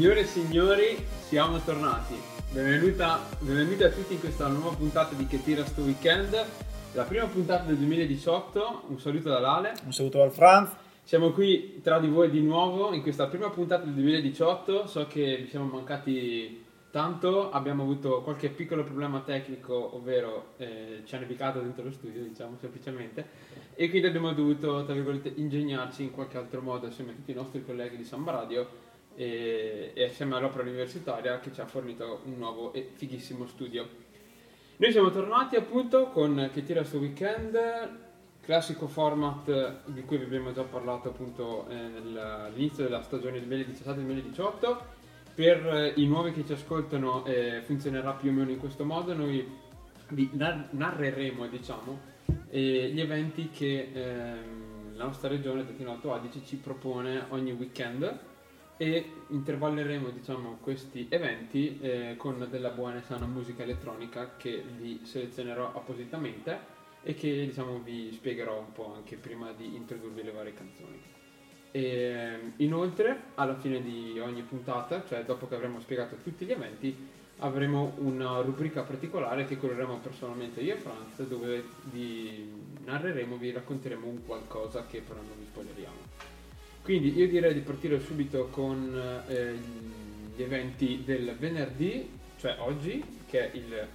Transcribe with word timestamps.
Signore 0.00 0.20
e 0.20 0.24
signori, 0.24 1.06
siamo 1.28 1.58
tornati. 1.60 2.14
Benvenuta, 2.52 3.20
benvenuti 3.38 3.82
a 3.82 3.90
tutti 3.90 4.14
in 4.14 4.20
questa 4.20 4.46
nuova 4.46 4.74
puntata 4.74 5.14
di 5.14 5.26
Che 5.26 5.42
tira 5.42 5.62
sto 5.66 5.82
weekend. 5.82 6.42
La 6.94 7.02
prima 7.02 7.26
puntata 7.26 7.64
del 7.64 7.76
2018. 7.76 8.84
Un 8.86 8.98
saluto 8.98 9.28
da 9.28 9.40
Lale. 9.40 9.74
Un 9.84 9.92
saluto 9.92 10.16
dal 10.16 10.30
Franz. 10.30 10.74
Siamo 11.02 11.32
qui 11.32 11.82
tra 11.82 11.98
di 11.98 12.08
voi 12.08 12.30
di 12.30 12.40
nuovo 12.40 12.94
in 12.94 13.02
questa 13.02 13.26
prima 13.26 13.50
puntata 13.50 13.84
del 13.84 13.92
2018. 13.92 14.86
So 14.86 15.06
che 15.06 15.36
vi 15.42 15.48
siamo 15.48 15.66
mancati 15.66 16.64
tanto, 16.90 17.50
abbiamo 17.50 17.82
avuto 17.82 18.22
qualche 18.22 18.48
piccolo 18.48 18.84
problema 18.84 19.20
tecnico, 19.20 19.96
ovvero 19.96 20.54
eh, 20.56 21.02
ci 21.04 21.14
ha 21.14 21.18
nevicato 21.18 21.60
dentro 21.60 21.84
lo 21.84 21.92
studio, 21.92 22.22
diciamo 22.22 22.56
semplicemente, 22.58 23.26
e 23.74 23.90
quindi 23.90 24.08
abbiamo 24.08 24.32
dovuto, 24.32 24.82
tra 24.82 24.94
virgolette, 24.94 25.30
ingegnarci 25.36 26.04
in 26.04 26.10
qualche 26.10 26.38
altro 26.38 26.62
modo 26.62 26.86
assieme 26.86 27.10
a 27.10 27.14
tutti 27.16 27.32
i 27.32 27.34
nostri 27.34 27.62
colleghi 27.62 27.98
di 27.98 28.04
Samba 28.04 28.32
Radio 28.32 28.88
e, 29.14 29.92
e 29.94 30.04
assieme 30.04 30.36
all'opera 30.36 30.62
universitaria 30.62 31.38
che 31.40 31.52
ci 31.52 31.60
ha 31.60 31.66
fornito 31.66 32.20
un 32.24 32.38
nuovo 32.38 32.72
e 32.72 32.90
fighissimo 32.94 33.46
studio. 33.46 34.08
Noi 34.76 34.92
siamo 34.92 35.10
tornati 35.10 35.56
appunto 35.56 36.06
con 36.06 36.48
Che 36.52 36.62
tira 36.62 36.82
sto 36.84 36.98
weekend, 36.98 37.58
classico 38.40 38.86
format 38.86 39.82
di 39.86 40.02
cui 40.02 40.16
vi 40.16 40.24
abbiamo 40.24 40.52
già 40.52 40.62
parlato 40.62 41.10
appunto 41.10 41.68
eh, 41.68 41.76
all'inizio 41.76 42.84
della 42.84 43.02
stagione 43.02 43.40
2017-2018. 43.40 44.76
Per 45.34 45.66
eh, 45.66 45.92
i 45.96 46.06
nuovi 46.06 46.32
che 46.32 46.46
ci 46.46 46.52
ascoltano 46.52 47.24
eh, 47.26 47.60
funzionerà 47.62 48.12
più 48.12 48.30
o 48.30 48.32
meno 48.32 48.50
in 48.50 48.58
questo 48.58 48.84
modo, 48.84 49.14
noi 49.14 49.46
vi 50.08 50.30
nar- 50.32 50.72
narreremo 50.72 51.46
diciamo 51.46 51.98
eh, 52.48 52.90
gli 52.92 53.00
eventi 53.00 53.50
che 53.50 53.90
ehm, 53.92 54.96
la 54.96 55.04
nostra 55.04 55.28
regione, 55.28 55.64
Trentino 55.64 55.92
Alto 55.92 56.12
Adige, 56.12 56.40
ci 56.44 56.56
propone 56.56 57.26
ogni 57.28 57.52
weekend 57.52 58.28
e 58.80 59.12
intervalleremo 59.26 60.08
diciamo, 60.08 60.56
questi 60.62 61.06
eventi 61.10 61.78
eh, 61.82 62.14
con 62.16 62.46
della 62.48 62.70
buona 62.70 62.96
e 62.96 63.02
sana 63.02 63.26
musica 63.26 63.62
elettronica 63.62 64.36
che 64.38 64.64
vi 64.78 65.00
selezionerò 65.02 65.74
appositamente 65.74 66.58
e 67.02 67.12
che 67.12 67.44
diciamo, 67.44 67.80
vi 67.80 68.10
spiegherò 68.10 68.58
un 68.58 68.72
po' 68.72 68.94
anche 68.94 69.16
prima 69.16 69.52
di 69.52 69.76
introdurvi 69.76 70.22
le 70.22 70.30
varie 70.30 70.54
canzoni. 70.54 70.98
E, 71.72 71.82
ehm, 71.82 72.52
inoltre, 72.56 73.24
alla 73.34 73.56
fine 73.56 73.82
di 73.82 74.18
ogni 74.18 74.40
puntata, 74.40 75.04
cioè 75.06 75.24
dopo 75.24 75.46
che 75.46 75.56
avremo 75.56 75.78
spiegato 75.80 76.16
tutti 76.16 76.46
gli 76.46 76.52
eventi, 76.52 76.96
avremo 77.40 77.92
una 77.98 78.40
rubrica 78.40 78.80
particolare 78.80 79.44
che 79.44 79.58
cureremo 79.58 79.98
personalmente 79.98 80.62
io 80.62 80.76
e 80.76 80.78
Franz, 80.78 81.22
dove 81.24 81.64
vi 81.90 82.50
narreremo, 82.82 83.36
vi 83.36 83.52
racconteremo 83.52 84.06
un 84.06 84.24
qualcosa 84.24 84.86
che 84.86 85.02
però 85.02 85.20
non 85.20 85.36
vi 85.38 85.44
spoileriamo. 85.44 85.99
Quindi 86.82 87.16
io 87.16 87.28
direi 87.28 87.54
di 87.54 87.60
partire 87.60 88.00
subito 88.00 88.48
con 88.50 89.22
eh, 89.28 89.54
gli 90.34 90.42
eventi 90.42 91.02
del 91.04 91.36
venerdì, 91.38 92.08
cioè 92.38 92.56
oggi, 92.60 93.02
che 93.26 93.52
è 93.52 93.56
il 93.56 93.86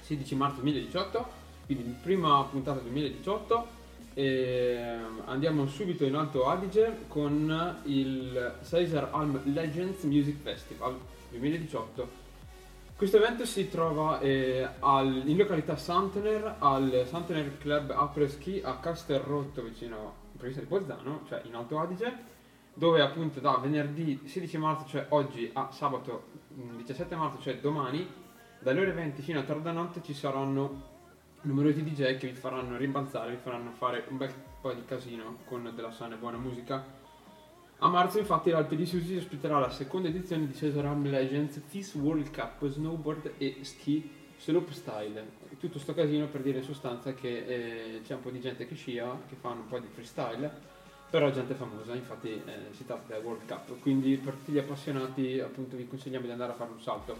16 0.00 0.34
marzo 0.34 0.60
2018, 0.60 1.26
quindi 1.66 1.94
prima 2.02 2.42
puntata 2.44 2.80
2018. 2.80 3.76
E 4.14 4.80
andiamo 5.26 5.68
subito 5.68 6.04
in 6.04 6.16
Alto 6.16 6.48
Adige 6.48 7.04
con 7.06 7.82
il 7.84 8.54
Caesar 8.68 9.10
Alm 9.12 9.40
Legends 9.52 10.02
Music 10.02 10.40
Festival 10.42 10.98
2018. 11.30 12.26
Questo 12.96 13.18
evento 13.18 13.44
si 13.44 13.68
trova 13.68 14.18
eh, 14.18 14.66
al, 14.80 15.22
in 15.24 15.36
località 15.36 15.76
Santener, 15.76 16.56
al 16.58 17.04
Santener 17.06 17.56
Club 17.58 17.90
Apres 17.90 18.32
Ski 18.32 18.60
a 18.64 18.78
Castelrotto 18.78 19.62
vicino 19.62 20.26
provincia 20.38 20.60
di 20.60 20.66
Bolzano, 20.66 21.22
cioè 21.26 21.42
in 21.44 21.54
Alto 21.54 21.78
Adige, 21.78 22.36
dove 22.72 23.02
appunto 23.02 23.40
da 23.40 23.58
venerdì 23.58 24.22
16 24.24 24.56
marzo, 24.56 24.86
cioè 24.86 25.06
oggi, 25.10 25.50
a 25.52 25.70
sabato 25.70 26.28
17 26.48 27.14
mm, 27.14 27.18
marzo, 27.18 27.40
cioè 27.40 27.58
domani, 27.58 28.08
dalle 28.60 28.80
ore 28.80 28.92
20 28.92 29.20
fino 29.20 29.40
a 29.40 29.42
tarda 29.42 29.72
notte 29.72 30.00
ci 30.02 30.14
saranno 30.14 30.96
numerosi 31.42 31.82
DJ 31.82 32.16
che 32.16 32.28
vi 32.28 32.34
faranno 32.34 32.76
rimbalzare, 32.76 33.30
vi 33.32 33.36
faranno 33.36 33.72
fare 33.72 34.04
un 34.08 34.16
bel 34.16 34.32
po' 34.60 34.72
di 34.72 34.84
casino 34.84 35.38
con 35.44 35.70
della 35.74 35.90
sana 35.90 36.14
e 36.14 36.18
buona 36.18 36.38
musica. 36.38 36.96
A 37.80 37.88
marzo 37.88 38.18
infatti 38.18 38.50
l'Alpe 38.50 38.74
di 38.74 38.86
Susi 38.86 39.16
ospiterà 39.16 39.58
la 39.58 39.70
seconda 39.70 40.08
edizione 40.08 40.46
di 40.46 40.54
Cesaram 40.54 41.08
Legends 41.08 41.60
FIS 41.64 41.94
World 41.94 42.30
Cup 42.32 42.66
Snowboard 42.66 43.34
e 43.38 43.58
Ski 43.62 44.10
Slope 44.36 44.72
Style. 44.72 45.37
Tutto 45.58 45.78
sto 45.80 45.92
casino 45.92 46.26
per 46.26 46.42
dire 46.42 46.58
in 46.58 46.64
sostanza 46.64 47.14
che 47.14 47.44
eh, 47.44 48.00
c'è 48.04 48.14
un 48.14 48.20
po' 48.20 48.30
di 48.30 48.40
gente 48.40 48.66
che 48.66 48.76
scia, 48.76 49.18
che 49.28 49.34
fanno 49.34 49.62
un 49.62 49.66
po' 49.66 49.80
di 49.80 49.88
freestyle, 49.92 50.50
però 51.10 51.30
gente 51.32 51.54
famosa, 51.54 51.94
infatti 51.94 52.30
eh, 52.30 52.72
si 52.72 52.86
tratta 52.86 53.14
del 53.14 53.24
World 53.24 53.44
Cup, 53.46 53.80
quindi 53.80 54.16
per 54.18 54.34
tutti 54.34 54.52
gli 54.52 54.58
appassionati 54.58 55.40
appunto 55.40 55.76
vi 55.76 55.88
consigliamo 55.88 56.26
di 56.26 56.30
andare 56.30 56.52
a 56.52 56.54
fare 56.54 56.70
un 56.70 56.80
salto. 56.80 57.16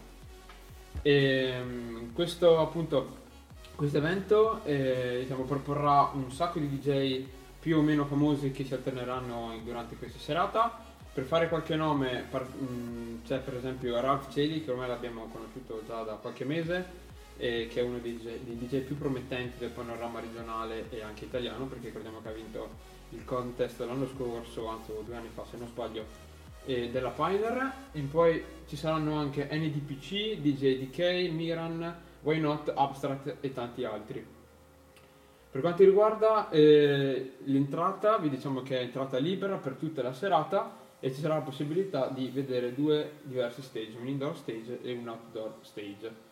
E, 1.02 1.12
ehm, 1.12 2.12
questo 2.12 2.58
appunto 2.60 3.26
questo 3.74 3.98
evento 3.98 4.64
eh, 4.64 5.18
diciamo, 5.22 5.44
proporrà 5.44 6.10
un 6.12 6.30
sacco 6.30 6.58
di 6.58 6.68
DJ 6.68 7.24
più 7.58 7.78
o 7.78 7.82
meno 7.82 8.04
famosi 8.06 8.50
che 8.50 8.64
si 8.64 8.74
alterneranno 8.74 9.58
durante 9.64 9.96
questa 9.96 10.18
serata. 10.18 10.84
Per 11.12 11.24
fare 11.24 11.48
qualche 11.48 11.74
nome 11.74 12.24
par- 12.30 12.48
mh, 12.48 12.64
mm, 12.64 13.16
c'è 13.24 13.38
per 13.38 13.56
esempio 13.56 14.00
Ralph 14.00 14.30
Celi 14.32 14.64
che 14.64 14.70
ormai 14.70 14.86
l'abbiamo 14.86 15.26
conosciuto 15.26 15.82
già 15.86 16.02
da 16.02 16.14
qualche 16.14 16.44
mese 16.44 17.06
e 17.38 17.68
che 17.70 17.80
è 17.80 17.82
uno 17.82 17.98
dei 17.98 18.18
DJ, 18.18 18.38
dei 18.40 18.58
DJ, 18.58 18.80
più 18.80 18.98
promettenti 18.98 19.56
del 19.58 19.70
panorama 19.70 20.20
regionale 20.20 20.90
e 20.90 21.02
anche 21.02 21.24
italiano 21.24 21.64
perché 21.64 21.86
ricordiamo 21.86 22.20
che 22.20 22.28
ha 22.28 22.32
vinto 22.32 22.68
il 23.10 23.24
contest 23.24 23.80
l'anno 23.80 24.06
scorso, 24.06 24.66
anzi 24.66 24.92
due 25.04 25.16
anni 25.16 25.30
fa 25.32 25.44
se 25.50 25.56
non 25.56 25.68
sbaglio, 25.68 26.26
della 26.64 27.10
Pioneer 27.10 27.72
e 27.92 28.00
poi 28.02 28.44
ci 28.66 28.76
saranno 28.76 29.16
anche 29.16 29.48
NDPC, 29.50 30.36
DJ 30.40 30.84
DK, 30.84 31.30
Miran, 31.32 31.96
Why 32.20 32.38
Not, 32.40 32.70
Abstract 32.74 33.36
e 33.40 33.52
tanti 33.54 33.84
altri. 33.84 34.36
Per 35.50 35.60
quanto 35.62 35.82
riguarda 35.82 36.50
eh, 36.50 37.36
l'entrata, 37.44 38.18
vi 38.18 38.28
diciamo 38.28 38.60
che 38.60 38.78
è 38.78 38.82
entrata 38.82 39.16
libera 39.16 39.56
per 39.56 39.74
tutta 39.74 40.02
la 40.02 40.12
serata 40.12 40.76
e 41.00 41.12
ci 41.14 41.20
sarà 41.20 41.36
la 41.36 41.40
possibilità 41.40 42.08
di 42.08 42.28
vedere 42.28 42.74
due 42.74 43.12
diversi 43.22 43.62
stage, 43.62 43.96
un 43.98 44.08
indoor 44.08 44.36
stage 44.36 44.80
e 44.82 44.92
un 44.92 45.08
outdoor 45.08 45.54
stage. 45.62 46.26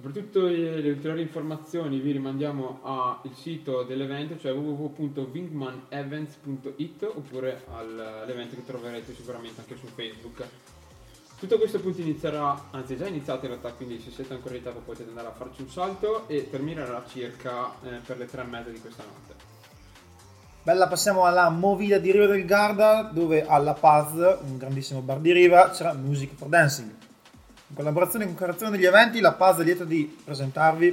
Per 0.00 0.12
tutte 0.12 0.38
le 0.38 0.90
ulteriori 0.90 1.22
informazioni 1.22 1.98
vi 1.98 2.12
rimandiamo 2.12 2.78
al 2.84 3.18
sito 3.34 3.82
dell'evento, 3.82 4.38
cioè 4.38 4.52
www.wingmanevents.it 4.52 7.02
oppure 7.02 7.64
all'evento 7.74 8.54
che 8.54 8.64
troverete 8.64 9.12
sicuramente 9.12 9.60
anche 9.60 9.76
su 9.76 9.86
Facebook. 9.86 10.46
Tutto 11.36 11.58
questo 11.58 11.78
appunto 11.78 12.00
inizierà, 12.00 12.66
anzi 12.70 12.94
è 12.94 12.96
già 12.96 13.08
iniziato 13.08 13.46
in 13.46 13.50
realtà, 13.50 13.72
quindi 13.72 13.98
se 13.98 14.12
siete 14.12 14.34
ancora 14.34 14.54
in 14.54 14.62
tempo 14.62 14.78
potete 14.84 15.08
andare 15.08 15.26
a 15.26 15.32
farci 15.32 15.62
un 15.62 15.68
salto 15.68 16.28
e 16.28 16.48
terminerà 16.48 17.04
circa 17.08 17.72
eh, 17.82 17.98
per 18.06 18.18
le 18.18 18.26
tre 18.26 18.42
e 18.42 18.44
mezza 18.44 18.70
di 18.70 18.78
questa 18.78 19.02
notte. 19.02 19.34
Bella, 20.62 20.86
passiamo 20.86 21.24
alla 21.24 21.50
movida 21.50 21.98
di 21.98 22.12
Riva 22.12 22.26
del 22.26 22.44
Garda, 22.44 23.10
dove 23.12 23.44
alla 23.44 23.74
Paz, 23.74 24.12
un 24.12 24.58
grandissimo 24.58 25.00
bar 25.00 25.18
di 25.18 25.32
Riva, 25.32 25.70
c'era 25.70 25.92
Music 25.92 26.34
for 26.34 26.46
Dancing 26.46 26.97
in 27.68 27.76
collaborazione 27.76 28.24
con 28.24 28.34
Correzione 28.34 28.72
degli 28.72 28.86
Eventi, 28.86 29.20
la 29.20 29.32
Paz 29.32 29.58
è 29.58 29.64
lieto 29.64 29.84
di 29.84 30.16
presentarvi 30.24 30.86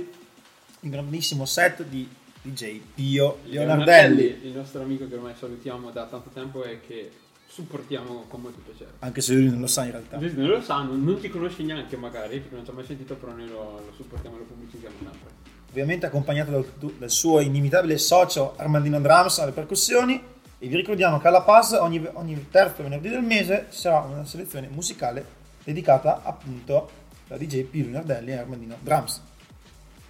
il 0.82 0.90
grandissimo 0.90 1.46
set 1.46 1.84
di 1.84 2.08
DJ 2.42 2.82
Pio 2.94 3.40
Leonardelli. 3.46 4.16
Leonardelli. 4.16 4.48
Il 4.48 4.56
nostro 4.56 4.82
amico 4.82 5.08
che 5.08 5.16
ormai 5.16 5.34
salutiamo 5.38 5.90
da 5.92 6.06
tanto 6.06 6.30
tempo 6.34 6.64
e 6.64 6.82
che 6.86 7.12
supportiamo 7.48 8.26
con 8.28 8.42
molto 8.42 8.60
piacere. 8.60 8.92
Anche 9.00 9.22
se 9.22 9.34
lui 9.34 9.50
non 9.50 9.62
lo 9.62 9.68
sa 9.68 9.86
in 9.86 9.92
realtà. 9.92 10.18
Lui 10.18 10.34
non 10.36 10.48
lo 10.48 10.62
sa, 10.62 10.82
non, 10.82 11.18
ti 11.22 11.30
conosci 11.30 11.64
neanche 11.64 11.96
magari, 11.96 12.40
perché 12.40 12.56
non 12.56 12.66
ci 12.66 12.72
ha 12.72 12.74
mai 12.74 12.86
sentito, 12.86 13.16
però 13.16 13.32
noi 13.32 13.48
lo, 13.48 13.82
lo 13.86 13.94
supportiamo 13.96 14.36
e 14.36 14.40
lo 14.40 14.46
pubblicizziamo 14.46 14.96
sempre. 15.00 15.54
Ovviamente 15.70 16.06
accompagnato 16.06 16.52
dal, 16.52 16.66
dal, 16.98 17.10
suo 17.10 17.40
inimitabile 17.40 17.98
socio 17.98 18.56
Armandino 18.58 19.00
Drums 19.00 19.40
alle 19.40 19.52
percussioni. 19.52 20.22
E 20.58 20.68
vi 20.68 20.76
ricordiamo 20.76 21.20
che 21.20 21.28
alla 21.28 21.42
Paz 21.42 21.72
ogni, 21.72 22.06
ogni 22.14 22.48
terzo 22.50 22.84
venerdì 22.84 23.10
del 23.10 23.22
mese 23.22 23.68
sarà 23.70 24.00
una 24.00 24.26
selezione 24.26 24.68
musicale 24.68 25.44
dedicata 25.66 26.22
appunto 26.24 26.90
da 27.28 27.38
DJ 27.38 27.64
Pino 27.64 27.90
Nardelli 27.90 28.32
e 28.32 28.38
Armandino 28.38 28.78
Drums. 28.80 29.22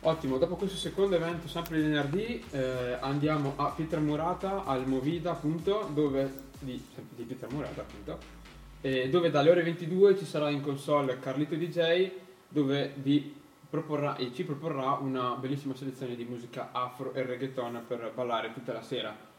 Ottimo, 0.02 0.38
dopo 0.38 0.56
questo 0.56 0.78
secondo 0.78 1.16
evento, 1.16 1.48
sempre 1.48 1.78
di 1.78 1.88
venerdì, 1.88 2.44
eh, 2.52 2.98
andiamo 3.00 3.54
a 3.56 3.72
Pietra 3.72 4.00
al 4.64 4.88
Movida, 4.88 5.32
appunto, 5.32 5.90
dove, 5.92 6.32
di, 6.60 6.80
di 7.16 7.24
Pietra 7.24 7.48
appunto, 7.48 8.20
eh, 8.82 9.10
dove 9.10 9.32
dalle 9.32 9.50
ore 9.50 9.64
22 9.64 10.16
ci 10.16 10.26
sarà 10.26 10.52
in 10.52 10.62
console 10.62 11.18
Carlito 11.18 11.56
DJ, 11.56 12.12
dove 12.48 12.94
vi 12.98 13.34
proporrà 13.68 14.16
e 14.16 14.32
ci 14.32 14.44
proporrà 14.44 14.92
una 14.92 15.36
bellissima 15.38 15.76
selezione 15.76 16.16
di 16.16 16.24
musica 16.24 16.70
afro 16.72 17.12
e 17.14 17.24
reggaeton 17.24 17.84
per 17.88 18.12
ballare 18.14 18.54
tutta 18.54 18.74
la 18.74 18.84
sera. 18.84 19.34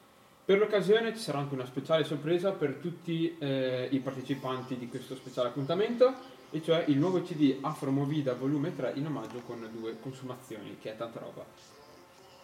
Per 0.46 0.56
l'occasione 0.56 1.12
ci 1.12 1.18
sarà 1.18 1.38
anche 1.38 1.54
una 1.54 1.66
speciale 1.66 2.04
sorpresa 2.04 2.52
per 2.52 2.74
tutti 2.74 3.36
eh, 3.36 3.88
i 3.90 3.98
partecipanti 3.98 4.78
di 4.78 4.88
questo 4.88 5.16
speciale 5.16 5.48
appuntamento, 5.48 6.14
e 6.52 6.62
cioè 6.62 6.84
il 6.86 6.98
nuovo 6.98 7.20
CD 7.22 7.56
Afro 7.62 7.90
Movida 7.90 8.32
volume 8.34 8.72
3 8.72 8.92
in 8.94 9.06
omaggio 9.06 9.42
con 9.44 9.68
due 9.72 9.96
consumazioni, 10.00 10.78
che 10.80 10.92
è 10.92 10.96
tanta 10.96 11.18
roba. 11.18 11.44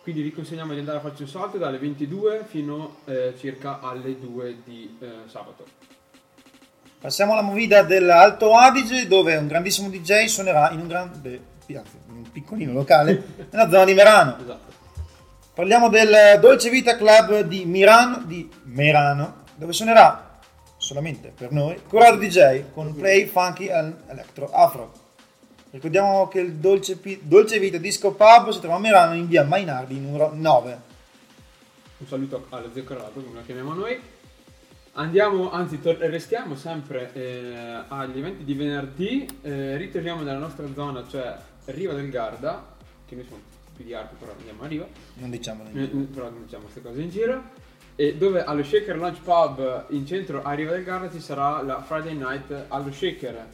Quindi 0.03 0.23
vi 0.23 0.33
consigliamo 0.33 0.73
di 0.73 0.81
andare 0.81 0.99
a 0.99 1.01
farci 1.01 1.23
un 1.23 1.29
salto 1.29 1.59
dalle 1.59 1.79
22 1.79 2.45
fino 2.45 2.97
eh, 3.05 3.35
circa 3.39 3.79
alle 3.79 4.19
2 4.19 4.57
di 4.65 4.97
eh, 4.99 5.09
sabato. 5.27 5.65
Passiamo 6.99 7.35
alla 7.35 7.43
movida 7.43 7.85
dell'Alto 7.85 8.57
Adige 8.57 9.07
dove 9.07 9.37
un 9.37 9.47
grandissimo 9.47 9.89
DJ 9.89 10.25
suonerà 10.25 10.73
in 10.73 10.81
un 10.81 10.89
grande, 10.89 11.41
anzi, 11.69 11.99
in 12.09 12.17
un 12.17 12.33
piccolino 12.33 12.73
locale 12.73 13.47
nella 13.49 13.71
zona 13.71 13.85
di 13.85 13.95
Merano. 13.95 14.39
Esatto. 14.41 14.72
Parliamo 15.55 15.91
del 15.91 16.39
Dolce 16.41 16.71
Vita 16.71 16.97
Club 16.97 17.41
di 17.43 17.67
Mirano, 17.67 18.23
di 18.25 18.49
Merano, 18.63 19.45
dove 19.55 19.75
suonerà 19.75 20.39
solamente 20.79 21.31
per 21.37 21.53
noi 21.53 21.79
Corrado 21.87 22.17
DJ 22.17 22.73
con 22.73 22.95
Play 22.95 23.27
Funky 23.27 23.67
Electro 23.67 24.51
Afro. 24.51 24.93
Ricordiamo 25.71 26.27
che 26.29 26.41
il 26.41 26.55
Dolce, 26.55 26.97
Pi- 26.97 27.21
Dolce 27.23 27.59
Vita 27.59 27.77
Disco 27.77 28.13
Pub 28.13 28.49
si 28.49 28.61
trova 28.61 28.77
a 28.77 28.79
Merano 28.79 29.15
in 29.15 29.29
via 29.29 29.45
Mainardi 29.45 30.01
numero 30.01 30.31
9. 30.33 30.81
Un 31.99 32.07
saluto 32.07 32.47
allo 32.49 32.71
zio 32.73 32.85
Corrado, 32.85 33.21
come 33.21 33.35
lo 33.35 33.45
chiamiamo 33.45 33.75
noi. 33.75 34.01
Andiamo, 34.95 35.53
anzi, 35.53 35.83
tor- 35.83 35.99
restiamo 35.99 36.57
sempre 36.57 37.11
eh, 37.13 37.85
agli 37.89 38.19
eventi 38.19 38.45
di 38.45 38.55
venerdì. 38.55 39.29
Eh, 39.43 39.77
ritorniamo 39.77 40.23
nella 40.23 40.39
nostra 40.39 40.65
zona, 40.75 41.05
cioè 41.07 41.37
Riva 41.67 41.93
del 41.93 42.09
Garda, 42.09 42.65
che 43.07 43.15
noi 43.15 43.25
siamo 43.27 43.43
più 43.75 43.85
di 43.85 43.95
arte, 43.95 44.15
però 44.19 44.33
andiamo 44.37 44.63
a 44.63 44.67
Riva. 44.67 44.87
Non 45.15 45.31
diciamo 45.31 45.65
niente. 45.65 45.97
eh, 45.97 46.01
però 46.05 46.31
non 46.31 46.43
diciamo 46.45 46.63
queste 46.65 46.83
cose 46.83 47.01
in 47.01 47.11
giro. 47.11 47.43
E 47.95 48.17
dove 48.17 48.43
allo 48.43 48.63
Shaker 48.63 48.97
Lunch 48.97 49.21
Pub 49.21 49.87
in 49.91 50.07
centro 50.07 50.43
a 50.43 50.53
Riva 50.53 50.73
del 50.73 50.83
Garda 50.83 51.11
ci 51.11 51.21
sarà 51.21 51.61
la 51.63 51.83
Friday 51.83 52.15
Night 52.15 52.65
allo 52.69 52.91
Shaker, 52.91 53.47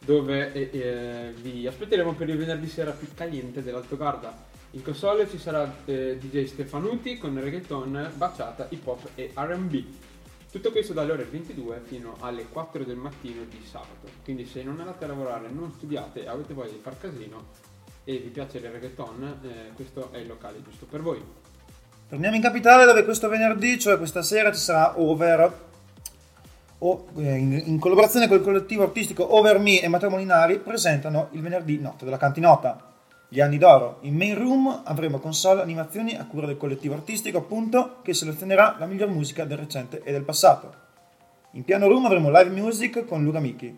dove 0.00 0.52
eh, 0.52 0.68
eh, 0.72 1.32
vi 1.40 1.66
aspetteremo 1.66 2.12
per 2.14 2.28
il 2.28 2.36
venerdì 2.36 2.66
sera 2.66 2.90
più 2.90 3.06
caliente 3.14 3.62
dell'Alto 3.62 3.96
Garda. 3.96 4.52
In 4.72 4.82
console 4.82 5.28
ci 5.28 5.38
sarà 5.38 5.72
eh, 5.84 6.18
DJ 6.18 6.46
Stefanuti 6.46 7.16
con 7.18 7.40
reggaeton, 7.40 8.10
baciata, 8.16 8.66
hip 8.70 8.84
hop 8.84 9.10
e 9.14 9.30
RB. 9.32 9.84
Tutto 10.50 10.70
questo 10.72 10.92
dalle 10.92 11.12
ore 11.12 11.24
22 11.24 11.80
fino 11.84 12.16
alle 12.18 12.46
4 12.46 12.82
del 12.82 12.96
mattino 12.96 13.44
di 13.44 13.60
sabato. 13.64 14.08
Quindi 14.24 14.44
se 14.46 14.64
non 14.64 14.80
andate 14.80 15.04
a 15.04 15.08
lavorare, 15.08 15.48
non 15.50 15.70
studiate 15.72 16.24
e 16.24 16.28
avete 16.28 16.54
voglia 16.54 16.72
di 16.72 16.80
far 16.80 16.98
casino 16.98 17.72
e 18.04 18.18
vi 18.18 18.28
piace 18.28 18.58
il 18.58 18.64
reggaeton, 18.64 19.40
eh, 19.42 19.72
questo 19.74 20.10
è 20.12 20.18
il 20.18 20.26
locale 20.26 20.62
giusto 20.62 20.86
per 20.86 21.00
voi. 21.00 21.22
Torniamo 22.08 22.36
in 22.36 22.42
capitale 22.42 22.84
dove 22.84 23.04
questo 23.04 23.28
venerdì, 23.28 23.78
cioè 23.78 23.96
questa 23.96 24.22
sera, 24.22 24.52
ci 24.52 24.60
sarà 24.60 25.00
Over, 25.00 25.52
o, 26.78 27.06
eh, 27.16 27.36
in, 27.36 27.62
in 27.64 27.78
collaborazione 27.78 28.28
col 28.28 28.42
collettivo 28.42 28.82
artistico 28.82 29.34
Over 29.34 29.58
Me 29.58 29.80
e 29.80 29.88
Matteo 29.88 30.10
Molinari, 30.10 30.58
presentano 30.58 31.28
il 31.32 31.40
venerdì 31.40 31.78
notte 31.78 32.04
della 32.04 32.18
cantinota. 32.18 32.92
Gli 33.26 33.40
anni 33.40 33.58
d'oro. 33.58 33.98
In 34.02 34.16
main 34.16 34.36
room 34.36 34.82
avremo 34.84 35.18
console 35.18 35.62
animazioni 35.62 36.14
a 36.14 36.26
cura 36.26 36.46
del 36.46 36.56
collettivo 36.58 36.94
artistico, 36.94 37.38
appunto, 37.38 37.96
che 38.02 38.14
selezionerà 38.14 38.76
la 38.78 38.86
miglior 38.86 39.08
musica 39.08 39.44
del 39.44 39.58
recente 39.58 40.02
e 40.04 40.12
del 40.12 40.22
passato. 40.22 40.82
In 41.52 41.64
piano 41.64 41.88
room 41.88 42.04
avremo 42.04 42.30
live 42.30 42.50
music 42.50 43.04
con 43.06 43.24
Luca 43.24 43.40
Miki. 43.40 43.76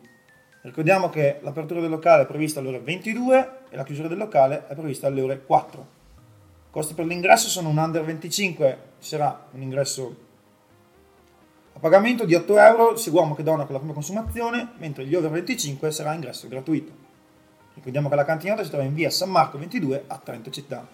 Ricordiamo 0.67 1.11
che 1.11 1.39
l'apertura 1.43 1.81
del 1.81 1.91
locale 1.91 2.25
è 2.25 2.27
prevista 2.27 2.59
alle 2.59 2.71
ore 2.71 2.81
22 2.81 3.51
e 3.71 3.77
la 3.77 3.85
chiusura 3.85 4.09
del 4.09 4.19
locale 4.19 4.67
è 4.67 4.75
prevista 4.75 5.07
alle 5.07 5.21
ore 5.21 5.45
4. 5.45 5.87
Costi 6.71 6.93
per 6.93 7.07
l'ingresso 7.07 7.47
sono 7.47 7.69
un 7.69 7.77
under 7.77 8.03
25, 8.03 8.79
ci 8.99 9.09
sarà 9.11 9.47
un 9.53 9.63
ingresso 9.63 10.17
a 11.73 11.79
pagamento 11.79 12.25
di 12.25 12.35
8 12.35 12.59
euro 12.59 12.97
sia 12.97 13.13
uomo 13.13 13.37
che 13.37 13.45
donna 13.45 13.65
con 13.65 13.75
la 13.75 13.79
prima 13.79 13.95
consumazione, 13.95 14.71
mentre 14.79 15.07
gli 15.07 15.15
over 15.15 15.31
25 15.31 15.93
sarà 15.93 16.15
ingresso 16.15 16.49
gratuito. 16.49 16.91
Ricordiamo 17.75 18.09
che 18.09 18.17
la 18.17 18.25
cantinata 18.25 18.65
si 18.65 18.71
trova 18.71 18.85
in 18.85 18.95
via 18.95 19.09
San 19.09 19.31
Marco 19.31 19.59
22 19.59 20.05
a 20.09 20.19
Trento 20.19 20.51
città. 20.51 20.85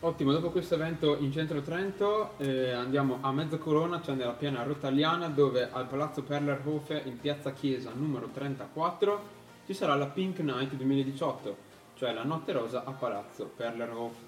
Ottimo, 0.00 0.30
dopo 0.30 0.50
questo 0.50 0.76
evento 0.76 1.16
in 1.18 1.32
centro 1.32 1.60
Trento 1.60 2.38
eh, 2.38 2.70
andiamo 2.70 3.18
a 3.20 3.32
Mezzocorona, 3.32 4.00
cioè 4.00 4.14
nella 4.14 4.30
piana 4.30 4.62
rotaliana, 4.62 5.26
dove 5.26 5.68
al 5.72 5.88
Palazzo 5.88 6.22
Perlerhofe 6.22 7.02
in 7.06 7.18
piazza 7.18 7.50
Chiesa 7.52 7.90
numero 7.92 8.28
34 8.28 9.22
ci 9.66 9.74
sarà 9.74 9.96
la 9.96 10.06
Pink 10.06 10.38
Night 10.38 10.74
2018, 10.74 11.56
cioè 11.96 12.12
la 12.12 12.22
notte 12.22 12.52
rosa 12.52 12.84
a 12.84 12.92
Palazzo 12.92 13.50
Perlerhofe. 13.56 14.26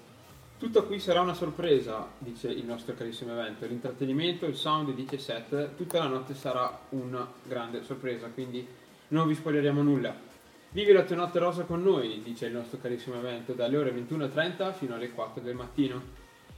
Tutto 0.57 0.83
qui 0.83 0.99
sarà 0.99 1.21
una 1.21 1.33
sorpresa, 1.33 2.05
dice 2.17 2.49
il 2.49 2.65
nostro 2.65 2.93
carissimo 2.93 3.31
evento. 3.31 3.65
L'intrattenimento, 3.65 4.47
il 4.47 4.57
sound, 4.57 4.93
DJ 4.93 5.15
set, 5.15 5.75
tutta 5.75 5.99
la 5.99 6.07
notte 6.07 6.35
sarà 6.35 6.81
una 6.89 7.25
grande 7.43 7.81
sorpresa, 7.83 8.27
quindi 8.27 8.67
non 9.07 9.25
vi 9.25 9.35
spoileremo 9.35 9.81
nulla. 9.81 10.30
Vivi 10.73 10.93
la 10.93 11.03
tua 11.03 11.17
notte 11.17 11.37
rosa 11.37 11.65
con 11.65 11.83
noi, 11.83 12.21
dice 12.23 12.45
il 12.45 12.53
nostro 12.53 12.77
carissimo 12.79 13.17
evento, 13.17 13.51
dalle 13.51 13.75
ore 13.75 13.91
21.30 13.91 14.73
fino 14.73 14.95
alle 14.95 15.11
4 15.11 15.41
del 15.41 15.53
mattino. 15.53 16.01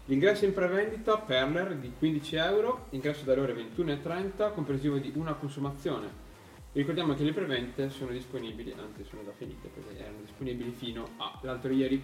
L'ingresso 0.05 0.45
in 0.45 0.53
prevendita 0.53 1.17
Perler 1.17 1.75
di 1.77 1.91
15 1.97 2.35
euro, 2.35 2.85
ingresso 2.91 3.23
dalle 3.23 3.41
ore 3.41 3.55
21.30, 3.55 4.53
comprensivo 4.53 4.99
di 4.99 5.11
una 5.15 5.33
consumazione. 5.33 6.07
Ricordiamo 6.73 7.15
che 7.15 7.23
le 7.23 7.33
prevente 7.33 7.89
sono 7.89 8.11
disponibili, 8.11 8.75
anzi 8.77 9.03
sono 9.03 9.23
già 9.23 9.31
finite 9.35 9.67
perché 9.69 9.97
erano 9.97 10.19
disponibili 10.19 10.69
fino 10.69 11.09
all'altro 11.17 11.71
ieri. 11.71 12.03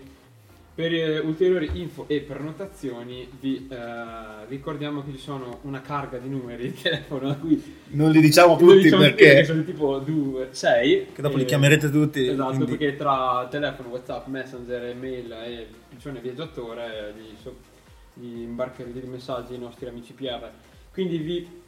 Per 0.79 0.93
eh, 0.93 1.19
ulteriori 1.19 1.71
info 1.73 2.05
e 2.07 2.21
prenotazioni 2.21 3.27
vi 3.41 3.67
eh, 3.69 4.45
ricordiamo 4.47 5.03
che 5.03 5.11
ci 5.11 5.17
sono 5.17 5.59
una 5.63 5.81
carga 5.81 6.19
di 6.19 6.29
numeri 6.29 6.71
di 6.71 6.81
telefono 6.81 7.31
a 7.31 7.35
cui 7.35 7.61
Non 7.87 8.11
li 8.11 8.21
diciamo 8.21 8.55
tutti 8.55 8.83
diciamo 8.83 9.03
che 9.03 9.13
perché 9.13 9.43
sono 9.43 9.65
tipo 9.65 9.97
2, 9.97 10.47
6 10.51 11.07
che 11.13 11.21
dopo 11.21 11.35
li 11.35 11.43
chiamerete 11.43 11.89
tutti. 11.91 12.25
Esatto, 12.25 12.55
quindi- 12.55 12.77
perché 12.77 12.95
tra 12.95 13.45
telefono, 13.51 13.89
whatsapp, 13.89 14.27
messenger, 14.27 14.85
email 14.85 15.29
e 15.33 15.67
piccione 15.89 16.21
viaggiatore 16.21 17.13
gli, 17.17 17.35
so- 17.41 17.57
gli 18.13 18.43
imbarcherete 18.43 19.01
dei 19.01 19.09
messaggi 19.09 19.55
ai 19.55 19.59
nostri 19.59 19.89
amici 19.89 20.13
PR. 20.13 20.49
Quindi 20.93 21.17
vi, 21.17 21.61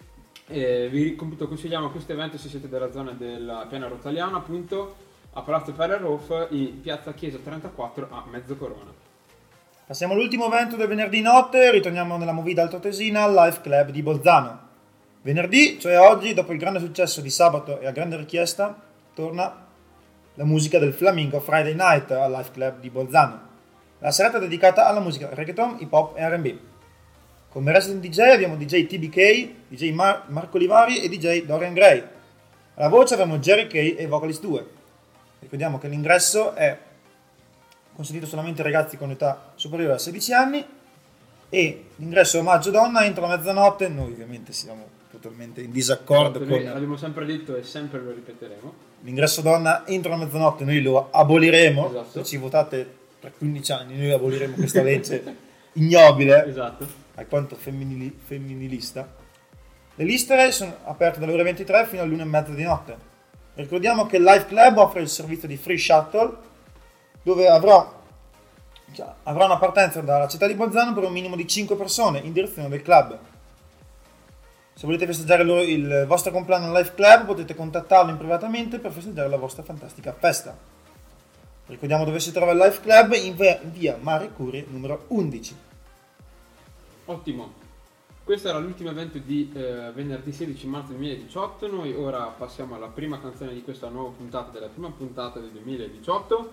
eh, 0.48 0.88
vi 0.90 1.18
appunto, 1.19 1.50
consigliamo 1.50 1.90
questo 1.90 2.14
evento 2.14 2.38
se 2.38 2.48
siete 2.48 2.69
della 2.69 2.94
zona 2.94 3.12
della 3.12 3.66
piana 3.68 3.90
rotaliana, 3.90 4.38
appunto 4.38 4.96
a 5.34 5.42
Palazzo 5.42 5.74
Ferreroff 5.74 6.48
in 6.52 6.80
piazza 6.80 7.14
Chiesa 7.14 7.40
34 7.40 8.07
a 8.10 8.24
Mezzocorona. 8.31 9.00
Passiamo 9.92 10.14
all'ultimo 10.14 10.46
evento 10.46 10.78
del 10.78 10.88
venerdì 10.88 11.20
notte, 11.20 11.70
ritorniamo 11.70 12.16
nella 12.16 12.32
movida 12.32 12.62
altoatesina 12.62 13.24
al 13.24 13.34
Life 13.34 13.60
Club 13.60 13.90
di 13.90 14.02
Bolzano. 14.02 14.60
Venerdì, 15.21 15.78
cioè 15.81 16.00
oggi, 16.00 16.33
dopo 16.33 16.54
il 16.54 16.60
grande 16.60 16.80
successo 16.80 17.19
di 17.19 17.30
sabato 17.30 17.78
e 17.78 17.88
a 17.88 17.92
grande 17.92 18.16
richiesta, 18.16 18.74
torna 19.14 19.68
la 20.36 20.45
musica 20.45 20.80
del 20.80 20.94
Flamingo 20.94 21.42
Friday 21.42 21.74
Night 21.74 22.10
al 22.12 22.31
Life 22.31 22.52
Club 22.54 22.80
di 22.80 22.90
Bolzano. 22.90 23.42
La 24.00 24.12
serata 24.12 24.38
è 24.38 24.40
dedicata 24.40 24.88
alla 24.88 25.02
musica 25.02 25.28
reggaeton, 25.30 25.76
hip 25.80 25.92
hop 25.92 26.18
e 26.18 26.26
R&B. 26.26 26.57
Come 27.50 27.74
resident 27.74 28.02
DJ 28.02 28.19
abbiamo 28.30 28.56
DJ 28.56 28.86
TBK, 28.86 29.50
DJ 29.68 29.92
Mar- 29.92 30.24
Marco 30.28 30.57
Livari 30.57 31.02
e 31.02 31.10
DJ 31.10 31.44
Dorian 31.44 31.74
Gray. 31.74 32.02
Alla 32.76 32.88
voce 32.88 33.16
avremo 33.16 33.40
Jerry 33.40 33.68
Kay 33.68 33.95
e 33.95 34.07
Vocalist 34.07 34.40
2. 34.40 34.66
Ricordiamo 35.42 35.80
che 35.80 35.90
l'ingresso 35.90 36.54
è 36.54 36.78
consentito 37.95 38.28
solamente 38.28 38.62
ai 38.62 38.71
ragazzi 38.71 38.98
con 38.98 39.12
età 39.12 39.52
superiore 39.56 39.94
a 39.94 39.98
16 39.98 40.33
anni 40.33 40.66
e 41.50 41.86
l'ingresso 41.98 42.40
omaggio 42.40 42.71
donna 42.71 43.06
entro 43.06 43.28
mezzanotte. 43.28 43.88
Noi 43.90 44.12
ovviamente 44.12 44.54
siamo 44.54 44.88
totalmente 45.12 45.62
in 45.62 45.71
disaccordo 45.71 46.38
Esatto, 46.40 46.45
Noi 46.50 46.64
con 46.64 46.74
l'abbiamo 46.74 46.98
sempre 46.98 47.26
detto 47.26 47.56
e 47.56 47.64
sempre 47.64 48.00
lo 48.00 48.12
ripeteremo. 48.12 48.74
l'ingresso 49.02 49.42
donna 49.42 49.86
entro 49.86 50.16
mezzanotte, 50.16 50.64
noi 50.64 50.81
lo 50.81 51.10
aboliremo. 51.12 51.90
Esatto. 51.90 52.10
Se 52.12 52.24
ci 52.24 52.38
votate 52.38 52.90
per 53.19 53.33
15 53.38 53.71
anni, 53.74 53.98
noi 53.98 54.12
aboliremo 54.12 54.56
questa 54.56 54.81
legge 54.81 55.24
ignobile, 55.74 56.45
Esatto. 56.45 56.88
alquanto 57.16 57.56
femminili- 57.56 58.18
femminilista. 58.26 59.19
Le 59.95 60.04
liste 60.06 60.52
sono 60.52 60.78
aperte 60.86 61.19
dalle 61.19 61.33
ore 61.33 61.44
23 61.44 61.86
fino 61.86 62.02
alle 62.02 62.14
1 62.14 62.21
e 62.21 62.26
mezza 62.26 62.52
di 62.54 62.64
notte. 62.64 62.95
Ricordiamo 63.56 64.06
che 64.07 64.16
il 64.18 64.24
Live 64.24 64.45
Club 64.48 64.78
offre 64.78 65.02
il 65.02 65.10
servizio 65.10 65.48
di 65.48 65.57
free 65.57 65.78
shuttle 65.78 66.50
dove 67.23 67.47
avrà, 67.47 67.92
cioè, 68.94 69.07
avrà 69.23 69.45
una 69.45 69.57
partenza 69.57 70.01
dalla 70.01 70.28
città 70.28 70.47
di 70.47 70.56
Bolzano 70.56 70.94
per 70.94 71.04
un 71.04 71.11
minimo 71.11 71.35
di 71.35 71.47
5 71.47 71.75
persone 71.75 72.19
in 72.19 72.33
direzione 72.33 72.69
del 72.69 72.81
club. 72.81 73.18
Se 74.73 74.85
volete 74.85 75.06
festeggiare 75.06 75.44
il 75.44 76.06
vostro 76.07 76.31
compleanno 76.31 76.66
al 76.66 76.73
Live 76.73 76.94
Club 76.95 77.25
potete 77.25 77.54
contattarlo 77.54 78.09
in 78.09 78.18
privatamente 78.18 78.80
per 78.80 78.92
festeggiare 78.92 79.30
la 79.30 79.37
vostra 79.37 79.63
fantastica 79.63 80.13
festa. 80.13 80.57
Ricordiamo 81.68 82.04
dove 82.04 82.19
si 82.19 82.31
trova 82.31 82.51
il 82.51 82.57
Live 82.57 82.80
Club 82.81 83.13
in 83.13 83.35
via, 83.35 83.59
in 83.61 83.71
via 83.71 83.97
Mare 84.01 84.31
Curie 84.31 84.66
numero 84.68 85.06
11. 85.09 85.56
Ottimo. 87.06 87.59
Questo 88.23 88.49
era 88.49 88.59
l'ultimo 88.59 88.90
evento 88.90 89.18
di 89.18 89.51
eh, 89.54 89.92
venerdì 89.94 90.31
16 90.31 90.68
marzo 90.68 90.94
2018. 90.94 91.68
Noi 91.68 91.94
ora 91.94 92.23
passiamo 92.25 92.75
alla 92.75 92.87
prima 92.87 93.19
canzone 93.19 93.54
di 93.54 93.61
questa 93.61 93.90
nuova 93.90 94.16
puntata, 94.16 94.51
della 94.51 94.68
prima 94.68 94.90
puntata 94.90 95.40
del 95.40 95.49
2018. 95.51 96.51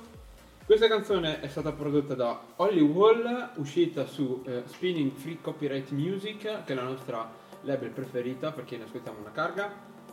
Questa 0.68 0.86
canzone 0.86 1.40
è 1.40 1.48
stata 1.48 1.72
prodotta 1.72 2.12
da 2.12 2.42
Holly 2.56 2.82
Wall, 2.82 3.52
uscita 3.54 4.04
su 4.04 4.42
eh, 4.44 4.64
Spinning 4.66 5.12
Free 5.12 5.38
Copyright 5.40 5.88
Music, 5.92 6.40
che 6.42 6.72
è 6.72 6.74
la 6.74 6.82
nostra 6.82 7.26
label 7.62 7.88
preferita 7.88 8.52
perché 8.52 8.76
ne 8.76 8.84
ascoltiamo 8.84 9.18
una 9.18 9.32
carga. 9.32 9.72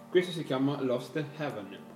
Questa 0.09 0.31
si 0.31 0.45
chiama 0.45 0.81
Lost 0.81 1.21
Heaven. 1.37 1.94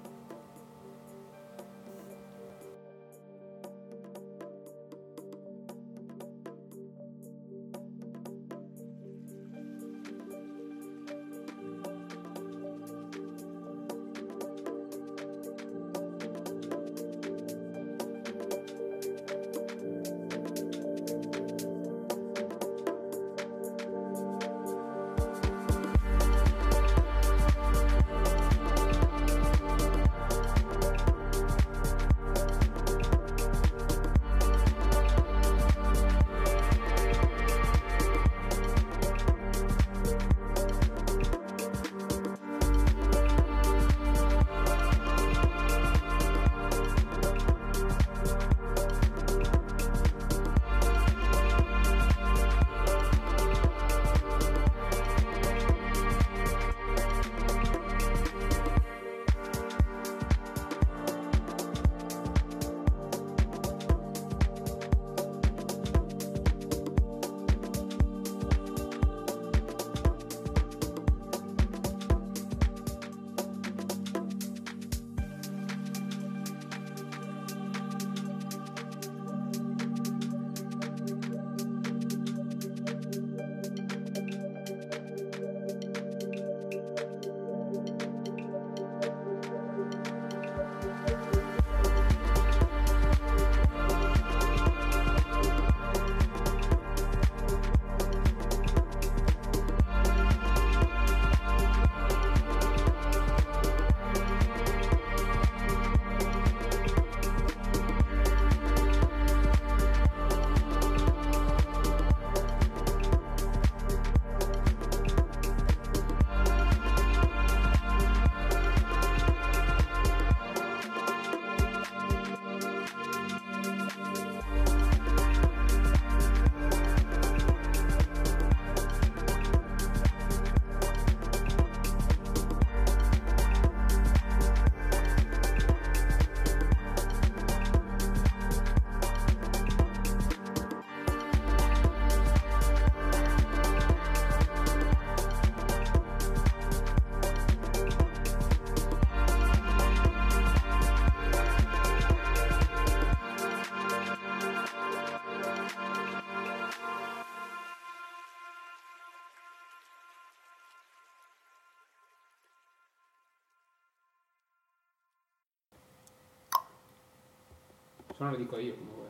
Se 168.19 168.25
no 168.25 168.31
lo 168.31 168.35
dico 168.35 168.57
io 168.57 168.75
comunque. 168.75 169.07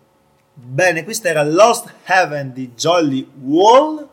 Bene, 0.53 1.03
questa 1.03 1.29
era 1.29 1.43
Lost 1.43 1.91
Heaven 2.05 2.53
di 2.53 2.73
Jolly 2.75 3.27
Wall, 3.41 4.07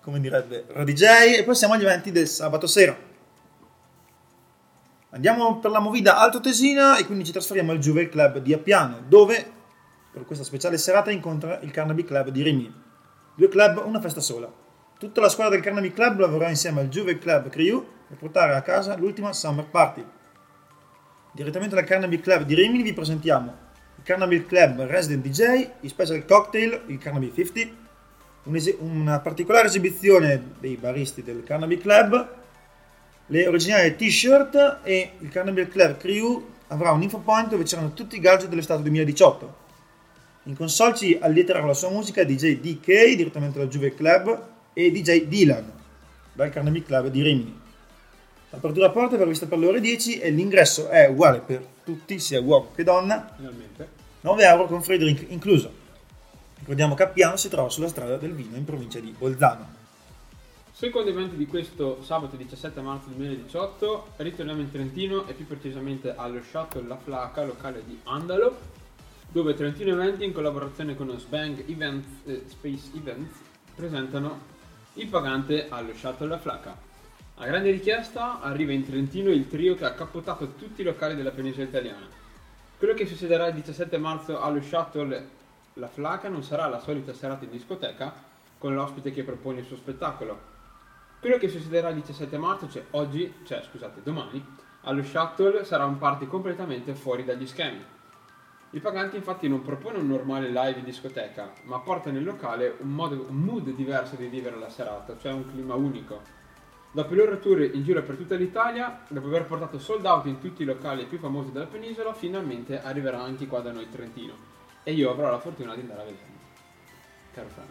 come 0.00 0.18
direbbe 0.18 0.66
DJ, 0.82 1.38
e 1.38 1.44
poi 1.44 1.54
siamo 1.54 1.74
agli 1.74 1.84
eventi 1.84 2.10
del 2.10 2.26
sabato 2.26 2.66
sera. 2.66 2.96
Andiamo 5.10 5.60
per 5.60 5.70
la 5.70 5.78
movida 5.78 6.18
altoatesina 6.18 6.96
e 6.96 7.06
quindi 7.06 7.24
ci 7.24 7.30
trasferiamo 7.30 7.70
al 7.70 7.78
Juve 7.78 8.08
Club 8.08 8.38
di 8.38 8.52
Appiano, 8.52 9.02
dove 9.06 9.52
per 10.10 10.24
questa 10.24 10.42
speciale 10.42 10.78
serata 10.78 11.12
incontra 11.12 11.60
il 11.60 11.70
Carnaby 11.70 12.02
Club 12.02 12.30
di 12.30 12.42
Rimini. 12.42 12.82
Due 13.36 13.48
club, 13.48 13.82
una 13.84 14.00
festa 14.00 14.20
sola. 14.20 14.50
Tutta 14.98 15.20
la 15.20 15.28
squadra 15.28 15.54
del 15.54 15.62
Carnaby 15.62 15.92
Club 15.92 16.18
lavorerà 16.18 16.50
insieme 16.50 16.80
al 16.80 16.88
Juve 16.88 17.18
Club 17.18 17.48
Crew 17.50 17.86
per 18.08 18.16
portare 18.16 18.54
a 18.54 18.62
casa 18.62 18.96
l'ultima 18.96 19.32
Summer 19.32 19.66
Party. 19.66 20.04
Direttamente 21.32 21.76
dal 21.76 21.84
Carnaby 21.84 22.18
Club 22.18 22.42
di 22.42 22.54
Rimini 22.54 22.82
vi 22.82 22.92
presentiamo 22.92 23.63
il 23.96 24.02
Carnaby 24.02 24.44
Club 24.46 24.82
Resident 24.82 25.24
DJ, 25.24 25.68
il 25.80 25.90
Special 25.90 26.24
Cocktail, 26.24 26.82
il 26.86 26.98
Carnaby 26.98 27.32
50, 27.34 27.72
un'es- 28.44 28.76
una 28.78 29.20
particolare 29.20 29.66
esibizione 29.66 30.54
dei 30.58 30.76
baristi 30.76 31.22
del 31.22 31.42
Carnaby 31.44 31.78
Club, 31.78 32.28
le 33.26 33.46
originali 33.46 33.96
t-shirt 33.96 34.80
e 34.82 35.12
il 35.18 35.28
Carnaby 35.30 35.66
Club 35.68 35.96
Crew 35.96 36.46
avrà 36.68 36.90
un 36.90 37.02
info 37.02 37.18
point 37.18 37.48
dove 37.48 37.64
c'erano 37.64 37.94
tutti 37.94 38.16
i 38.16 38.20
gadget 38.20 38.48
dell'estate 38.48 38.82
2018. 38.82 39.62
In 40.44 40.56
console 40.56 40.94
ci 40.94 41.18
allieterà 41.18 41.64
la 41.64 41.72
sua 41.72 41.88
musica 41.88 42.22
DJ 42.22 42.60
DK 42.60 43.16
direttamente 43.16 43.58
dal 43.58 43.68
Juve 43.68 43.94
Club 43.94 44.48
e 44.74 44.90
DJ 44.90 45.24
Dylan 45.24 45.72
dal 46.34 46.50
Carnaby 46.50 46.82
Club 46.82 47.08
di 47.08 47.22
Rimini. 47.22 47.60
L'apertura 48.50 48.86
a 48.86 48.90
porta 48.90 49.14
è 49.14 49.18
prevista 49.18 49.46
per 49.46 49.58
le 49.58 49.66
ore 49.66 49.80
10 49.80 50.20
e 50.20 50.30
l'ingresso 50.30 50.88
è 50.88 51.08
uguale 51.08 51.40
per 51.40 51.66
tutti, 51.84 52.18
sia 52.18 52.40
uomo 52.40 52.70
che 52.74 52.82
donna, 52.82 53.32
Finalmente. 53.36 53.88
9 54.22 54.44
euro 54.44 54.66
con 54.66 54.82
free 54.82 54.98
drink 54.98 55.26
incluso. 55.28 55.82
Ricordiamo 56.58 56.94
che 56.94 57.02
Appiano 57.02 57.36
si 57.36 57.48
trova 57.48 57.68
sulla 57.68 57.88
strada 57.88 58.16
del 58.16 58.32
vino 58.32 58.56
in 58.56 58.64
provincia 58.64 58.98
di 58.98 59.14
Bolzano. 59.16 59.82
Secondo 60.72 61.10
evento 61.10 61.36
di 61.36 61.46
questo 61.46 62.02
sabato 62.02 62.34
17 62.36 62.80
marzo 62.80 63.08
2018, 63.08 64.08
ritorniamo 64.16 64.60
in 64.60 64.72
Trentino 64.72 65.26
e 65.28 65.34
più 65.34 65.46
precisamente 65.46 66.14
allo 66.16 66.42
Shuttle 66.42 66.86
La 66.88 66.96
Flaca, 66.96 67.44
locale 67.44 67.84
di 67.84 68.00
Andalo, 68.04 68.58
dove 69.30 69.54
Trentino 69.54 69.92
Eventi 69.92 70.24
in 70.24 70.32
collaborazione 70.32 70.96
con 70.96 71.14
Sbang 71.18 71.68
Events 71.68 72.08
e 72.24 72.44
Space 72.48 72.90
Events 72.94 73.36
presentano 73.74 74.40
il 74.94 75.06
pagante 75.06 75.68
allo 75.68 75.94
Shuttle 75.94 76.28
La 76.28 76.38
Flaca. 76.38 76.83
A 77.36 77.46
grande 77.46 77.72
richiesta 77.72 78.40
arriva 78.40 78.70
in 78.70 78.84
Trentino 78.84 79.28
il 79.30 79.48
trio 79.48 79.74
che 79.74 79.84
ha 79.84 79.94
cappottato 79.94 80.52
tutti 80.52 80.82
i 80.82 80.84
locali 80.84 81.16
della 81.16 81.32
penisola 81.32 81.64
italiana. 81.64 82.06
Quello 82.78 82.94
che 82.94 83.06
succederà 83.06 83.48
il 83.48 83.54
17 83.54 83.98
marzo 83.98 84.40
allo 84.40 84.62
Shuttle 84.62 85.28
La 85.74 85.88
Flaca 85.88 86.28
non 86.28 86.44
sarà 86.44 86.68
la 86.68 86.78
solita 86.78 87.12
serata 87.12 87.44
in 87.44 87.50
discoteca 87.50 88.14
con 88.56 88.72
l'ospite 88.72 89.10
che 89.10 89.24
propone 89.24 89.58
il 89.58 89.66
suo 89.66 89.74
spettacolo, 89.74 90.52
quello 91.18 91.36
che 91.36 91.48
succederà 91.48 91.88
il 91.88 91.96
17 91.96 92.38
marzo, 92.38 92.68
cioè 92.68 92.84
oggi, 92.90 93.34
cioè 93.44 93.62
scusate, 93.62 94.02
domani, 94.04 94.44
allo 94.82 95.02
Shuttle 95.02 95.64
sarà 95.64 95.86
un 95.86 95.98
party 95.98 96.28
completamente 96.28 96.94
fuori 96.94 97.24
dagli 97.24 97.46
schemi. 97.46 97.82
Il 98.70 98.80
pagante 98.80 99.16
infatti 99.16 99.48
non 99.48 99.62
propone 99.62 99.98
un 99.98 100.06
normale 100.06 100.50
live 100.50 100.78
in 100.78 100.84
discoteca, 100.84 101.50
ma 101.64 101.80
porta 101.80 102.12
nel 102.12 102.22
locale 102.22 102.76
un, 102.78 102.90
modo, 102.90 103.26
un 103.28 103.36
mood 103.36 103.70
diverso 103.70 104.14
di 104.14 104.26
vivere 104.26 104.56
la 104.56 104.68
serata, 104.68 105.16
cioè 105.18 105.32
un 105.32 105.50
clima 105.50 105.74
unico. 105.74 106.42
Dopo 106.94 107.12
i 107.12 107.16
loro 107.16 107.40
tour 107.40 107.60
in 107.60 107.82
giro 107.82 108.04
per 108.04 108.14
tutta 108.14 108.36
l'Italia, 108.36 109.00
dopo 109.08 109.26
aver 109.26 109.46
portato 109.46 109.80
sold 109.80 110.04
out 110.04 110.26
in 110.26 110.38
tutti 110.38 110.62
i 110.62 110.64
locali 110.64 111.06
più 111.06 111.18
famosi 111.18 111.50
della 111.50 111.66
penisola, 111.66 112.14
finalmente 112.14 112.80
arriverà 112.80 113.20
anche 113.20 113.48
qua 113.48 113.58
da 113.58 113.72
noi 113.72 113.82
in 113.82 113.90
Trentino. 113.90 114.34
E 114.84 114.92
io 114.92 115.10
avrò 115.10 115.28
la 115.28 115.40
fortuna 115.40 115.74
di 115.74 115.80
andare 115.80 116.02
a 116.02 116.04
vederlo. 116.04 116.34
Caro 117.32 117.48
Frank. 117.48 117.68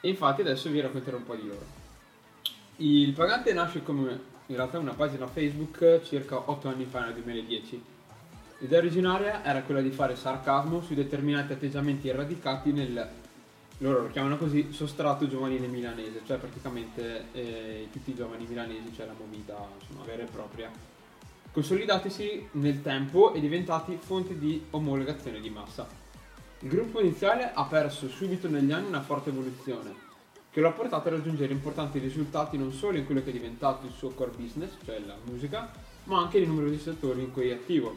E 0.00 0.08
infatti 0.08 0.42
adesso 0.42 0.70
vi 0.70 0.80
racconterò 0.80 1.16
un 1.16 1.24
po' 1.24 1.34
di 1.34 1.44
loro. 1.44 1.66
Il 2.76 3.12
pagante 3.14 3.52
nasce 3.52 3.82
come 3.82 4.20
in 4.46 4.54
realtà 4.54 4.78
una 4.78 4.94
pagina 4.94 5.26
Facebook 5.26 6.00
circa 6.04 6.48
8 6.48 6.68
anni 6.68 6.84
fa 6.84 7.00
nel 7.00 7.14
2010. 7.14 7.84
L'idea 8.58 8.78
originaria 8.78 9.44
era 9.44 9.62
quella 9.62 9.80
di 9.80 9.90
fare 9.90 10.14
sarcasmo 10.14 10.82
su 10.82 10.94
determinati 10.94 11.52
atteggiamenti 11.52 12.12
radicati 12.12 12.70
nel, 12.70 13.10
loro 13.78 14.02
lo 14.02 14.10
chiamano 14.10 14.36
così, 14.36 14.72
sostrato 14.72 15.28
giovanile 15.28 15.66
milanese, 15.66 16.20
cioè 16.24 16.38
praticamente 16.38 17.26
eh, 17.32 17.88
tutti 17.90 18.10
i 18.10 18.14
giovani 18.14 18.46
milanesi, 18.46 18.92
cioè 18.94 19.06
la 19.06 19.14
movida 19.18 19.68
insomma, 19.80 20.04
vera 20.04 20.22
e 20.22 20.26
propria, 20.26 20.70
consolidatisi 21.50 22.48
nel 22.52 22.80
tempo 22.80 23.34
e 23.34 23.40
diventati 23.40 23.98
fonte 24.00 24.38
di 24.38 24.66
omologazione 24.70 25.40
di 25.40 25.50
massa. 25.50 25.86
Il 26.60 26.68
gruppo 26.68 27.00
iniziale 27.00 27.50
ha 27.52 27.64
perso 27.64 28.08
subito 28.08 28.48
negli 28.48 28.70
anni 28.70 28.86
una 28.86 29.02
forte 29.02 29.30
evoluzione, 29.30 29.92
che 30.50 30.60
lo 30.60 30.68
ha 30.68 30.72
portato 30.72 31.08
a 31.08 31.12
raggiungere 31.12 31.52
importanti 31.52 31.98
risultati 31.98 32.56
non 32.56 32.72
solo 32.72 32.98
in 32.98 33.04
quello 33.04 33.22
che 33.22 33.30
è 33.30 33.32
diventato 33.32 33.86
il 33.86 33.92
suo 33.92 34.10
core 34.10 34.30
business, 34.36 34.70
cioè 34.84 35.00
la 35.00 35.16
musica, 35.24 35.72
ma 36.04 36.20
anche 36.20 36.38
nei 36.38 36.46
numerosi 36.46 36.78
settori 36.78 37.22
in 37.22 37.32
cui 37.32 37.48
è 37.48 37.54
attivo. 37.54 37.94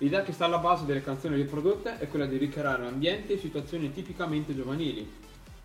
L'idea 0.00 0.22
che 0.22 0.32
sta 0.32 0.46
alla 0.46 0.56
base 0.56 0.86
delle 0.86 1.02
canzoni 1.02 1.36
riprodotte 1.36 1.98
è 1.98 2.08
quella 2.08 2.24
di 2.24 2.38
ricreare 2.38 2.86
ambienti 2.86 3.34
e 3.34 3.38
situazioni 3.38 3.92
tipicamente 3.92 4.54
giovanili, 4.54 5.06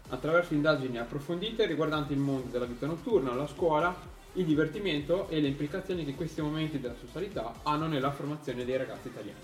attraverso 0.09 0.53
indagini 0.53 0.97
approfondite 0.97 1.65
riguardanti 1.65 2.11
il 2.11 2.19
mondo 2.19 2.49
della 2.51 2.65
vita 2.65 2.85
notturna, 2.85 3.33
la 3.33 3.47
scuola, 3.47 3.95
il 4.33 4.43
divertimento 4.43 5.29
e 5.29 5.39
le 5.39 5.47
implicazioni 5.47 6.03
che 6.03 6.15
questi 6.15 6.41
momenti 6.41 6.81
della 6.81 6.95
socialità 6.99 7.53
hanno 7.63 7.87
nella 7.87 8.11
formazione 8.11 8.65
dei 8.65 8.75
ragazzi 8.75 9.07
italiani. 9.07 9.39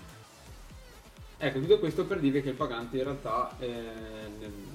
Ecco, 1.38 1.58
tutto 1.60 1.78
questo 1.78 2.04
per 2.04 2.20
dire 2.20 2.42
che 2.42 2.50
i 2.50 2.54
paganti 2.54 2.98
in 2.98 3.04
realtà 3.04 3.50
eh, 3.60 3.70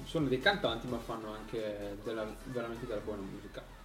sono 0.02 0.26
dei 0.26 0.40
cantanti 0.40 0.88
ma 0.88 0.98
fanno 0.98 1.32
anche 1.32 1.96
della, 2.02 2.26
veramente 2.46 2.86
della 2.86 3.00
buona 3.00 3.22
musica. 3.22 3.77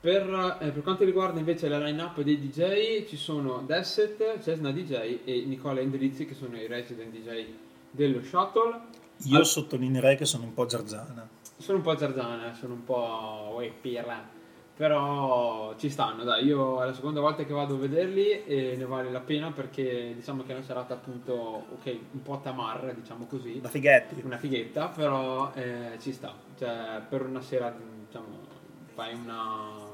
Per, 0.00 0.56
eh, 0.60 0.70
per, 0.70 0.82
quanto 0.82 1.04
riguarda 1.04 1.40
invece 1.40 1.68
la 1.68 1.78
line-up 1.78 2.20
dei 2.20 2.38
DJ 2.38 3.04
ci 3.08 3.16
sono 3.16 3.64
Desset, 3.66 4.40
Cesna 4.40 4.70
DJ 4.70 5.18
e 5.24 5.42
Nicola 5.44 5.80
Indrizzi 5.80 6.24
che 6.24 6.34
sono 6.34 6.56
i 6.56 6.68
resident 6.68 7.10
DJ 7.10 7.46
dello 7.90 8.22
Shuttle. 8.22 8.80
Io 9.24 9.38
Al... 9.38 9.46
sottolineerei 9.46 10.16
che 10.16 10.24
sono 10.24 10.44
un 10.44 10.54
po' 10.54 10.68
zarzana. 10.68 11.28
Sono 11.56 11.78
un 11.78 11.82
po' 11.82 11.98
zarzana, 11.98 12.54
sono 12.54 12.74
un 12.74 12.84
po' 12.84 13.54
uè, 13.56 13.72
pirla. 13.80 14.36
Però 14.76 15.74
ci 15.76 15.90
stanno, 15.90 16.22
dai, 16.22 16.44
io 16.44 16.80
è 16.80 16.86
la 16.86 16.94
seconda 16.94 17.18
volta 17.18 17.44
che 17.44 17.52
vado 17.52 17.74
a 17.74 17.78
vederli 17.78 18.44
e 18.44 18.76
ne 18.76 18.84
vale 18.84 19.10
la 19.10 19.18
pena 19.18 19.50
perché 19.50 20.12
diciamo 20.14 20.44
che 20.44 20.52
è 20.52 20.54
una 20.54 20.64
serata 20.64 20.94
appunto, 20.94 21.32
ok, 21.32 21.98
un 22.12 22.22
po' 22.22 22.38
tamarra, 22.40 22.92
diciamo 22.92 23.26
così. 23.26 23.56
Una 23.58 23.68
fighetta. 23.68 24.14
Una 24.22 24.38
fighetta, 24.38 24.86
però 24.86 25.50
eh, 25.54 25.98
ci 25.98 26.12
sta. 26.12 26.32
Cioè, 26.56 27.02
per 27.08 27.22
una 27.22 27.40
sera, 27.40 27.74
diciamo, 28.06 28.46
fai 28.94 29.14
una 29.14 29.87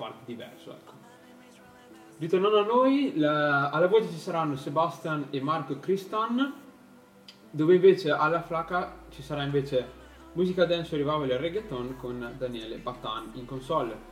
parte 0.00 0.24
diverso, 0.24 0.70
ecco. 0.70 0.92
Ritornando 2.18 2.58
a 2.58 2.64
noi, 2.64 3.12
la, 3.16 3.68
alla 3.68 3.86
voce 3.86 4.08
ci 4.08 4.18
saranno 4.18 4.56
Sebastian 4.56 5.26
e 5.30 5.40
Marco 5.42 5.78
Cristan, 5.78 6.54
dove 7.50 7.74
invece 7.74 8.10
alla 8.10 8.40
flaca 8.40 8.94
ci 9.10 9.22
sarà 9.22 9.42
invece 9.42 9.98
musica 10.32 10.64
dance 10.64 10.96
revival 10.96 11.28
e 11.30 11.36
reggaeton 11.36 11.96
con 11.98 12.34
Daniele 12.38 12.78
Battan 12.78 13.32
in 13.34 13.44
console. 13.44 14.08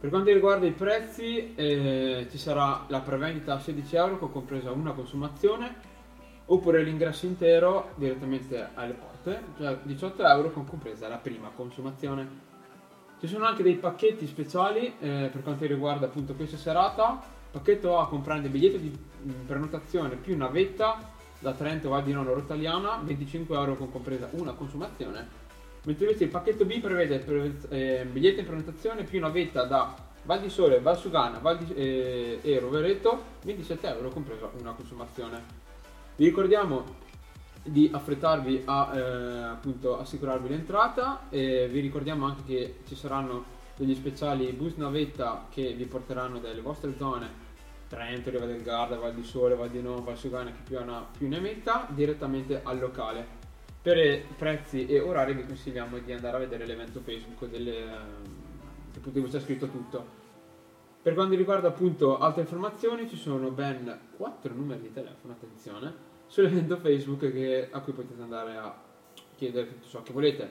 Per 0.00 0.10
quanto 0.10 0.32
riguarda 0.32 0.66
i 0.66 0.72
prezzi, 0.72 1.54
eh, 1.54 2.26
ci 2.30 2.36
sarà 2.38 2.84
la 2.88 3.00
prevendita 3.00 3.54
a 3.54 3.60
16 3.60 3.96
euro 3.96 4.18
con 4.18 4.32
compresa 4.32 4.70
una 4.72 4.92
consumazione, 4.92 5.76
oppure 6.46 6.82
l'ingresso 6.82 7.26
intero 7.26 7.90
direttamente 7.94 8.68
alle 8.74 8.94
porte, 8.94 9.42
cioè 9.56 9.78
18 9.82 10.26
euro 10.26 10.50
con 10.50 10.66
compresa 10.66 11.08
la 11.08 11.18
prima 11.18 11.50
consumazione. 11.54 12.51
Ci 13.22 13.28
sono 13.28 13.44
anche 13.44 13.62
dei 13.62 13.76
pacchetti 13.76 14.26
speciali 14.26 14.94
eh, 14.98 15.28
per 15.30 15.44
quanto 15.44 15.64
riguarda 15.64 16.06
appunto 16.06 16.34
questa 16.34 16.56
serata. 16.56 17.22
Il 17.22 17.50
pacchetto 17.52 18.00
A 18.00 18.08
comprende 18.08 18.48
biglietto 18.48 18.78
di 18.78 18.92
prenotazione 19.46 20.16
più 20.16 20.36
navetta 20.36 20.98
da 21.38 21.52
Trento 21.52 21.90
Val 21.90 22.02
di 22.02 22.12
Nono 22.12 22.34
Rottaliana, 22.34 23.00
25 23.00 23.56
euro 23.56 23.76
con 23.76 23.92
compresa 23.92 24.28
una 24.32 24.54
consumazione 24.54 25.28
mentre 25.84 26.06
invece 26.06 26.24
il 26.24 26.30
pacchetto 26.30 26.64
B 26.64 26.80
prevede 26.80 27.20
per, 27.20 27.52
eh, 27.68 28.04
biglietto 28.10 28.40
in 28.40 28.46
prenotazione 28.46 29.04
più 29.04 29.20
navetta 29.20 29.62
da 29.66 29.94
Val 30.24 30.40
di 30.40 30.48
Sole, 30.48 30.80
Val 30.80 30.98
Sugana 30.98 31.38
Val 31.38 31.58
di, 31.58 31.72
eh, 31.74 32.40
e 32.42 32.58
Rovereto 32.58 33.22
27 33.44 33.86
euro 33.86 34.08
compresa 34.08 34.50
una 34.58 34.72
consumazione 34.72 35.40
vi 36.16 36.24
ricordiamo 36.24 36.96
di 37.62 37.90
affrettarvi 37.92 38.62
a 38.64 38.96
eh, 38.96 39.42
appunto 39.44 39.98
assicurarvi 39.98 40.48
l'entrata 40.48 41.28
e 41.28 41.68
vi 41.68 41.80
ricordiamo 41.80 42.26
anche 42.26 42.42
che 42.44 42.74
ci 42.86 42.96
saranno 42.96 43.60
degli 43.76 43.94
speciali 43.94 44.52
bus 44.52 44.74
navetta 44.74 45.46
che 45.48 45.72
vi 45.72 45.86
porteranno 45.86 46.38
dalle 46.38 46.60
vostre 46.60 46.94
zone 46.96 47.50
Trento, 47.88 48.30
Riva 48.30 48.46
del 48.46 48.62
Garda, 48.62 48.96
Val 48.96 49.12
di 49.14 49.22
Sole, 49.22 49.54
Val 49.54 49.68
di 49.68 49.82
Non, 49.82 50.02
Val 50.02 50.16
Sugana 50.16 50.50
che 50.50 50.62
più, 50.64 50.80
una, 50.80 51.06
più 51.16 51.28
ne 51.28 51.40
metta 51.40 51.86
direttamente 51.90 52.60
al 52.62 52.78
locale 52.78 53.40
per 53.82 54.24
prezzi 54.36 54.86
e 54.86 55.00
orari 55.00 55.34
vi 55.34 55.44
consigliamo 55.44 55.98
di 55.98 56.12
andare 56.12 56.36
a 56.36 56.40
vedere 56.40 56.64
l'evento 56.64 57.00
Facebook 57.00 57.50
delle, 57.50 57.72
che 58.92 58.98
appunto 58.98 59.22
c'è 59.22 59.40
scritto 59.40 59.68
tutto. 59.68 60.20
Per 61.02 61.14
quanto 61.14 61.34
riguarda 61.34 61.68
appunto 61.68 62.18
altre 62.18 62.42
informazioni 62.42 63.08
ci 63.08 63.16
sono 63.16 63.50
ben 63.50 63.98
4 64.16 64.54
numeri 64.54 64.82
di 64.82 64.92
telefono, 64.92 65.34
attenzione, 65.34 65.92
sull'evento 66.32 66.78
Facebook 66.78 67.30
che- 67.30 67.68
a 67.70 67.80
cui 67.80 67.92
potete 67.92 68.22
andare 68.22 68.56
a 68.56 68.74
chiedere 69.36 69.68
tutto 69.68 69.86
ciò 69.86 70.02
che 70.02 70.14
volete. 70.14 70.50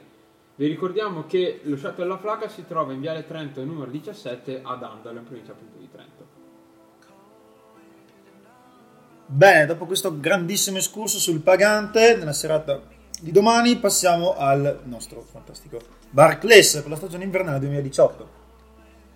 Vi 0.54 0.67
ricordiamo 0.67 1.26
che 1.26 1.62
lo 1.63 1.76
Shuttle 1.76 2.04
della 2.04 2.20
Flaca 2.20 2.48
si 2.50 2.65
trova 2.67 2.94
in 2.94 3.00
Viale 3.00 3.26
Trento 3.26 3.63
numero 3.65 3.89
17 3.89 4.62
ad 4.63 4.84
Andalo, 4.84 5.17
in 5.17 5.26
provincia 5.26 5.54
appunto 5.54 5.80
di 5.80 5.89
Trento. 5.91 6.28
Bene, 9.26 9.65
dopo 9.65 9.88
questo 9.88 10.20
grandissimo 10.20 10.78
escurso 10.78 11.17
sul 11.17 11.39
pagante, 11.39 12.15
nella 12.15 12.34
serata 12.34 12.80
di 13.20 13.32
domani 13.32 13.78
passiamo 13.78 14.36
al 14.38 14.82
nostro 14.84 15.22
fantastico 15.22 15.80
Barclays 16.12 16.74
per 16.76 16.89
la 16.89 16.96
stagione 16.96 17.24
invernale 17.24 17.58
2018. 17.58 18.30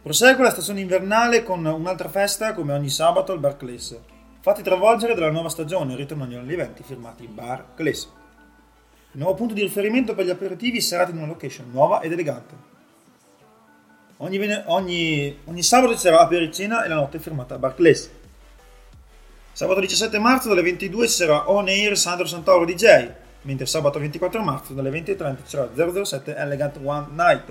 Prosegue 0.01 0.43
la 0.43 0.49
stagione 0.49 0.81
invernale 0.81 1.43
con 1.43 1.63
un'altra 1.63 2.09
festa 2.09 2.53
come 2.53 2.73
ogni 2.73 2.89
sabato 2.89 3.33
al 3.33 3.39
Barclays. 3.39 3.99
Fatti 4.45 4.61
travolgere 4.61 5.15
dalla 5.15 5.31
nuova 5.31 5.49
stagione, 5.49 5.95
ritornando 5.95 6.37
agli 6.37 6.53
eventi 6.53 6.83
firmati 6.83 7.25
Barclays. 7.25 8.03
Il 9.13 9.19
nuovo 9.19 9.33
punto 9.33 9.55
di 9.55 9.63
riferimento 9.63 10.13
per 10.13 10.23
gli 10.23 10.29
aperitivi 10.29 10.81
serati 10.81 11.09
in 11.09 11.17
una 11.17 11.25
location 11.25 11.71
nuova 11.71 12.01
ed 12.01 12.11
elegante. 12.11 12.53
Ogni, 14.17 14.37
vene- 14.37 14.61
ogni- 14.67 15.35
ogni 15.45 15.63
sabato 15.63 15.93
ci 15.93 16.01
sarà 16.01 16.19
apericena 16.19 16.83
e 16.83 16.89
la 16.89 16.93
notte 16.93 17.17
firmata 17.17 17.57
Barclays. 17.57 18.07
Sabato 19.51 19.79
17 19.79 20.19
marzo 20.19 20.49
dalle 20.49 20.61
22 20.61 21.07
ci 21.07 21.13
sarà 21.13 21.49
On 21.49 21.67
Air 21.67 21.97
Sandro 21.97 22.27
Santoro 22.27 22.65
DJ, 22.65 23.09
mentre 23.41 23.65
sabato 23.65 23.97
24 23.97 24.43
marzo 24.43 24.73
dalle 24.73 24.91
20.30 24.91 25.37
ci 25.37 25.57
sarà 25.57 26.03
007 26.03 26.35
Elegant 26.35 26.79
One 26.83 27.07
Night. 27.13 27.45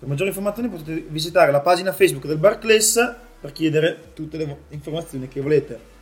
Per 0.00 0.06
maggiori 0.06 0.28
informazioni 0.28 0.68
potete 0.68 1.06
visitare 1.08 1.50
la 1.50 1.60
pagina 1.60 1.94
Facebook 1.94 2.26
del 2.26 2.36
Barclays 2.36 3.26
per 3.40 3.52
chiedere 3.52 4.12
tutte 4.14 4.36
le 4.36 4.64
informazioni 4.70 5.28
che 5.28 5.40
volete. 5.40 5.96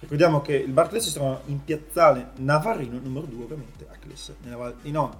Ricordiamo 0.00 0.40
che 0.40 0.54
il 0.54 0.70
Barclays 0.70 1.06
si 1.06 1.12
trova 1.12 1.40
in 1.46 1.62
piazzale 1.64 2.30
Navarino 2.36 3.00
numero 3.02 3.26
2 3.26 3.42
ovviamente 3.42 3.86
a 3.90 3.96
Cles, 3.96 4.32
nella 4.42 4.56
Val 4.56 4.76
di 4.80 4.90
Non. 4.92 5.10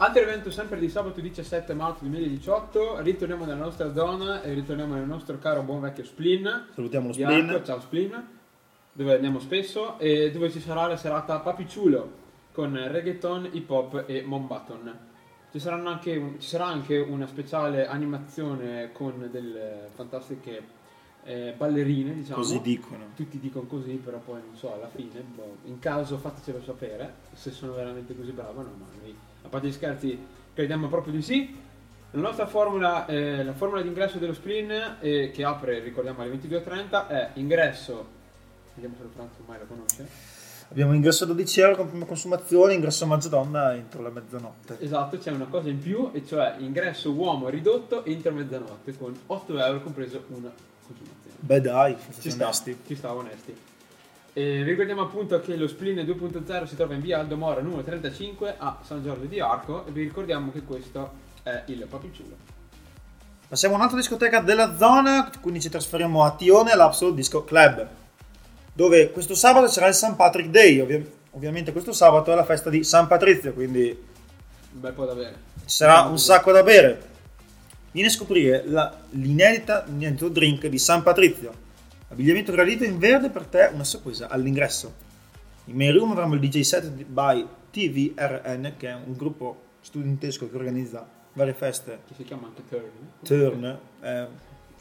Altro 0.00 0.22
evento 0.22 0.50
sempre 0.50 0.78
di 0.78 0.88
sabato 0.88 1.20
17 1.20 1.74
marzo 1.74 2.00
2018, 2.02 3.00
ritorniamo 3.00 3.44
nella 3.44 3.64
nostra 3.64 3.92
zona 3.92 4.42
e 4.42 4.52
ritorniamo 4.52 4.94
nel 4.94 5.06
nostro 5.06 5.38
caro 5.38 5.62
buon 5.62 5.80
vecchio 5.80 6.04
Splin. 6.04 6.66
Salutiamo 6.74 7.08
lo 7.08 7.12
Splin. 7.14 7.48
Arco, 7.48 7.64
ciao 7.64 7.80
Splin, 7.80 8.28
dove 8.92 9.14
andiamo 9.14 9.40
spesso 9.40 9.98
e 9.98 10.30
dove 10.30 10.50
ci 10.50 10.60
sarà 10.60 10.86
la 10.86 10.96
serata 10.96 11.40
Papicciulo 11.40 12.26
con 12.52 12.76
reggaeton, 12.76 13.48
hip 13.52 13.70
hop 13.70 14.04
e 14.06 14.22
Mombaton. 14.22 15.07
Ci, 15.50 15.58
saranno 15.60 15.88
anche 15.88 16.16
un- 16.16 16.38
ci 16.38 16.48
sarà 16.48 16.66
anche 16.66 16.98
una 16.98 17.26
speciale 17.26 17.86
animazione 17.86 18.90
con 18.92 19.28
delle 19.30 19.88
fantastiche 19.94 20.76
eh, 21.24 21.54
ballerine, 21.56 22.14
diciamo. 22.14 22.36
Così 22.40 22.60
dicono. 22.60 23.04
Tutti 23.14 23.38
dicono 23.38 23.66
così, 23.66 23.92
però 23.94 24.18
poi 24.18 24.40
non 24.46 24.56
so, 24.56 24.72
alla 24.74 24.88
fine, 24.88 25.20
boh, 25.20 25.56
in 25.64 25.78
caso 25.78 26.16
fatecelo 26.18 26.62
sapere 26.62 27.14
se 27.34 27.50
sono 27.50 27.72
veramente 27.74 28.16
così 28.16 28.30
bravo 28.32 28.60
o 28.60 28.62
no, 28.62 28.70
ma 28.78 28.86
noi, 29.00 29.14
a 29.42 29.48
parte 29.48 29.68
gli 29.68 29.72
scherzi, 29.72 30.18
crediamo 30.54 30.88
proprio 30.88 31.12
di 31.12 31.22
sì. 31.22 31.56
La 32.12 32.20
nostra 32.22 32.46
formula, 32.46 33.04
eh, 33.06 33.44
la 33.44 33.52
formula 33.52 33.82
di 33.82 33.88
ingresso 33.88 34.16
dello 34.18 34.32
Splin, 34.32 34.96
eh, 35.00 35.30
che 35.30 35.44
apre, 35.44 35.80
ricordiamo, 35.80 36.22
alle 36.22 36.30
22.30, 36.30 37.06
è 37.08 37.30
ingresso, 37.34 38.06
vediamo 38.74 38.96
se 38.96 39.02
lo 39.02 39.08
Franzo 39.10 39.40
ormai 39.40 39.58
lo 39.58 39.66
conosce. 39.66 40.27
Abbiamo 40.70 40.92
ingresso 40.92 41.24
a 41.24 41.26
12 41.28 41.60
euro 41.60 41.76
con 41.76 41.88
prima 41.88 42.04
consumazione, 42.04 42.74
ingresso 42.74 43.04
a 43.04 43.06
Mazzadonna 43.06 43.74
entro 43.74 44.02
la 44.02 44.10
mezzanotte. 44.10 44.76
Esatto, 44.80 45.16
c'è 45.16 45.30
una 45.30 45.46
cosa 45.46 45.70
in 45.70 45.78
più, 45.78 46.10
e 46.12 46.26
cioè 46.26 46.56
ingresso 46.58 47.10
uomo 47.12 47.48
ridotto 47.48 48.04
entro 48.04 48.32
mezzanotte, 48.32 48.96
con 48.98 49.18
8 49.26 49.58
euro 49.58 49.80
compreso 49.82 50.22
una 50.28 50.52
consumazione. 50.86 51.36
Beh 51.40 51.60
dai, 51.62 51.96
Ci 52.20 52.30
sta, 52.30 52.44
onesti. 52.44 52.76
ci 52.86 52.94
sta, 52.94 53.14
onesti. 53.14 53.56
E 54.34 54.62
ricordiamo 54.62 55.02
appunto 55.02 55.40
che 55.40 55.56
lo 55.56 55.66
Splin 55.66 55.96
2.0 55.96 56.64
si 56.64 56.76
trova 56.76 56.94
in 56.94 57.00
via 57.00 57.18
Aldo 57.20 57.36
Mora 57.36 57.62
numero 57.62 57.82
35 57.82 58.56
a 58.58 58.78
San 58.84 59.02
Giorgio 59.02 59.24
di 59.24 59.40
Arco 59.40 59.86
e 59.86 59.90
vi 59.90 60.02
ricordiamo 60.02 60.52
che 60.52 60.62
questo 60.64 61.12
è 61.42 61.62
il 61.68 61.86
Papicciulo. 61.88 62.36
Passiamo 63.48 63.74
a 63.74 63.78
un'altra 63.78 63.96
discoteca 63.98 64.40
della 64.40 64.76
zona, 64.76 65.30
quindi 65.40 65.62
ci 65.62 65.70
trasferiamo 65.70 66.22
a 66.24 66.32
Tione 66.32 66.72
all'Absol 66.72 67.14
Disco 67.14 67.44
Club, 67.44 67.88
dove 68.78 69.10
questo 69.10 69.34
sabato 69.34 69.66
sarà 69.66 69.88
il 69.88 69.94
St. 69.94 70.14
Patrick 70.14 70.50
Day. 70.50 70.78
ovvi- 70.78 71.10
ovviamente 71.32 71.72
questo 71.72 71.90
sabato 71.92 72.30
è 72.30 72.36
la 72.36 72.44
festa 72.44 72.70
di 72.70 72.84
San 72.84 73.08
Patrizio, 73.08 73.52
quindi 73.52 73.88
Un 73.88 74.80
bel 74.80 74.92
po' 74.92 75.04
da 75.04 75.14
bere. 75.16 75.34
ci 75.64 75.74
sarà 75.74 76.02
un 76.02 76.16
sacco 76.16 76.52
da 76.52 76.62
bere. 76.62 77.02
Viene 77.90 78.06
a 78.08 78.12
scoprire 78.12 78.62
la- 78.66 78.96
l'inedita 79.10 79.82
l'inedito 79.88 80.28
drink 80.28 80.66
di 80.68 80.78
San 80.78 81.02
Patrizio. 81.02 81.52
Abbigliamento 82.10 82.52
gradito 82.52 82.84
in 82.84 82.98
verde 82.98 83.30
per 83.30 83.46
te, 83.46 83.68
una 83.72 83.82
sorpresa 83.82 84.28
all'ingresso. 84.28 84.94
In 85.64 85.74
main 85.74 85.92
room 85.92 86.12
avremo 86.12 86.34
il 86.34 86.40
DJ 86.40 86.60
set 86.60 86.86
by 86.88 87.44
TVRN, 87.72 88.74
che 88.76 88.88
è 88.90 88.94
un 88.94 89.16
gruppo 89.16 89.60
studentesco 89.80 90.48
che 90.48 90.56
organizza 90.56 91.04
varie 91.32 91.52
feste. 91.52 91.98
Che 92.06 92.14
si 92.14 92.22
chiama 92.22 92.46
anche 92.46 92.62
Turn. 92.68 92.90
Turn, 93.24 93.64
eh, 94.02 94.26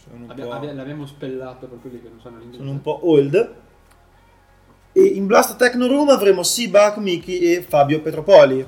sono, 0.04 0.24
un 0.24 0.30
Abbi- 0.30 0.42
po', 0.44 0.52
abbi- 0.52 0.72
l'abbiamo 0.76 1.08
spellato 1.08 1.66
per 1.66 1.80
quelli 1.82 2.00
che 2.00 2.10
non 2.10 2.22
sanno 2.22 2.38
l'inglese. 2.38 2.60
sono 2.60 2.70
un 2.72 2.82
po' 2.84 3.00
old. 3.10 3.56
E 4.98 5.04
in 5.04 5.28
Blast 5.28 5.58
Techno 5.58 5.86
Room 5.88 6.10
avremo 6.10 6.42
Seabuck, 6.42 6.98
Miki 6.98 7.40
e 7.40 7.62
Fabio 7.62 8.02
Petropoli. 8.02 8.66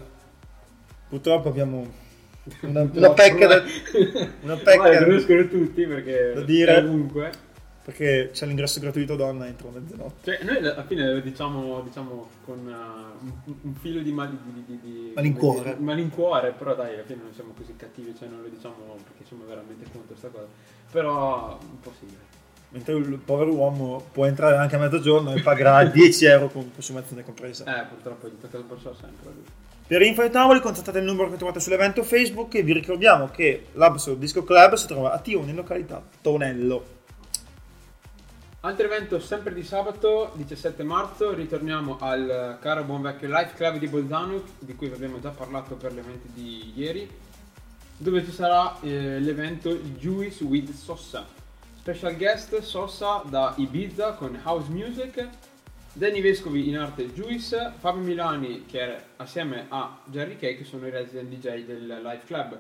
Purtroppo 1.10 1.50
abbiamo 1.50 1.88
una, 2.62 2.82
una 2.94 3.10
pecca 3.14 3.48
da, 3.48 3.64
una 4.42 4.56
pecca 4.58 4.76
Guarda, 4.76 5.06
conoscono 5.06 5.48
tutti 5.48 5.86
perché 5.88 6.34
da 6.36 6.42
dire. 6.42 6.78
ovunque. 6.78 7.32
perché 7.84 8.30
c'è 8.32 8.46
l'ingresso 8.46 8.80
gratuito 8.80 9.16
donna 9.16 9.48
entro 9.48 9.72
mezzanotte. 9.72 10.38
Cioè, 10.38 10.44
noi 10.46 10.58
alla 10.58 10.86
fine 10.86 11.12
lo 11.14 11.20
diciamo, 11.20 11.82
diciamo 11.82 12.30
con 12.46 12.60
uh, 12.60 13.26
un, 13.46 13.56
un 13.62 13.74
filo 13.76 14.00
di, 14.02 14.12
mal- 14.12 14.30
di, 14.30 14.64
di- 14.68 14.80
di- 14.84 15.12
Malincuore. 15.16 15.76
di 15.78 15.84
malincuore, 15.84 16.52
però 16.56 16.76
dai, 16.76 16.94
alla 16.94 17.04
fine 17.06 17.22
non 17.24 17.34
siamo 17.34 17.54
così 17.58 17.74
cattivi, 17.76 18.14
cioè 18.16 18.28
non 18.28 18.42
lo 18.44 18.50
diciamo 18.50 18.76
perché 19.04 19.24
siamo 19.28 19.46
veramente 19.48 19.84
contro 19.86 20.10
questa 20.10 20.28
cosa. 20.28 20.46
Però 20.92 21.58
un 21.60 21.80
po' 21.80 21.92
sì. 22.00 22.06
Mentre 22.72 22.94
il 22.94 23.18
povero 23.18 23.54
uomo 23.54 24.04
può 24.12 24.26
entrare 24.26 24.58
anche 24.58 24.76
a 24.76 24.80
mezzogiorno 24.80 25.34
e 25.34 25.42
pagherà 25.42 25.84
10 25.90 26.26
euro 26.26 26.50
con 26.50 26.72
consumazione 26.72 27.24
compresa. 27.24 27.64
Eh, 27.64 27.86
purtroppo 27.86 28.28
gli 28.28 28.38
tocca 28.40 28.60
sborsare 28.60 28.96
sempre. 29.00 29.32
Per 29.88 30.02
info 30.04 30.22
e 30.22 30.30
tavoli 30.30 30.60
contattate 30.60 31.00
il 31.00 31.06
numero 31.06 31.32
che 31.32 31.38
trovate 31.38 31.60
sull'evento 31.60 32.04
Facebook 32.04 32.54
e 32.54 32.62
vi 32.62 32.74
ricordiamo 32.74 33.30
che 33.30 33.68
l'Absol 33.74 34.20
Disco 34.20 34.44
Club 34.44 34.76
si 34.76 34.86
trova 34.86 35.14
a 35.14 35.20
Tione 35.20 35.50
in 35.50 35.56
località 35.56 36.00
Tonello. 36.22 36.98
Altro 38.62 38.86
evento 38.86 39.20
sempre 39.20 39.54
di 39.54 39.64
sabato 39.64 40.34
17 40.36 40.84
marzo, 40.84 41.34
ritorniamo 41.34 41.98
al 42.00 42.58
caro 42.62 42.84
buon 42.84 43.02
vecchio 43.02 43.30
Life 43.30 43.54
Club 43.56 43.78
di 43.78 43.88
Bolzano, 43.88 44.44
di 44.60 44.76
cui 44.76 44.90
vi 44.90 44.96
abbiamo 44.96 45.20
già 45.20 45.30
parlato 45.30 45.76
per 45.76 45.94
l'evento 45.94 46.28
di 46.34 46.74
ieri, 46.76 47.10
dove 47.98 48.24
ci 48.24 48.32
sarà 48.32 48.78
eh, 48.82 49.20
l'evento 49.20 49.74
Juice 49.76 50.44
with 50.44 50.72
Sossa. 50.72 51.26
Special 51.90 52.18
guest 52.18 52.60
Sossa 52.60 53.24
da 53.28 53.56
Ibiza 53.58 54.14
con 54.14 54.40
House 54.44 54.70
Music, 54.70 55.28
Danny 55.94 56.22
Vescovi 56.22 56.70
in 56.70 56.78
arte 56.78 57.12
Juice, 57.12 57.74
Fabio 57.80 58.04
Milani 58.04 58.68
che 58.68 58.80
è 58.80 59.04
assieme 59.16 59.66
a 59.70 59.98
Jerry 60.06 60.38
Kay 60.38 60.56
che 60.56 60.66
sono 60.66 60.86
i 60.86 60.92
resident 60.92 61.30
DJ 61.30 61.66
del 61.66 62.00
Life 62.04 62.28
Club. 62.28 62.60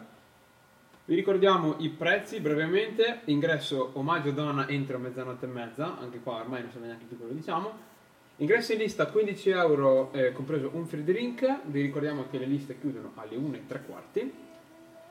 Vi 1.06 1.14
ricordiamo 1.14 1.76
i 1.78 1.90
prezzi 1.90 2.40
brevemente, 2.40 3.20
ingresso 3.26 3.92
omaggio 3.94 4.32
donna 4.32 4.68
entro 4.68 4.98
mezzanotte 4.98 5.46
e 5.46 5.50
mezza, 5.50 6.00
anche 6.00 6.22
qua 6.22 6.38
ormai 6.38 6.64
non 6.64 6.72
so 6.72 6.80
neanche 6.80 7.06
più 7.06 7.16
quello 7.16 7.34
diciamo. 7.34 7.72
Ingresso 8.38 8.72
in 8.72 8.80
lista 8.80 9.06
15 9.06 9.50
euro 9.52 10.12
eh, 10.12 10.32
compreso 10.32 10.72
un 10.74 10.88
free 10.88 11.04
drink, 11.04 11.60
vi 11.66 11.82
ricordiamo 11.82 12.26
che 12.32 12.40
le 12.40 12.46
liste 12.46 12.80
chiudono 12.80 13.12
alle 13.14 13.36
1 13.36 13.56
e 13.56 13.68
tre 13.68 13.84
quarti. 13.86 14.34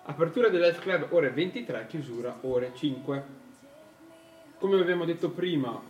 Apertura 0.07 0.48
del 0.48 0.62
Life 0.62 0.81
Club 0.81 1.07
ore 1.11 1.31
23, 1.31 1.87
chiusura 1.87 2.38
ore 2.40 2.72
5. 2.74 3.46
Come 4.59 4.81
abbiamo 4.81 5.05
detto 5.05 5.31
prima, 5.31 5.81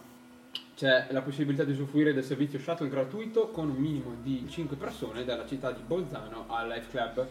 c'è 0.75 1.07
la 1.11 1.23
possibilità 1.23 1.65
di 1.65 1.73
usufruire 1.73 2.13
del 2.13 2.23
servizio 2.23 2.59
shuttle 2.59 2.89
gratuito 2.89 3.49
con 3.49 3.71
un 3.71 3.77
minimo 3.77 4.15
di 4.23 4.47
5 4.49 4.77
persone 4.77 5.25
dalla 5.25 5.47
città 5.47 5.73
di 5.73 5.81
Bolzano 5.85 6.45
al 6.49 6.69
Life 6.69 6.91
Club. 6.91 7.27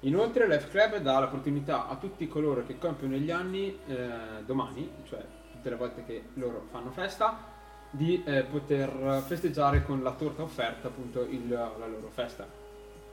Inoltre 0.00 0.46
Life 0.46 0.68
Club 0.68 0.98
dà 0.98 1.18
l'opportunità 1.18 1.88
a 1.88 1.96
tutti 1.96 2.28
coloro 2.28 2.64
che 2.66 2.78
compiono 2.78 3.16
gli 3.16 3.30
anni 3.30 3.78
eh, 3.86 4.08
domani, 4.44 4.88
cioè 5.08 5.24
tutte 5.50 5.70
le 5.70 5.76
volte 5.76 6.04
che 6.04 6.22
loro 6.34 6.66
fanno 6.70 6.90
festa, 6.90 7.54
di 7.90 8.22
eh, 8.26 8.42
poter 8.42 9.22
festeggiare 9.26 9.82
con 9.82 10.02
la 10.02 10.12
torta 10.12 10.42
offerta 10.42 10.88
appunto 10.88 11.22
il- 11.22 11.48
la 11.48 11.86
loro 11.86 12.10
festa. 12.10 12.46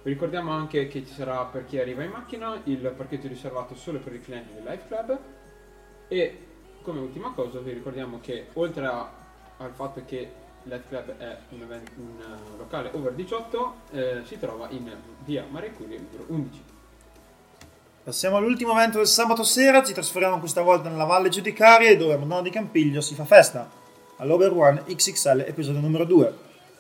Ricordiamo 0.04 0.52
anche 0.52 0.88
che 0.90 1.06
ci 1.06 1.14
sarà 1.14 1.46
per 1.46 1.64
chi 1.64 1.80
arriva 1.80 2.04
in 2.04 2.12
macchina 2.12 2.60
il 2.66 2.94
parcheggio 2.96 3.30
riservato 3.30 3.74
solo 3.74 4.00
per 4.00 4.14
i 4.14 4.20
clienti 4.22 4.54
del 4.54 4.64
Life 4.66 4.88
Club 4.88 5.18
e 6.10 6.38
come 6.84 7.00
ultima 7.00 7.32
cosa 7.34 7.60
vi 7.60 7.72
ricordiamo 7.72 8.20
che 8.22 8.48
oltre 8.54 8.86
a- 8.86 9.10
al 9.58 9.72
fatto 9.74 10.04
che 10.06 10.32
Life 10.64 10.84
Club 10.88 11.18
è 11.18 11.38
un, 11.50 11.62
event- 11.62 11.92
un, 11.98 12.20
eh, 12.22 12.58
locale 12.58 12.90
over 12.94 13.14
18 13.14 13.74
eh, 13.92 14.22
si 14.26 14.38
trova 14.40 14.68
in 14.70 14.90
via 15.26 15.46
Maria 15.50 15.72
Curie 15.72 15.98
numero 15.98 16.26
11. 16.28 16.62
Passiamo 18.04 18.38
all'ultimo 18.38 18.74
evento 18.74 18.98
del 18.98 19.08
sabato 19.08 19.44
sera, 19.44 19.84
ci 19.84 19.94
trasferiamo 19.94 20.40
questa 20.40 20.62
volta 20.62 20.90
nella 20.90 21.06
Valle 21.06 21.30
Giudicaria 21.30 21.96
dove 21.98 22.14
a 22.14 22.18
Madonna 22.18 22.42
di 22.42 22.50
Campiglio 22.50 23.02
si 23.02 23.16
fa 23.16 23.26
festa. 23.26 23.70
all'Ober 24.18 24.52
One 24.52 24.84
XXL 24.86 25.44
episodio 25.48 25.80
numero 25.82 26.04
2, 26.06 26.34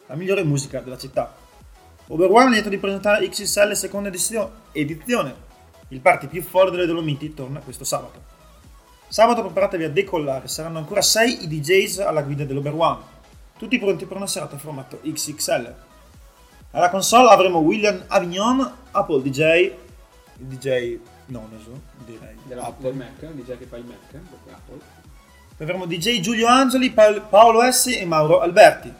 la 0.07 0.15
migliore 0.15 0.43
musica 0.43 0.79
della 0.81 0.97
città. 0.97 1.33
Ober 2.07 2.29
One 2.29 2.47
è 2.47 2.49
lieto 2.49 2.69
di 2.69 2.77
presentare 2.77 3.27
XXL 3.27 3.71
seconda 3.73 4.09
edizione. 4.73 5.33
Il 5.89 5.99
party 6.01 6.27
più 6.27 6.41
forte 6.41 6.71
delle 6.71 6.85
Dolomiti 6.85 7.33
torna 7.33 7.59
questo 7.59 7.83
sabato. 7.85 8.33
Sabato 9.13 9.43
preparatevi 9.43 9.84
a 9.84 9.91
decollare, 9.91 10.47
saranno 10.47 10.80
ancora 10.80 11.04
6 11.04 11.43
i 11.43 11.47
DJs 11.47 11.99
alla 11.99 12.23
guida 12.23 12.45
dell'Ober 12.45 12.73
One, 12.73 12.99
tutti 13.60 13.78
pronti 13.78 14.08
per 14.08 14.17
una 14.17 14.26
serata 14.26 14.58
formato 14.58 15.02
XXL. 15.04 15.76
Alla 16.71 16.89
console 16.89 17.30
avremo 17.30 17.60
William 17.60 18.06
Avignon, 18.08 18.73
Apple 18.89 19.21
DJ, 19.21 19.39
il 20.39 20.45
DJ 20.47 20.97
noneso, 21.26 21.80
direi, 22.04 22.36
Della, 22.45 22.63
Apple. 22.63 22.93
Mac, 22.93 23.19
DJ 23.19 23.56
che 23.60 23.65
fa 23.65 23.78
il 23.78 23.86
Mac, 23.86 23.99
proprio 24.10 24.56
Apple. 24.56 24.80
Poi 25.58 25.67
avremo 25.67 25.86
DJ 25.86 26.19
Giulio 26.19 26.47
Angeli, 26.47 26.89
Pa- 26.89 27.21
Paolo 27.21 27.62
Essi 27.62 27.95
e 27.95 28.06
Mauro 28.06 28.39
Alberti. 28.39 28.91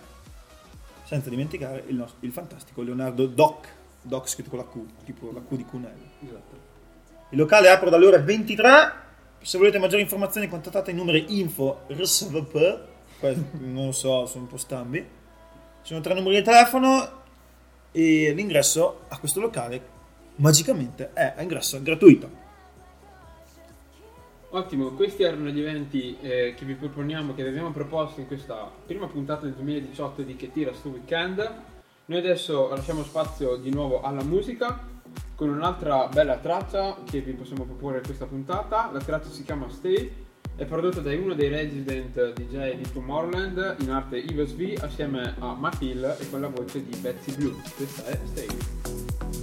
Senza 1.06 1.32
dimenticare 1.32 1.86
il, 1.88 1.96
nostro, 1.96 2.20
il 2.20 2.32
fantastico 2.32 2.84
Leonardo 2.84 3.26
Doc. 3.26 3.68
Doc 4.00 4.30
scritto 4.30 4.52
con 4.52 4.60
la 4.60 4.66
Q, 4.66 5.06
tipo 5.06 5.32
la 5.34 5.40
Q 5.40 5.56
di 5.56 5.66
Cunello. 5.66 6.04
Esatto. 6.24 6.62
Il 7.30 7.40
locale 7.40 7.72
apre 7.72 7.90
dalle 7.90 8.06
ore 8.06 8.22
23. 8.22 9.02
Se 9.44 9.58
volete 9.58 9.78
maggiori 9.78 10.02
informazioni 10.02 10.48
contattate 10.48 10.92
i 10.92 10.94
numeri 10.94 11.38
info 11.38 11.82
non 13.60 13.86
lo 13.88 13.92
so, 13.92 14.26
sono 14.26 14.44
un 14.44 14.48
po' 14.48 14.56
stambi. 14.56 15.00
Ci 15.00 15.08
sono 15.82 16.00
tre 16.00 16.14
numeri 16.14 16.38
di 16.38 16.44
telefono 16.44 17.24
e 17.92 18.32
l'ingresso 18.34 19.02
a 19.10 19.20
questo 19.20 19.42
locale 19.42 19.82
magicamente 20.36 21.12
è 21.12 21.34
a 21.36 21.42
ingresso 21.42 21.82
gratuito. 21.82 22.30
Ottimo, 24.52 24.92
questi 24.92 25.24
erano 25.24 25.50
gli 25.50 25.60
eventi 25.60 26.16
eh, 26.22 26.54
che 26.56 26.64
vi 26.64 26.76
proponiamo, 26.76 27.36
che 27.36 27.44
vi 27.44 27.50
abbiamo 27.50 27.72
proposto 27.72 28.22
in 28.22 28.28
questa 28.28 28.72
prima 28.86 29.08
puntata 29.08 29.42
del 29.42 29.56
2018 29.56 30.22
di 30.22 30.38
Che 30.38 30.54
tira 30.54 30.74
sto 30.74 30.88
weekend. 30.88 31.54
Noi 32.06 32.18
adesso 32.18 32.70
lasciamo 32.70 33.04
spazio 33.04 33.58
di 33.58 33.72
nuovo 33.72 34.00
alla 34.04 34.24
musica 34.24 34.93
con 35.36 35.50
un'altra 35.50 36.08
bella 36.08 36.38
traccia 36.38 36.98
che 37.10 37.22
vi 37.22 37.34
possiamo 37.34 37.66
proporre 37.66 38.02
questa 38.02 38.26
puntata. 38.26 38.90
La 38.92 39.00
traccia 39.00 39.30
si 39.30 39.44
chiama 39.44 39.70
Stay, 39.70 40.12
è 40.56 40.66
prodotta 40.66 41.02
da 41.02 41.12
uno 41.12 41.34
dei 41.34 41.50
resident 41.50 42.34
DJ 42.34 42.76
di 42.76 42.92
Tomorrowland, 42.92 43.78
in 43.80 43.90
arte 43.90 44.18
Yves 44.18 44.54
V, 44.54 44.80
assieme 44.82 45.36
a 45.40 45.54
Matt 45.54 45.82
Hill 45.82 46.16
e 46.20 46.30
con 46.30 46.42
la 46.42 46.48
voce 46.48 46.84
di 46.84 46.96
Betsy 46.98 47.36
Blue. 47.36 47.56
Questa 47.76 48.06
è 48.06 48.20
Stay. 48.26 49.43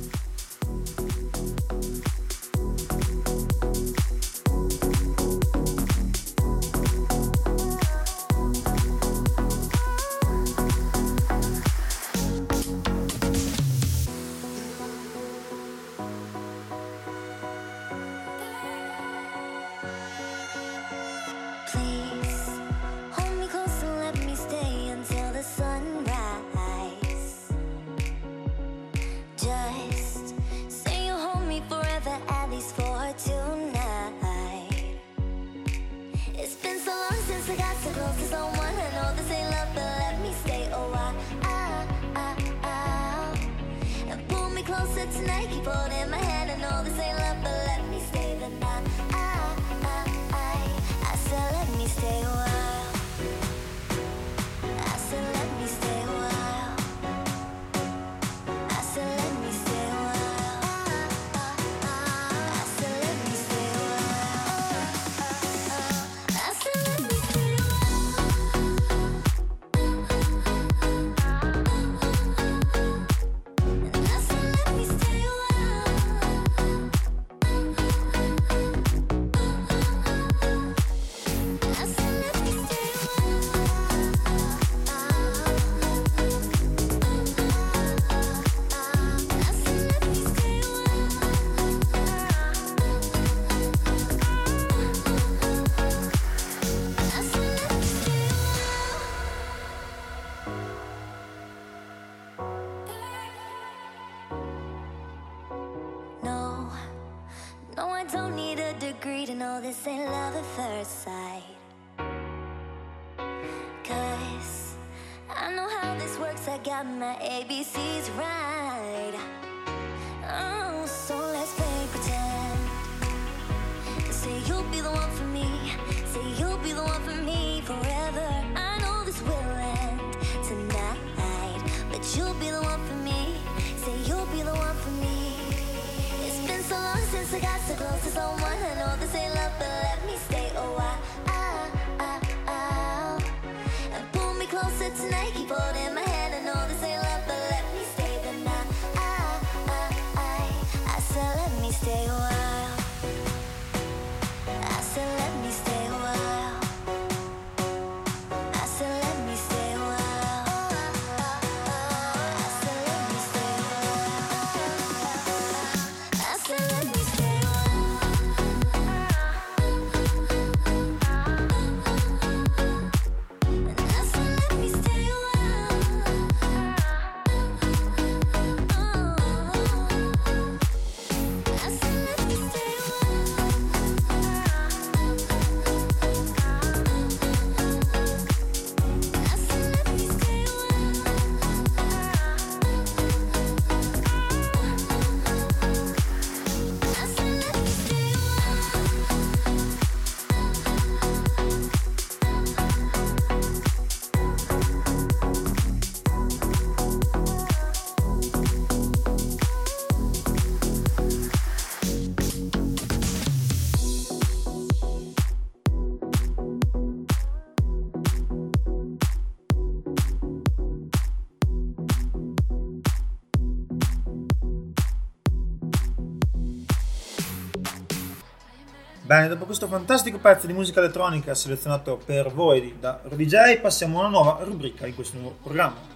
Bene, 229.21 229.35
dopo 229.35 229.45
questo 229.45 229.67
fantastico 229.67 230.17
pezzo 230.17 230.47
di 230.47 230.55
musica 230.55 230.81
elettronica 230.81 231.35
selezionato 231.35 232.01
per 232.03 232.33
voi 232.33 232.77
da 232.81 233.01
Rudy 233.03 233.27
J, 233.27 233.61
passiamo 233.61 233.99
a 233.99 234.01
una 234.01 234.09
nuova 234.09 234.39
rubrica 234.45 234.87
in 234.87 234.95
questo 234.95 235.19
nuovo 235.19 235.37
programma. 235.43 235.90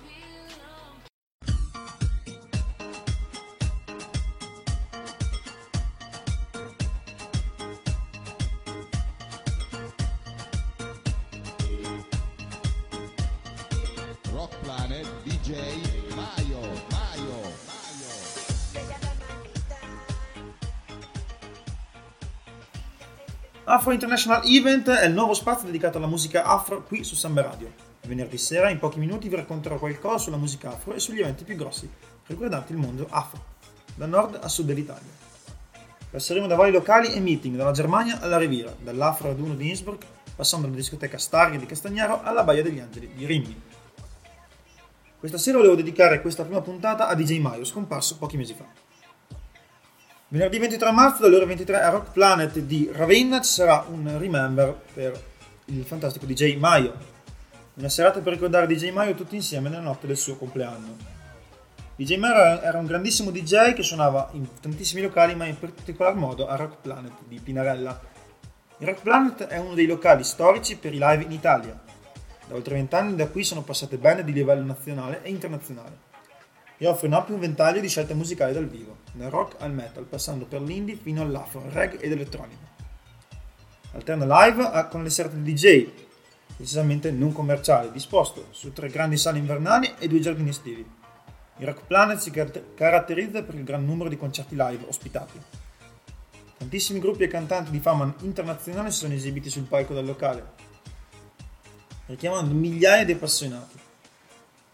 Afro 23.85 23.93
International 23.93 24.41
Event 24.47 24.89
è 24.89 25.05
il 25.05 25.13
nuovo 25.13 25.35
spazio 25.35 25.67
dedicato 25.67 25.99
alla 25.99 26.07
musica 26.07 26.45
afro 26.45 26.85
qui 26.85 27.05
su 27.05 27.15
Samba 27.15 27.43
Radio. 27.43 27.71
Venerdì 28.07 28.39
sera, 28.39 28.71
in 28.71 28.79
pochi 28.79 28.99
minuti, 28.99 29.29
vi 29.29 29.37
racconterò 29.37 29.79
qualcosa 29.79 30.17
sulla 30.17 30.39
musica 30.39 30.71
afro 30.71 30.95
e 30.95 31.01
sugli 31.01 31.21
eventi 31.21 31.45
più 31.45 31.55
grossi 31.55 31.87
riguardanti 32.29 32.73
il 32.73 32.79
mondo 32.79 33.07
afro, 33.11 33.45
da 33.95 34.07
nord 34.07 34.39
a 34.41 34.49
sud 34.49 34.65
dell'Italia. 34.65 35.11
Passeremo 36.09 36.47
da 36.47 36.55
vari 36.55 36.73
locali 36.73 37.13
e 37.13 37.21
meeting, 37.21 37.57
dalla 37.57 37.73
Germania 37.73 38.21
alla 38.21 38.39
Riviera, 38.39 38.75
dall'Afro 38.81 39.29
ad 39.29 39.39
uno 39.39 39.55
di 39.55 39.69
Innsbruck, 39.69 40.07
passando 40.35 40.65
dalla 40.65 40.79
discoteca 40.79 41.19
Starghe 41.19 41.59
di 41.59 41.67
Castagnaro 41.67 42.23
alla 42.23 42.43
Baia 42.43 42.63
degli 42.63 42.81
Angeli 42.81 43.13
di 43.15 43.27
Rimini. 43.27 43.61
Questa 45.19 45.37
sera 45.37 45.59
volevo 45.59 45.75
dedicare 45.75 46.23
questa 46.23 46.45
prima 46.45 46.63
puntata 46.63 47.07
a 47.07 47.15
DJ 47.15 47.39
Maio, 47.39 47.67
scomparso 47.67 48.17
pochi 48.17 48.39
mesi 48.39 48.55
fa. 48.55 48.84
Venerdì 50.29 50.59
23 50.59 50.91
marzo 50.91 51.23
dalle 51.23 51.37
ore 51.37 51.45
23 51.45 51.83
a 51.83 51.91
Rock 51.91 52.13
Planet 52.13 52.59
di 52.61 52.91
Ravenna 52.91 53.43
ci 53.43 53.51
sarà 53.51 53.85
un 53.91 54.19
remember 54.19 54.75
per 54.95 55.23
il 55.67 55.85
fantastico 55.85 56.25
DJ 56.25 56.57
Maio. 56.57 56.95
Una 57.75 57.91
serata 57.91 58.21
per 58.21 58.33
ricordare 58.33 58.67
DJ 58.67 58.91
Maio 58.91 59.15
tutti 59.15 59.35
insieme 59.35 59.69
nella 59.69 59.83
notte 59.83 60.07
del 60.07 60.17
suo 60.17 60.37
compleanno. 60.37 60.97
DJ 61.95 62.17
Maio 62.17 62.63
era 62.63 62.79
un 62.79 62.87
grandissimo 62.87 63.31
DJ 63.31 63.75
che 63.75 63.83
suonava 63.83 64.31
in 64.33 64.47
tantissimi 64.61 65.03
locali, 65.03 65.35
ma 65.35 65.45
in 65.45 65.59
particolar 65.59 66.15
modo 66.15 66.49
a 66.49 66.57
Rock 66.57 66.79
Planet 66.81 67.13
di 67.29 67.39
Pinarella. 67.39 68.01
Il 68.79 68.87
Rock 68.87 69.03
Planet 69.03 69.45
è 69.45 69.59
uno 69.59 69.75
dei 69.75 69.87
locali 69.87 70.25
storici 70.25 70.79
per 70.79 70.95
i 70.95 70.99
live 70.99 71.23
in 71.23 71.33
Italia. 71.33 71.79
Da 72.49 72.55
oltre 72.55 72.75
vent'anni 72.75 73.15
da 73.15 73.29
qui 73.29 73.45
sono 73.45 73.63
passate 73.63 73.99
band 73.99 74.23
di 74.23 74.33
livello 74.33 74.65
nazionale 74.65 75.23
e 75.23 75.29
internazionale 75.29 76.13
e 76.77 76.87
offre 76.87 77.07
un 77.07 77.13
ampio 77.15 77.39
ventaglio 77.39 77.81
di 77.81 77.89
scelte 77.89 78.15
musicali 78.15 78.53
dal 78.53 78.67
vivo, 78.67 78.99
dal 79.13 79.31
rock 79.31 79.61
al 79.63 79.73
metal, 79.73 80.05
passando 80.05 80.45
per 80.45 80.61
l'indie 80.63 80.97
fino 80.97 81.23
all'afro, 81.23 81.63
reggae 81.71 82.01
ed 82.01 82.13
elettronica. 82.13 82.73
Alterna 83.93 84.25
live 84.45 84.63
a- 84.65 84.87
con 84.89 85.03
le 85.03 85.11
serate 85.11 85.41
di 85.41 85.53
DJ, 85.53 85.89
decisamente 86.57 87.11
non 87.13 87.33
commerciali, 87.33 87.91
disposto 87.93 88.49
su 88.51 88.73
tre 88.73 88.89
grandi 88.89 89.17
sale 89.17 89.39
invernali 89.39 89.95
e 89.99 90.09
due 90.09 90.21
giardini 90.21 90.49
estivi. 90.51 90.85
Il 91.59 91.67
Rock 91.67 91.83
Planet 91.87 92.19
si 92.19 92.33
car- 92.33 92.75
caratterizza 92.75 93.43
per 93.45 93.55
il 93.55 93.63
gran 93.63 93.85
numero 93.85 94.09
di 94.09 94.17
concerti 94.17 94.57
live 94.57 94.85
ospitati. 94.89 95.41
Tantissimi 96.59 96.99
gruppi 96.99 97.23
e 97.23 97.29
cantanti 97.29 97.71
di 97.71 97.79
fama 97.79 98.13
internazionale 98.23 98.91
si 98.91 98.99
sono 98.99 99.15
esibiti 99.15 99.49
sul 99.51 99.65
palco 99.65 99.95
del 99.95 100.05
locale, 100.07 100.45
richiamando 102.07 102.53
migliaia 102.55 103.05
di 103.05 103.13
appassionati. 103.13 103.83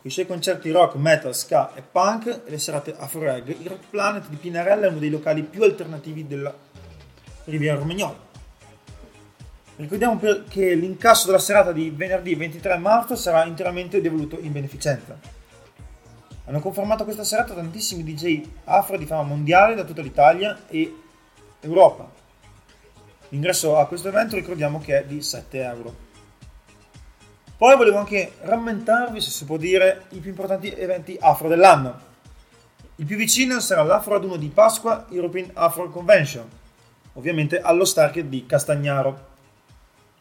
I 0.03 0.09
suoi 0.09 0.27
concerti 0.27 0.71
rock, 0.71 0.95
metal, 0.95 1.35
ska 1.35 1.75
e 1.75 1.83
punk 1.83 2.27
e 2.47 2.51
le 2.51 2.59
serate 2.59 2.95
afro 2.97 3.21
reggae, 3.21 3.57
il 3.61 3.69
Rock 3.69 3.89
Planet 3.91 4.29
di 4.29 4.37
Pinarella 4.37 4.87
è 4.87 4.89
uno 4.89 4.99
dei 4.99 5.11
locali 5.11 5.43
più 5.43 5.63
alternativi 5.63 6.27
della 6.27 6.55
Riviera 7.45 7.77
Romagnola. 7.77 8.29
Ricordiamo 9.77 10.19
che 10.49 10.75
l'incasso 10.75 11.27
della 11.27 11.39
serata 11.39 11.73
di 11.73 11.91
venerdì 11.91 12.35
23 12.35 12.79
marzo 12.79 13.15
sarà 13.15 13.45
interamente 13.45 14.01
devoluto 14.01 14.39
in 14.41 14.53
beneficenza. 14.53 15.19
Hanno 16.47 16.61
confermato 16.61 17.05
questa 17.05 17.25
serata 17.25 17.53
tantissimi 17.53 18.03
DJ 18.03 18.43
afro 18.65 18.97
di 18.97 19.05
fama 19.05 19.23
mondiale 19.23 19.75
da 19.75 19.85
tutta 19.85 20.01
l'Italia 20.01 20.61
e 20.67 20.95
Europa. 21.61 22.11
L'ingresso 23.29 23.77
a 23.77 23.87
questo 23.87 24.09
evento 24.09 24.35
ricordiamo 24.35 24.81
che 24.81 25.01
è 25.01 25.05
di 25.05 25.21
7 25.21 25.63
euro. 25.63 26.09
Poi 27.61 27.77
volevo 27.77 27.99
anche 27.99 28.37
rammentarvi, 28.41 29.21
se 29.21 29.29
si 29.29 29.45
può 29.45 29.59
dire, 29.59 30.05
i 30.13 30.19
più 30.19 30.31
importanti 30.31 30.71
eventi 30.71 31.19
afro 31.21 31.47
dell'anno. 31.47 31.95
Il 32.95 33.05
più 33.05 33.19
vicino 33.19 33.61
sarà 33.61 33.83
l'Afro 33.83 34.15
Raduno 34.15 34.37
di 34.37 34.49
Pasqua 34.49 35.05
European 35.11 35.51
Afro 35.53 35.91
Convention, 35.91 36.49
ovviamente 37.13 37.61
allo 37.61 37.85
Stark 37.85 38.19
di 38.21 38.47
Castagnaro. 38.47 39.27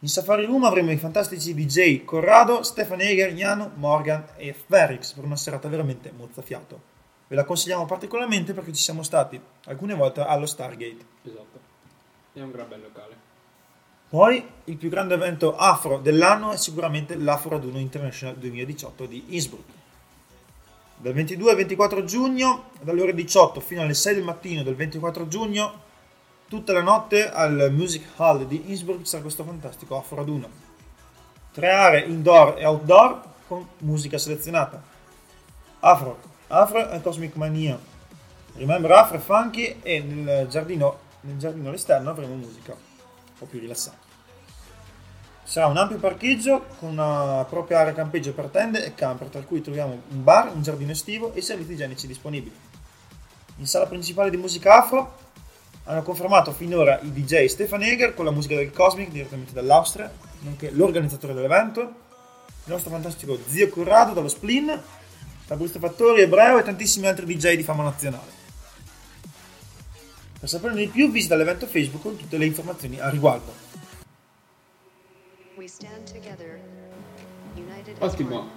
In 0.00 0.08
Safari 0.08 0.44
Room 0.44 0.64
avremo 0.64 0.90
i 0.90 0.98
fantastici 0.98 1.54
DJ 1.54 2.04
Corrado, 2.04 2.62
Stefan 2.62 3.00
Eger, 3.00 3.32
Jano, 3.32 3.70
Morgan 3.76 4.22
e 4.36 4.52
Ferrix 4.52 5.12
per 5.12 5.24
una 5.24 5.36
serata 5.36 5.66
veramente 5.66 6.12
mozzafiato. 6.14 6.78
Ve 7.26 7.36
la 7.36 7.44
consigliamo 7.44 7.86
particolarmente 7.86 8.52
perché 8.52 8.74
ci 8.74 8.82
siamo 8.82 9.02
stati 9.02 9.40
alcune 9.64 9.94
volte 9.94 10.20
allo 10.20 10.44
Stargate. 10.44 11.06
Esatto. 11.24 11.58
È 12.34 12.40
un 12.42 12.50
gran 12.50 12.68
bel 12.68 12.82
locale. 12.82 13.29
Poi 14.10 14.44
il 14.64 14.76
più 14.76 14.88
grande 14.88 15.14
evento 15.14 15.54
afro 15.56 15.98
dell'anno 15.98 16.50
è 16.50 16.56
sicuramente 16.56 17.14
l'Afro 17.14 17.50
Raduno 17.50 17.78
International 17.78 18.34
2018 18.38 19.06
di 19.06 19.24
Innsbruck. 19.28 19.62
Dal 20.96 21.12
22 21.12 21.50
al 21.50 21.56
24 21.56 22.02
giugno, 22.02 22.70
dalle 22.80 23.02
ore 23.02 23.14
18 23.14 23.60
fino 23.60 23.82
alle 23.82 23.94
6 23.94 24.14
del 24.14 24.24
mattino 24.24 24.64
del 24.64 24.74
24 24.74 25.28
giugno, 25.28 25.82
tutta 26.48 26.72
la 26.72 26.82
notte 26.82 27.30
al 27.30 27.68
Music 27.70 28.04
Hall 28.16 28.48
di 28.48 28.70
Innsbruck 28.70 29.06
sarà 29.06 29.22
questo 29.22 29.44
fantastico 29.44 29.96
Afro 29.96 30.16
Raduno. 30.16 30.48
Tre 31.52 31.70
aree 31.70 32.06
indoor 32.06 32.56
e 32.58 32.66
outdoor 32.66 33.22
con 33.46 33.64
musica 33.78 34.18
selezionata. 34.18 34.82
Afro, 35.78 36.18
Afro 36.48 36.90
e 36.90 37.00
Cosmic 37.00 37.36
Mania. 37.36 37.78
Remember 38.56 38.90
Afro 38.90 39.18
e 39.18 39.20
Funky 39.20 39.76
e 39.82 40.00
nel 40.00 40.48
giardino, 40.48 40.98
nel 41.20 41.38
giardino 41.38 41.68
all'esterno 41.68 42.10
avremo 42.10 42.34
musica 42.34 42.89
po' 43.40 43.46
più 43.46 43.58
rilassante. 43.58 44.08
Sarà 45.42 45.66
un 45.66 45.78
ampio 45.78 45.96
parcheggio 45.96 46.66
con 46.78 46.90
una 46.90 47.44
propria 47.48 47.80
area 47.80 47.92
campeggio 47.92 48.32
per 48.32 48.46
tende 48.46 48.84
e 48.84 48.94
camper, 48.94 49.28
tra 49.28 49.40
cui 49.40 49.60
troviamo 49.60 50.00
un 50.10 50.22
bar, 50.22 50.54
un 50.54 50.62
giardino 50.62 50.92
estivo 50.92 51.32
e 51.34 51.42
servizi 51.42 51.72
igienici 51.72 52.06
disponibili. 52.06 52.54
In 53.56 53.66
sala 53.66 53.86
principale 53.86 54.30
di 54.30 54.36
musica 54.36 54.76
afro 54.76 55.16
hanno 55.84 56.02
confermato 56.02 56.52
finora 56.52 57.00
i 57.00 57.10
DJ 57.10 57.46
Stefan 57.46 57.82
Eger 57.82 58.14
con 58.14 58.26
la 58.26 58.30
musica 58.30 58.54
del 58.54 58.70
Cosmic 58.70 59.10
direttamente 59.10 59.52
dall'Austria, 59.52 60.12
nonché 60.40 60.70
l'organizzatore 60.70 61.34
dell'evento, 61.34 61.80
il 61.80 62.72
nostro 62.72 62.90
fantastico 62.90 63.36
zio 63.48 63.68
Corrado 63.70 64.12
dallo 64.12 64.28
Splin, 64.28 64.80
Fabrizio 65.46 65.80
Fattori, 65.80 66.20
Ebreo 66.20 66.58
e 66.58 66.62
tantissimi 66.62 67.08
altri 67.08 67.26
DJ 67.26 67.56
di 67.56 67.64
fama 67.64 67.82
nazionale. 67.82 68.39
Per 70.40 70.48
saperne 70.48 70.76
di 70.80 70.88
più 70.88 71.10
visita 71.10 71.36
l'evento 71.36 71.66
Facebook 71.66 72.02
con 72.02 72.16
tutte 72.16 72.38
le 72.38 72.46
informazioni 72.46 72.98
a 72.98 73.10
riguardo. 73.10 73.52
Ottimo. 77.98 78.48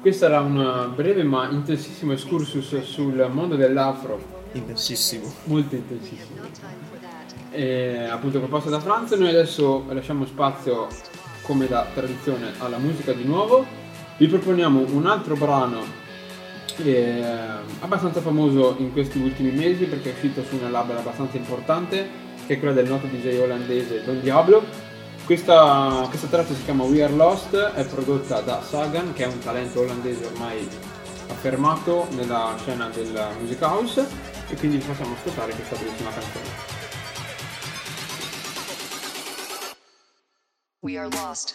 Questo 0.00 0.24
era 0.24 0.40
un 0.40 0.92
breve 0.96 1.22
ma 1.22 1.48
intensissimo 1.48 2.12
excursus 2.12 2.82
sul 2.82 3.28
mondo 3.32 3.54
dell'afro, 3.54 4.40
Intensissimo. 4.50 5.32
molto 5.44 5.76
intensissimo. 5.76 6.40
E, 7.52 8.04
appunto 8.10 8.40
proposto 8.40 8.68
da 8.68 8.80
Franz, 8.80 9.12
noi 9.12 9.28
adesso 9.28 9.84
lasciamo 9.90 10.26
spazio 10.26 10.88
come 11.42 11.68
da 11.68 11.86
tradizione 11.94 12.54
alla 12.58 12.78
musica 12.78 13.12
di 13.12 13.22
nuovo. 13.22 13.64
Vi 14.16 14.26
proponiamo 14.26 14.80
un 14.92 15.06
altro 15.06 15.36
brano 15.36 16.01
eh, 16.78 17.22
abbastanza 17.80 18.20
famoso 18.20 18.76
in 18.78 18.92
questi 18.92 19.18
ultimi 19.18 19.50
mesi 19.50 19.84
perché 19.84 20.10
è 20.10 20.12
uscito 20.12 20.42
su 20.42 20.56
una 20.56 20.68
label 20.68 20.96
abbastanza 20.96 21.36
importante 21.36 22.08
che 22.46 22.54
è 22.54 22.58
quella 22.58 22.74
del 22.74 22.88
noto 22.88 23.06
DJ 23.06 23.38
olandese 23.38 24.02
Don 24.04 24.20
Diablo. 24.20 24.64
Questa, 25.24 26.06
questa 26.08 26.26
traccia 26.26 26.54
si 26.54 26.64
chiama 26.64 26.82
We 26.84 27.02
Are 27.02 27.12
Lost, 27.12 27.54
è 27.54 27.84
prodotta 27.86 28.40
da 28.40 28.60
Sagan 28.62 29.12
che 29.12 29.24
è 29.24 29.26
un 29.26 29.38
talento 29.38 29.80
olandese 29.80 30.26
ormai 30.26 30.68
affermato 31.28 32.08
nella 32.10 32.54
scena 32.58 32.88
della 32.88 33.30
music 33.38 33.62
house 33.62 34.06
e 34.48 34.56
quindi 34.56 34.78
vi 34.78 34.82
facciamo 34.82 35.14
ascoltare 35.14 35.52
questa 35.52 35.76
bellissima 35.76 36.10
canzone. 36.10 36.80
We 40.80 40.98
are 40.98 41.08
lost. 41.10 41.54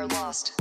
Are 0.00 0.06
lost. 0.06 0.59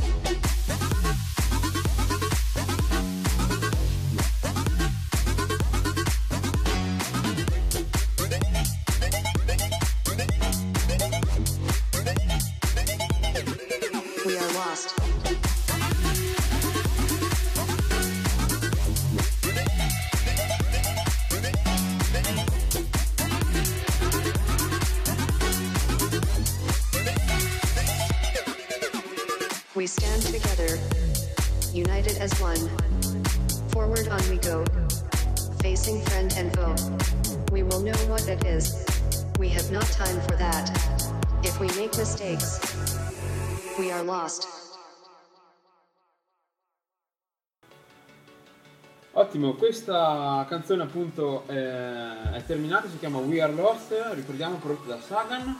Ottimo, 49.19 49.55
questa 49.55 50.45
canzone 50.47 50.83
appunto 50.83 51.43
eh, 51.47 52.31
è 52.31 52.41
terminata, 52.45 52.87
si 52.87 52.97
chiama 52.99 53.17
We 53.17 53.41
Are 53.41 53.51
Lost, 53.51 53.93
ricordiamo 54.13 54.55
prodotta 54.55 54.95
da 54.95 55.01
Sagan. 55.01 55.59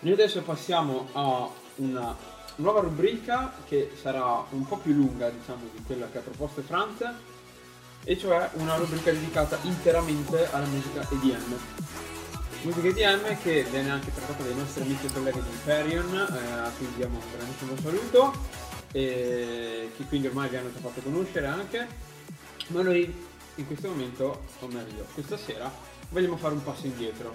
Noi 0.00 0.12
adesso 0.12 0.42
passiamo 0.42 1.06
a 1.12 1.48
una 1.76 2.16
nuova 2.56 2.80
rubrica 2.80 3.52
che 3.68 3.92
sarà 3.94 4.44
un 4.50 4.66
po' 4.66 4.78
più 4.78 4.94
lunga 4.94 5.30
diciamo 5.30 5.60
di 5.72 5.80
quella 5.86 6.08
che 6.10 6.18
ha 6.18 6.22
proposto 6.22 6.60
Franz 6.62 7.08
e 8.02 8.18
cioè 8.18 8.50
una 8.54 8.74
rubrica 8.74 9.12
dedicata 9.12 9.58
interamente 9.62 10.50
alla 10.50 10.66
musica 10.66 11.02
EDM. 11.02 11.56
Musica 12.62 12.88
EDM 12.88 13.40
che 13.42 13.64
viene 13.70 13.90
anche 13.90 14.12
trattata 14.12 14.42
dai 14.42 14.56
nostri 14.56 14.82
amici 14.82 15.06
e 15.06 15.12
colleghi 15.12 15.40
di 15.40 15.50
Imperion, 15.52 16.14
eh, 16.14 16.50
a 16.50 16.72
cui 16.76 16.88
diamo 16.96 17.18
un 17.18 17.24
grandissimo 17.32 17.76
saluto 17.80 18.32
e 18.90 19.92
che 19.96 20.04
quindi 20.06 20.26
ormai 20.26 20.48
vi 20.48 20.56
hanno 20.56 20.72
già 20.72 20.80
fatto 20.80 21.00
conoscere 21.00 21.46
anche. 21.46 22.10
Ma 22.72 22.80
noi 22.80 23.14
in 23.56 23.66
questo 23.66 23.88
momento, 23.88 24.44
o 24.60 24.66
meglio, 24.68 25.06
questa 25.12 25.36
sera, 25.36 25.70
vogliamo 26.08 26.38
fare 26.38 26.54
un 26.54 26.62
passo 26.62 26.86
indietro 26.86 27.30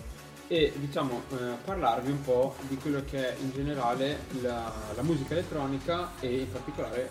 e 0.48 0.74
diciamo 0.78 1.22
eh, 1.32 1.36
parlarvi 1.64 2.10
un 2.10 2.22
po' 2.22 2.56
di 2.68 2.76
quello 2.78 3.04
che 3.06 3.36
è 3.36 3.38
in 3.40 3.52
generale 3.52 4.26
la, 4.42 4.74
la 4.96 5.02
musica 5.04 5.34
elettronica 5.34 6.12
e 6.20 6.40
in 6.40 6.52
particolare 6.52 7.10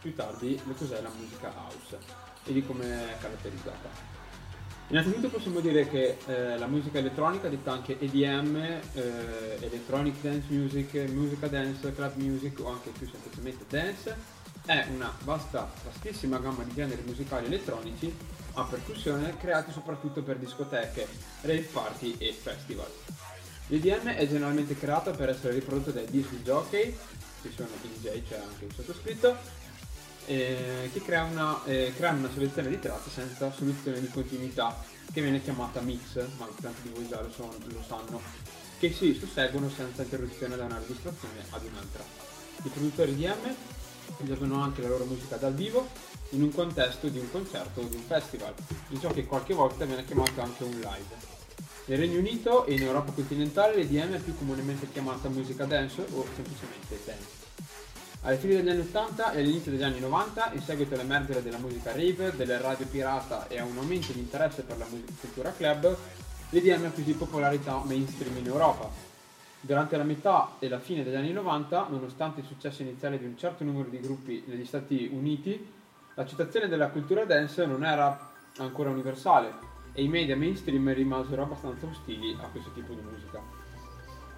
più 0.00 0.14
tardi 0.14 0.58
lo 0.64 0.72
cos'è 0.72 1.00
la 1.02 1.10
musica 1.18 1.52
house 1.54 1.98
e 2.44 2.52
di 2.54 2.64
come 2.64 2.86
è 2.86 3.18
caratterizzata. 3.18 4.10
Innanzitutto 4.88 5.28
possiamo 5.28 5.60
dire 5.60 5.88
che 5.88 6.16
eh, 6.24 6.58
la 6.58 6.66
musica 6.66 6.98
elettronica, 6.98 7.48
detta 7.48 7.72
anche 7.72 7.98
EDM, 7.98 8.56
eh, 8.56 9.58
Electronic 9.60 10.20
Dance 10.20 10.46
Music, 10.48 10.94
Musica 11.10 11.48
Dance, 11.48 11.92
Club 11.92 12.16
Music 12.16 12.60
o 12.60 12.70
anche 12.70 12.90
più 12.90 13.06
semplicemente 13.08 13.64
Dance, 13.68 14.40
è 14.64 14.86
una 14.94 15.12
vasta, 15.24 15.70
vastissima 15.84 16.38
gamma 16.38 16.62
di 16.62 16.74
generi 16.74 17.02
musicali 17.04 17.46
elettronici 17.46 18.14
a 18.54 18.64
percussione 18.64 19.36
creati 19.36 19.72
soprattutto 19.72 20.22
per 20.22 20.36
discoteche, 20.36 21.08
rave 21.42 21.68
party 21.72 22.16
e 22.18 22.32
festival. 22.32 22.90
L'EDM 23.68 24.08
è 24.08 24.26
generalmente 24.28 24.76
creata 24.76 25.10
per 25.12 25.30
essere 25.30 25.54
riprodotto 25.54 25.90
dai 25.90 26.06
disc 26.10 26.30
jockey, 26.42 26.96
che 27.40 27.50
sono 27.54 27.68
i 27.82 27.88
DJ, 27.88 28.22
c'è 28.28 28.36
anche 28.36 28.66
il 28.66 28.74
sottoscritto, 28.74 29.36
eh, 30.26 30.90
che 30.92 31.02
crea 31.02 31.24
una, 31.24 31.64
eh, 31.64 31.92
creano 31.96 32.18
una 32.18 32.30
selezione 32.32 32.68
di 32.68 32.78
tracce 32.78 33.10
senza 33.10 33.50
soluzione 33.50 34.00
di 34.00 34.08
continuità, 34.08 34.76
che 35.12 35.22
viene 35.22 35.42
chiamata 35.42 35.80
mix, 35.80 36.16
ma 36.38 36.48
tanti 36.60 36.82
di 36.82 36.90
voi 36.90 37.08
già 37.08 37.20
lo, 37.20 37.30
so- 37.30 37.56
lo 37.64 37.82
sanno, 37.86 38.20
che 38.78 38.92
si 38.92 39.14
susseguono 39.14 39.70
senza 39.70 40.02
interruzione 40.02 40.56
da 40.56 40.64
una 40.64 40.78
registrazione 40.78 41.44
ad 41.50 41.64
un'altra. 41.64 42.04
I 42.64 42.68
produttori 42.68 43.12
EDM 43.12 43.54
usano 44.18 44.62
anche 44.62 44.82
la 44.82 44.88
loro 44.88 45.04
musica 45.04 45.36
dal 45.36 45.54
vivo 45.54 45.88
in 46.30 46.42
un 46.42 46.52
contesto 46.52 47.08
di 47.08 47.18
un 47.18 47.30
concerto 47.30 47.80
o 47.80 47.84
di 47.84 47.96
un 47.96 48.02
festival, 48.02 48.54
in 48.88 49.00
ciò 49.00 49.10
che 49.10 49.26
qualche 49.26 49.54
volta 49.54 49.84
viene 49.84 50.04
chiamato 50.04 50.40
anche 50.40 50.64
un 50.64 50.72
live. 50.72 51.30
Nel 51.84 51.98
Regno 51.98 52.18
Unito 52.18 52.64
e 52.64 52.74
in 52.74 52.82
Europa 52.82 53.12
continentale 53.12 53.76
l'EDM 53.76 54.14
è 54.14 54.20
più 54.20 54.36
comunemente 54.38 54.88
chiamata 54.92 55.28
musica 55.28 55.64
dance 55.64 56.00
o 56.12 56.24
semplicemente 56.34 57.00
dance. 57.04 57.40
Alla 58.24 58.36
fine 58.36 58.54
degli 58.54 58.68
anni 58.68 58.80
80 58.80 59.32
e 59.32 59.40
all'inizio 59.40 59.72
degli 59.72 59.82
anni 59.82 59.98
90, 59.98 60.52
in 60.54 60.62
seguito 60.62 60.94
all'emergere 60.94 61.42
della 61.42 61.58
musica 61.58 61.90
rave, 61.90 62.32
delle 62.36 62.60
radio 62.60 62.86
pirata 62.86 63.48
e 63.48 63.58
a 63.58 63.64
un 63.64 63.76
aumento 63.76 64.12
di 64.12 64.20
interesse 64.20 64.62
per 64.62 64.78
la 64.78 64.86
musica 64.88 65.12
cultura 65.18 65.52
club, 65.52 65.96
l'EDM 66.50 66.84
acquisì 66.84 67.14
popolarità 67.14 67.82
mainstream 67.84 68.36
in 68.36 68.46
Europa. 68.46 69.11
Durante 69.64 69.96
la 69.96 70.02
metà 70.02 70.56
e 70.58 70.68
la 70.68 70.80
fine 70.80 71.04
degli 71.04 71.14
anni 71.14 71.30
90, 71.30 71.86
nonostante 71.88 72.40
il 72.40 72.46
successo 72.46 72.82
iniziale 72.82 73.16
di 73.16 73.26
un 73.26 73.38
certo 73.38 73.62
numero 73.62 73.88
di 73.88 74.00
gruppi 74.00 74.42
negli 74.46 74.64
Stati 74.64 75.08
Uniti, 75.12 75.64
l'accettazione 76.14 76.66
della 76.66 76.88
cultura 76.88 77.24
dance 77.24 77.64
non 77.64 77.84
era 77.84 78.32
ancora 78.58 78.90
universale 78.90 79.54
e 79.92 80.02
i 80.02 80.08
media 80.08 80.36
mainstream 80.36 80.92
rimasero 80.92 81.42
abbastanza 81.42 81.86
ostili 81.86 82.36
a 82.40 82.48
questo 82.48 82.72
tipo 82.72 82.92
di 82.92 83.02
musica. 83.02 83.40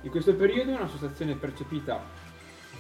In 0.03 0.11
questo 0.11 0.35
periodo 0.35 0.72
un'associazione 0.72 1.37
percepita 1.37 2.03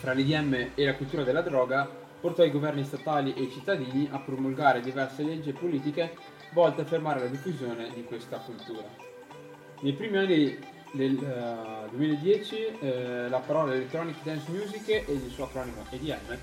tra 0.02 0.12
l'IDM 0.12 0.72
e 0.74 0.84
la 0.84 0.96
cultura 0.96 1.22
della 1.22 1.40
droga 1.40 1.88
portò 2.20 2.44
i 2.44 2.50
governi 2.50 2.84
statali 2.84 3.32
e 3.32 3.44
i 3.44 3.50
cittadini 3.50 4.06
a 4.12 4.18
promulgare 4.18 4.82
diverse 4.82 5.22
leggi 5.22 5.48
e 5.48 5.54
politiche 5.54 6.14
volte 6.52 6.82
a 6.82 6.84
fermare 6.84 7.20
la 7.20 7.26
diffusione 7.26 7.88
di 7.94 8.04
questa 8.04 8.36
cultura. 8.36 8.86
Nei 9.80 9.94
primi 9.94 10.18
anni 10.18 10.72
del 10.94 11.18
eh, 11.22 11.90
2010 11.90 12.78
eh, 12.80 13.28
la 13.28 13.40
parola 13.40 13.74
Electronic 13.74 14.22
Dance 14.22 14.50
Music 14.50 14.88
e 14.88 15.04
il 15.08 15.30
suo 15.30 15.44
acronimo 15.44 15.84
EDM 15.90 16.38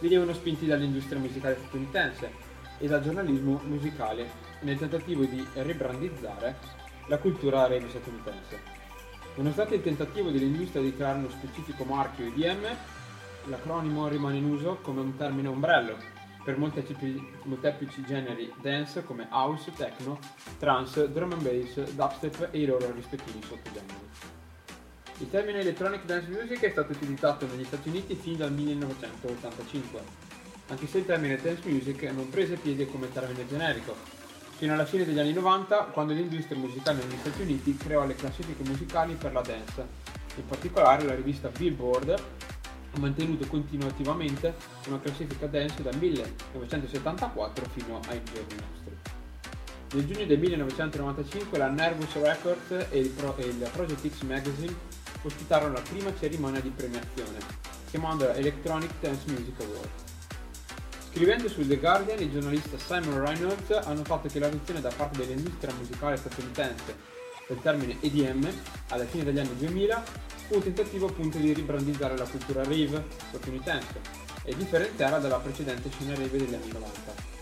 venivano 0.00 0.32
spinti 0.32 0.66
dall'industria 0.66 1.18
musicale 1.18 1.56
statunitense 1.58 2.30
e 2.78 2.86
dal 2.86 3.02
giornalismo 3.02 3.60
musicale 3.64 4.30
nel 4.60 4.78
tentativo 4.78 5.24
di 5.24 5.44
ribrandizzare 5.54 6.56
la 7.08 7.18
cultura 7.18 7.62
rave 7.62 7.88
statunitense. 7.88 8.76
Nonostante 9.34 9.74
il 9.74 9.82
tentativo 9.82 10.30
dell'industria 10.30 10.82
di 10.82 10.94
creare 10.94 11.18
uno 11.18 11.30
specifico 11.30 11.84
marchio 11.84 12.26
EDM, 12.26 12.66
l'acronimo 13.46 14.06
rimane 14.08 14.36
in 14.36 14.44
uso 14.44 14.78
come 14.82 15.00
un 15.00 15.16
termine 15.16 15.48
ombrello 15.48 16.17
per 16.48 16.56
molteplici, 16.56 18.02
generi 18.06 18.50
dance 18.62 19.04
come 19.04 19.28
house, 19.30 19.70
techno, 19.76 20.18
trance, 20.58 21.12
drum 21.12 21.32
and 21.32 21.42
bass, 21.42 21.90
dubstep 21.90 22.48
e 22.52 22.62
i 22.62 22.64
loro 22.64 22.90
rispettivi 22.90 23.38
sottogeneri. 23.46 24.08
Il 25.18 25.28
termine 25.28 25.60
electronic 25.60 26.06
dance 26.06 26.30
music 26.30 26.60
è 26.60 26.70
stato 26.70 26.92
utilizzato 26.92 27.46
negli 27.46 27.64
Stati 27.64 27.90
Uniti 27.90 28.14
fin 28.14 28.38
dal 28.38 28.50
1985, 28.50 30.00
anche 30.68 30.86
se 30.86 30.98
il 30.98 31.04
termine 31.04 31.36
dance 31.36 31.68
music 31.68 32.02
non 32.04 32.30
prese 32.30 32.56
piede 32.56 32.86
come 32.86 33.12
termine 33.12 33.46
generico, 33.46 33.94
fino 34.56 34.72
alla 34.72 34.86
fine 34.86 35.04
degli 35.04 35.18
anni 35.18 35.34
90 35.34 35.76
quando 35.92 36.14
l'industria 36.14 36.56
musicale 36.56 37.04
negli 37.04 37.18
Stati 37.18 37.42
Uniti 37.42 37.76
creò 37.76 38.06
le 38.06 38.14
classifiche 38.14 38.62
musicali 38.62 39.12
per 39.16 39.34
la 39.34 39.42
dance. 39.42 39.86
In 40.36 40.46
particolare 40.46 41.04
la 41.04 41.14
rivista 41.14 41.48
Billboard 41.48 42.18
ha 42.92 42.98
mantenuto 42.98 43.46
continuativamente 43.46 44.54
una 44.86 45.00
classifica 45.00 45.46
dance 45.46 45.82
dal 45.82 45.96
1974 45.96 47.66
fino 47.72 48.00
ai 48.08 48.20
giorni 48.24 48.54
nostri. 48.54 48.96
Nel 49.94 50.06
giugno 50.06 50.26
del 50.26 50.38
1995 50.38 51.58
la 51.58 51.68
Nervous 51.68 52.14
Records 52.14 52.86
e 52.90 52.98
il, 52.98 53.08
Pro- 53.08 53.36
e 53.36 53.46
il 53.46 53.68
Project 53.72 54.08
X 54.08 54.22
Magazine 54.22 54.74
ospitarono 55.22 55.72
la 55.72 55.80
prima 55.80 56.12
cerimonia 56.18 56.60
di 56.60 56.70
premiazione. 56.70 57.66
chiamandola 57.88 58.34
Electronic 58.34 58.90
Dance 59.00 59.30
Music 59.30 59.60
Award. 59.60 59.88
Scrivendo 61.10 61.48
sul 61.48 61.66
The 61.66 61.78
Guardian, 61.78 62.20
il 62.20 62.30
giornalista 62.30 62.78
Simon 62.78 63.24
Reynolds 63.24 63.70
ha 63.70 63.92
notato 63.94 64.28
che 64.28 64.38
l'adozione 64.38 64.80
da 64.80 64.92
parte 64.94 65.26
dell'industria 65.26 65.72
musicale 65.74 66.16
statunitense 66.16 67.17
del 67.48 67.60
termine 67.60 67.96
EDM 68.00 68.46
alla 68.88 69.04
fine 69.06 69.24
degli 69.24 69.38
anni 69.38 69.56
2000 69.56 70.04
fu 70.46 70.54
un 70.54 70.62
tentativo 70.62 71.06
appunto 71.06 71.38
di 71.38 71.52
ribrandizzare 71.52 72.16
la 72.16 72.26
cultura 72.26 72.62
rave 72.62 73.04
statunitense 73.28 74.00
e 74.44 74.54
differenziarla 74.54 75.18
dalla 75.18 75.38
precedente 75.38 75.90
scena 75.90 76.14
rave 76.14 76.38
degli 76.38 76.54
anni 76.54 76.72
90. 76.72 77.36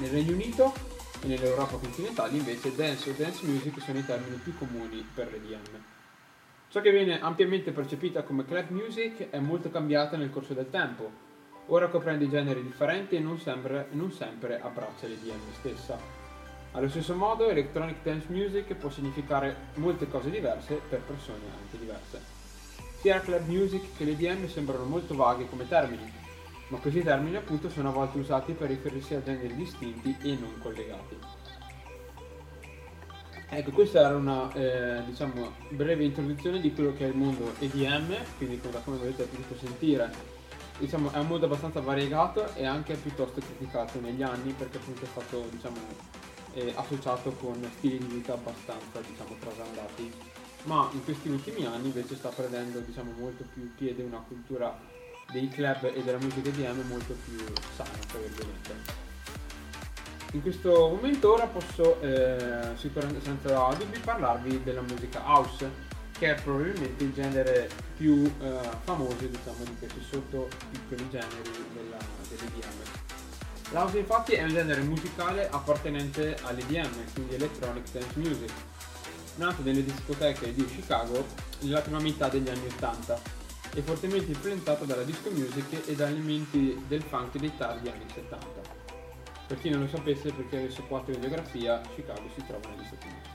Nel 0.00 0.10
Regno 0.10 0.32
Unito 0.32 0.72
e 1.20 1.26
nell'Europa 1.26 1.76
continentale 1.76 2.36
invece 2.36 2.74
dance 2.74 3.10
o 3.10 3.14
dance 3.16 3.44
music 3.44 3.80
sono 3.80 3.98
i 3.98 4.06
termini 4.06 4.36
più 4.36 4.56
comuni 4.56 5.06
per 5.12 5.30
l'EDM. 5.30 5.82
Ciò 6.70 6.80
che 6.80 6.90
viene 6.90 7.20
ampiamente 7.20 7.72
percepita 7.72 8.22
come 8.22 8.44
club 8.44 8.70
music 8.70 9.30
è 9.30 9.38
molto 9.38 9.70
cambiata 9.70 10.16
nel 10.16 10.30
corso 10.30 10.54
del 10.54 10.70
tempo. 10.70 11.26
Ora 11.66 11.88
comprende 11.88 12.28
generi 12.28 12.62
differenti 12.62 13.16
e 13.16 13.20
non 13.20 13.38
sempre, 13.38 13.88
non 13.92 14.12
sempre 14.12 14.60
abbraccia 14.60 15.06
l'EDM 15.06 15.52
stessa. 15.58 16.17
Allo 16.72 16.88
stesso 16.88 17.14
modo, 17.14 17.48
electronic 17.48 18.02
dance 18.02 18.26
music 18.28 18.74
può 18.74 18.90
significare 18.90 19.56
molte 19.74 20.06
cose 20.06 20.30
diverse 20.30 20.80
per 20.88 21.00
persone 21.00 21.44
anche 21.60 21.78
diverse. 21.78 22.20
Sia 23.00 23.14
la 23.14 23.20
club 23.22 23.46
music 23.46 23.96
che 23.96 24.04
l'EDM 24.04 24.46
sembrano 24.48 24.84
molto 24.84 25.14
vaghi 25.14 25.48
come 25.48 25.66
termini, 25.66 26.12
ma 26.68 26.78
questi 26.78 27.02
termini 27.02 27.36
appunto 27.36 27.70
sono 27.70 27.88
a 27.88 27.92
volte 27.92 28.18
usati 28.18 28.52
per 28.52 28.68
riferirsi 28.68 29.14
a 29.14 29.22
generi 29.22 29.54
distinti 29.56 30.14
e 30.20 30.36
non 30.38 30.58
collegati. 30.58 31.18
Ecco, 33.50 33.70
questa 33.70 34.00
era 34.00 34.14
una 34.14 34.52
eh, 34.52 35.02
diciamo, 35.06 35.54
breve 35.70 36.04
introduzione 36.04 36.60
di 36.60 36.74
quello 36.74 36.92
che 36.92 37.06
è 37.06 37.08
il 37.08 37.16
mondo 37.16 37.54
EDM, 37.60 38.14
quindi 38.36 38.60
da 38.60 38.80
come 38.80 38.98
avete 38.98 39.24
potuto 39.24 39.56
sentire, 39.56 40.12
diciamo, 40.78 41.10
è 41.12 41.18
un 41.18 41.28
mondo 41.28 41.46
abbastanza 41.46 41.80
variegato 41.80 42.54
e 42.54 42.66
anche 42.66 42.94
piuttosto 42.94 43.40
criticato 43.40 43.98
negli 44.00 44.22
anni 44.22 44.52
perché 44.52 44.76
appunto 44.76 45.04
è 45.04 45.08
stato 45.08 45.48
diciamo, 45.50 45.76
eh, 46.58 46.72
associato 46.74 47.30
con 47.32 47.54
stili 47.76 47.98
di 47.98 48.14
vita 48.14 48.32
abbastanza 48.32 49.00
diciamo, 49.00 49.36
trasandati, 49.38 50.12
ma 50.64 50.88
in 50.92 51.04
questi 51.04 51.28
ultimi 51.28 51.64
anni 51.64 51.86
invece 51.86 52.16
sta 52.16 52.30
prendendo 52.30 52.80
diciamo, 52.80 53.12
molto 53.16 53.44
più 53.52 53.72
piede 53.74 54.02
una 54.02 54.22
cultura 54.26 54.76
dei 55.30 55.48
club 55.48 55.92
e 55.94 56.02
della 56.02 56.18
musica 56.18 56.48
EDM 56.48 56.86
molto 56.88 57.14
più 57.24 57.38
sana, 57.76 57.90
tra 58.08 58.18
virgolette. 58.18 59.06
In 60.32 60.42
questo 60.42 60.70
momento 60.70 61.32
ora 61.32 61.46
posso 61.46 62.00
eh, 62.02 62.76
sicuramente 62.76 63.24
senza 63.24 63.74
dubbi 63.78 63.98
parlarvi 63.98 64.62
della 64.62 64.82
musica 64.82 65.22
house, 65.24 65.86
che 66.18 66.34
è 66.34 66.42
probabilmente 66.42 67.02
il 67.02 67.12
genere 67.14 67.70
più 67.96 68.30
eh, 68.40 68.58
famoso 68.84 69.26
diciamo, 69.26 69.64
di 69.64 69.76
questi 69.78 70.02
sotto 70.10 70.48
piccoli 70.70 71.08
generi 71.10 71.50
della, 71.72 71.98
dell'EDM. 72.28 72.97
L'house 73.70 73.98
infatti 73.98 74.32
è 74.32 74.42
un 74.42 74.48
genere 74.48 74.80
musicale 74.80 75.48
appartenente 75.50 76.38
all'EDM, 76.42 77.12
quindi 77.12 77.34
Electronic 77.34 77.90
Dance 77.92 78.18
Music, 78.18 78.50
nato 79.34 79.62
nelle 79.62 79.84
discoteche 79.84 80.54
di 80.54 80.64
Chicago 80.64 81.26
nella 81.60 81.80
prima 81.80 82.00
metà 82.00 82.28
degli 82.28 82.48
anni 82.48 82.66
80 82.66 83.20
e 83.74 83.82
fortemente 83.82 84.30
influenzato 84.30 84.86
dalla 84.86 85.02
disco 85.02 85.30
music 85.30 85.86
e 85.86 85.94
da 85.94 86.08
elementi 86.08 86.82
del 86.88 87.02
funk 87.02 87.36
dei 87.36 87.52
tardi 87.58 87.90
anni 87.90 88.06
70. 88.12 88.46
Per 89.46 89.60
chi 89.60 89.68
non 89.68 89.80
lo 89.80 89.88
sapesse, 89.88 90.32
perché 90.32 90.56
avesse 90.56 90.82
4 90.86 91.12
di 91.12 91.20
geografia, 91.20 91.80
Chicago 91.94 92.28
si 92.34 92.44
trova 92.46 92.68
negli 92.70 92.86
Stati 92.86 93.06
Uniti. 93.06 93.28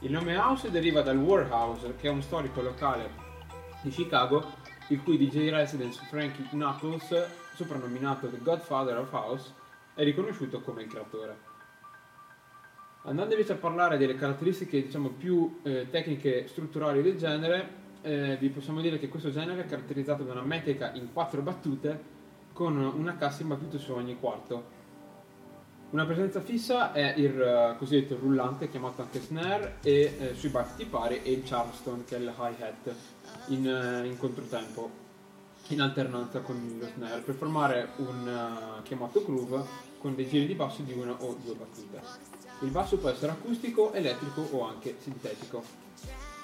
Il 0.00 0.10
nome 0.10 0.36
House 0.36 0.70
deriva 0.70 1.02
dal 1.02 1.16
Warhouse, 1.16 1.94
che 1.96 2.08
è 2.08 2.10
un 2.10 2.22
storico 2.22 2.60
locale 2.60 3.10
di 3.82 3.90
Chicago, 3.90 4.54
il 4.88 5.02
cui 5.02 5.16
DJ 5.16 5.50
residence 5.50 6.00
Frankie 6.08 6.46
Knuckles, 6.50 7.46
soprannominato 7.58 8.28
The 8.28 8.38
Godfather 8.38 8.98
of 8.98 9.12
House, 9.12 9.52
è 9.94 10.04
riconosciuto 10.04 10.60
come 10.60 10.82
il 10.82 10.88
creatore. 10.88 11.36
Andando 13.02 13.32
invece 13.32 13.54
a 13.54 13.56
parlare 13.56 13.98
delle 13.98 14.14
caratteristiche 14.14 14.82
diciamo, 14.82 15.08
più 15.08 15.58
eh, 15.62 15.88
tecniche 15.90 16.46
strutturali 16.46 17.02
del 17.02 17.16
genere, 17.16 17.86
eh, 18.02 18.36
vi 18.38 18.48
possiamo 18.50 18.80
dire 18.80 18.98
che 18.98 19.08
questo 19.08 19.32
genere 19.32 19.62
è 19.62 19.66
caratterizzato 19.66 20.22
da 20.22 20.32
una 20.32 20.42
metrica 20.42 20.92
in 20.92 21.12
quattro 21.12 21.42
battute 21.42 22.16
con 22.52 22.76
una 22.76 23.16
cassa 23.16 23.42
in 23.42 23.48
battute 23.48 23.78
su 23.78 23.92
ogni 23.92 24.16
quarto. 24.20 24.76
Una 25.90 26.04
presenza 26.04 26.40
fissa 26.40 26.92
è 26.92 27.14
il 27.16 27.72
uh, 27.72 27.76
cosiddetto 27.78 28.18
rullante, 28.20 28.68
chiamato 28.68 29.00
anche 29.00 29.20
snare, 29.20 29.78
e 29.82 30.16
eh, 30.18 30.34
sui 30.34 30.50
battiti 30.50 30.84
pari 30.84 31.22
e 31.22 31.32
il 31.32 31.42
charleston, 31.44 32.04
che 32.04 32.16
è 32.16 32.18
il 32.18 32.32
hi-hat, 32.36 32.94
in, 33.46 33.66
uh, 33.66 34.04
in 34.04 34.18
controtempo, 34.18 35.06
in 35.68 35.80
alternanza 35.80 36.40
con 36.40 36.78
lo 36.80 36.86
snare, 36.94 37.20
per 37.20 37.34
formare 37.34 37.90
un 37.96 38.78
uh, 38.78 38.82
chiamato 38.82 39.22
groove 39.24 39.62
con 39.98 40.14
dei 40.14 40.28
giri 40.28 40.46
di 40.46 40.54
basso 40.54 40.82
di 40.82 40.92
una 40.92 41.12
o 41.12 41.36
due 41.42 41.54
battute. 41.54 42.00
Il 42.60 42.70
basso 42.70 42.96
può 42.96 43.08
essere 43.08 43.32
acustico, 43.32 43.92
elettrico 43.92 44.48
o 44.52 44.66
anche 44.66 44.96
sintetico. 45.00 45.62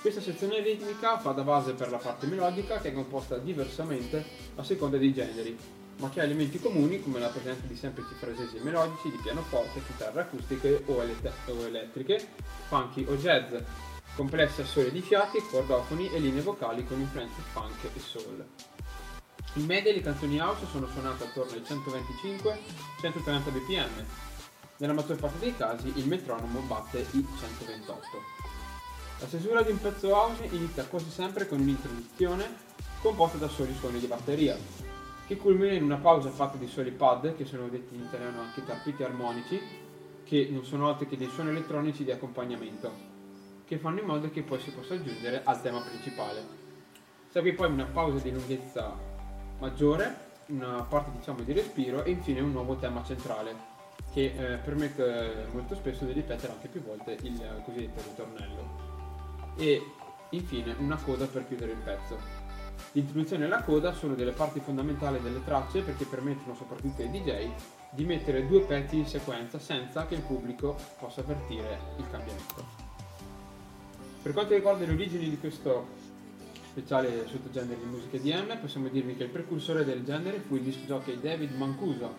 Questa 0.00 0.20
sezione 0.20 0.60
ritmica 0.60 1.18
fa 1.18 1.32
da 1.32 1.42
base 1.42 1.72
per 1.72 1.90
la 1.90 1.96
parte 1.96 2.26
melodica 2.26 2.78
che 2.78 2.90
è 2.90 2.92
composta 2.92 3.38
diversamente 3.38 4.22
a 4.56 4.62
seconda 4.62 4.98
dei 4.98 5.14
generi, 5.14 5.56
ma 5.98 6.10
che 6.10 6.20
ha 6.20 6.24
elementi 6.24 6.60
comuni 6.60 7.02
come 7.02 7.20
la 7.20 7.28
presenza 7.28 7.66
di 7.66 7.74
semplici 7.74 8.14
frasesi 8.14 8.58
melodici 8.58 9.10
di 9.10 9.18
pianoforte, 9.22 9.80
chitarre 9.86 10.20
acustiche 10.20 10.82
o, 10.86 11.02
elett- 11.02 11.48
o 11.48 11.64
elettriche, 11.64 12.28
funky 12.68 13.06
o 13.08 13.16
jazz, 13.16 13.54
complessi 14.14 14.60
assoli 14.60 14.90
di 14.90 15.00
fiati, 15.00 15.38
cordofoni 15.50 16.12
e 16.12 16.18
linee 16.18 16.42
vocali 16.42 16.84
con 16.84 17.00
influenze 17.00 17.40
funk 17.52 17.84
e 17.94 17.98
soul. 17.98 18.44
In 19.56 19.66
media 19.66 19.92
le 19.92 20.00
canzoni 20.00 20.40
house 20.40 20.66
sono 20.66 20.88
suonate 20.88 21.22
attorno 21.22 21.52
ai 21.52 21.60
125-130 21.60 23.52
bpm. 23.52 24.04
Nella 24.78 24.92
maggior 24.92 25.16
parte 25.16 25.38
dei 25.38 25.56
casi 25.56 25.92
il 25.94 26.08
metronomo 26.08 26.58
batte 26.62 27.06
i 27.12 27.24
128. 27.38 28.22
La 29.20 29.26
stesura 29.28 29.62
di 29.62 29.70
un 29.70 29.80
pezzo 29.80 30.08
house 30.08 30.44
inizia 30.46 30.84
quasi 30.86 31.08
sempre 31.08 31.46
con 31.46 31.60
un'introduzione 31.60 32.52
composta 33.00 33.38
da 33.38 33.46
soli 33.46 33.72
suoni 33.74 34.00
di 34.00 34.08
batteria, 34.08 34.58
che 35.24 35.36
culmina 35.36 35.74
in 35.74 35.84
una 35.84 35.98
pausa 35.98 36.30
fatta 36.30 36.56
di 36.56 36.66
soli 36.66 36.90
pad, 36.90 37.36
che 37.36 37.44
sono 37.44 37.68
detti 37.68 37.94
in 37.94 38.02
italiano 38.02 38.40
anche 38.40 38.64
tappeti 38.64 39.04
armonici, 39.04 39.60
che 40.24 40.48
non 40.50 40.64
sono 40.64 40.88
altro 40.88 41.06
che 41.06 41.16
dei 41.16 41.30
suoni 41.30 41.50
elettronici 41.50 42.02
di 42.02 42.10
accompagnamento, 42.10 42.92
che 43.64 43.78
fanno 43.78 44.00
in 44.00 44.06
modo 44.06 44.28
che 44.30 44.42
poi 44.42 44.58
si 44.58 44.70
possa 44.70 44.94
aggiungere 44.94 45.42
al 45.44 45.62
tema 45.62 45.80
principale. 45.80 46.44
Segue 47.30 47.52
poi 47.52 47.70
una 47.70 47.84
pausa 47.84 48.18
di 48.18 48.32
lunghezza 48.32 49.12
maggiore, 49.58 50.32
una 50.46 50.82
parte 50.82 51.10
diciamo 51.16 51.42
di 51.42 51.52
respiro 51.52 52.04
e 52.04 52.10
infine 52.10 52.40
un 52.40 52.52
nuovo 52.52 52.76
tema 52.76 53.02
centrale, 53.04 53.72
che 54.12 54.34
eh, 54.36 54.56
permette 54.58 55.46
molto 55.52 55.74
spesso 55.74 56.04
di 56.04 56.12
ripetere 56.12 56.52
anche 56.52 56.68
più 56.68 56.82
volte 56.82 57.16
il 57.22 57.62
cosiddetto 57.64 58.02
ritornello. 58.02 58.92
E 59.56 59.82
infine 60.30 60.74
una 60.78 60.96
coda 60.96 61.26
per 61.26 61.46
chiudere 61.46 61.72
il 61.72 61.78
pezzo. 61.78 62.42
L'introduzione 62.92 63.44
e 63.44 63.48
la 63.48 63.62
coda 63.62 63.92
sono 63.92 64.14
delle 64.14 64.32
parti 64.32 64.60
fondamentali 64.60 65.20
delle 65.20 65.42
tracce 65.44 65.82
perché 65.82 66.04
permettono 66.04 66.54
soprattutto 66.54 67.02
ai 67.02 67.10
DJ 67.10 67.48
di 67.90 68.04
mettere 68.04 68.46
due 68.46 68.60
pezzi 68.60 68.96
in 68.96 69.06
sequenza 69.06 69.58
senza 69.58 70.06
che 70.06 70.14
il 70.14 70.20
pubblico 70.20 70.76
possa 70.98 71.20
avvertire 71.20 71.78
il 71.98 72.10
cambiamento. 72.10 72.82
Per 74.22 74.32
quanto 74.32 74.54
riguarda 74.54 74.84
le 74.86 74.92
origini 74.92 75.28
di 75.28 75.38
questo 75.38 75.86
speciale 76.74 77.28
sottogenere 77.28 77.78
di 77.78 77.84
musica 77.84 78.16
EDM, 78.16 78.58
possiamo 78.58 78.88
dirvi 78.88 79.14
che 79.14 79.22
il 79.22 79.30
precursore 79.30 79.84
del 79.84 80.02
genere 80.02 80.40
fu 80.40 80.56
il 80.56 80.62
disc 80.62 80.80
jockey 80.80 81.20
David 81.20 81.52
Mancuso, 81.52 82.12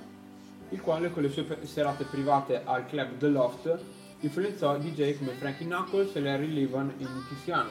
il 0.70 0.80
quale 0.80 1.12
con 1.12 1.24
le 1.24 1.30
sue 1.30 1.46
serate 1.64 2.06
private 2.06 2.62
al 2.64 2.86
club 2.88 3.18
The 3.18 3.28
Loft 3.28 3.80
influenzò 4.22 4.78
DJ 4.78 5.18
come 5.18 5.34
Frankie 5.34 5.66
Knuckles 5.66 6.16
e 6.16 6.22
Larry 6.22 6.54
Levan 6.54 6.94
in 6.98 7.24
Tiziano, 7.28 7.70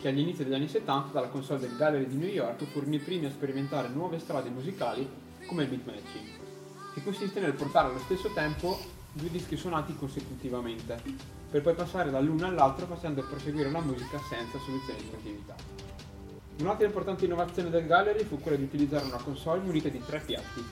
che 0.00 0.08
agli 0.08 0.18
inizi 0.18 0.42
degli 0.42 0.54
anni 0.54 0.66
70 0.66 1.12
dalla 1.12 1.28
console 1.28 1.60
del 1.60 1.76
Gallery 1.76 2.08
di 2.08 2.16
New 2.16 2.28
York 2.28 2.64
furono 2.64 2.94
i 2.96 2.98
primi 2.98 3.26
a 3.26 3.30
sperimentare 3.30 3.86
nuove 3.88 4.18
strade 4.18 4.50
musicali 4.50 5.08
come 5.46 5.62
il 5.62 5.68
beat 5.68 5.84
matching, 5.84 6.28
che 6.92 7.04
consiste 7.04 7.38
nel 7.38 7.54
portare 7.54 7.90
allo 7.90 8.00
stesso 8.00 8.32
tempo 8.34 8.76
due 9.12 9.30
dischi 9.30 9.56
suonati 9.56 9.94
consecutivamente, 9.94 11.00
per 11.48 11.62
poi 11.62 11.74
passare 11.74 12.10
dall'uno 12.10 12.46
all'altro 12.46 12.86
facendo 12.86 13.22
proseguire 13.22 13.70
la 13.70 13.80
musica 13.80 14.18
senza 14.28 14.58
soluzione 14.58 14.98
di 14.98 15.08
continuità. 15.08 15.73
Un'altra 16.58 16.86
importante 16.86 17.24
innovazione 17.24 17.68
del 17.68 17.86
Gallery 17.86 18.24
fu 18.24 18.38
quella 18.38 18.56
di 18.56 18.62
utilizzare 18.62 19.04
una 19.04 19.16
console 19.16 19.60
munita 19.60 19.88
di 19.88 20.00
tre 20.04 20.20
piatti, 20.20 20.64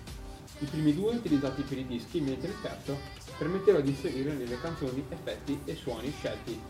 i 0.59 0.65
primi 0.67 0.95
due 0.95 1.15
utilizzati 1.15 1.63
per 1.63 1.79
i 1.79 1.87
dischi, 1.87 2.21
mentre 2.21 2.49
il 2.51 2.61
terzo 2.63 2.97
permetteva 3.37 3.81
di 3.81 3.91
inserire 3.91 4.33
nelle 4.33 4.61
canzoni 4.61 5.05
effetti 5.09 5.61
e 5.65 5.75
suoni 5.75 6.13
scelti 6.17 6.61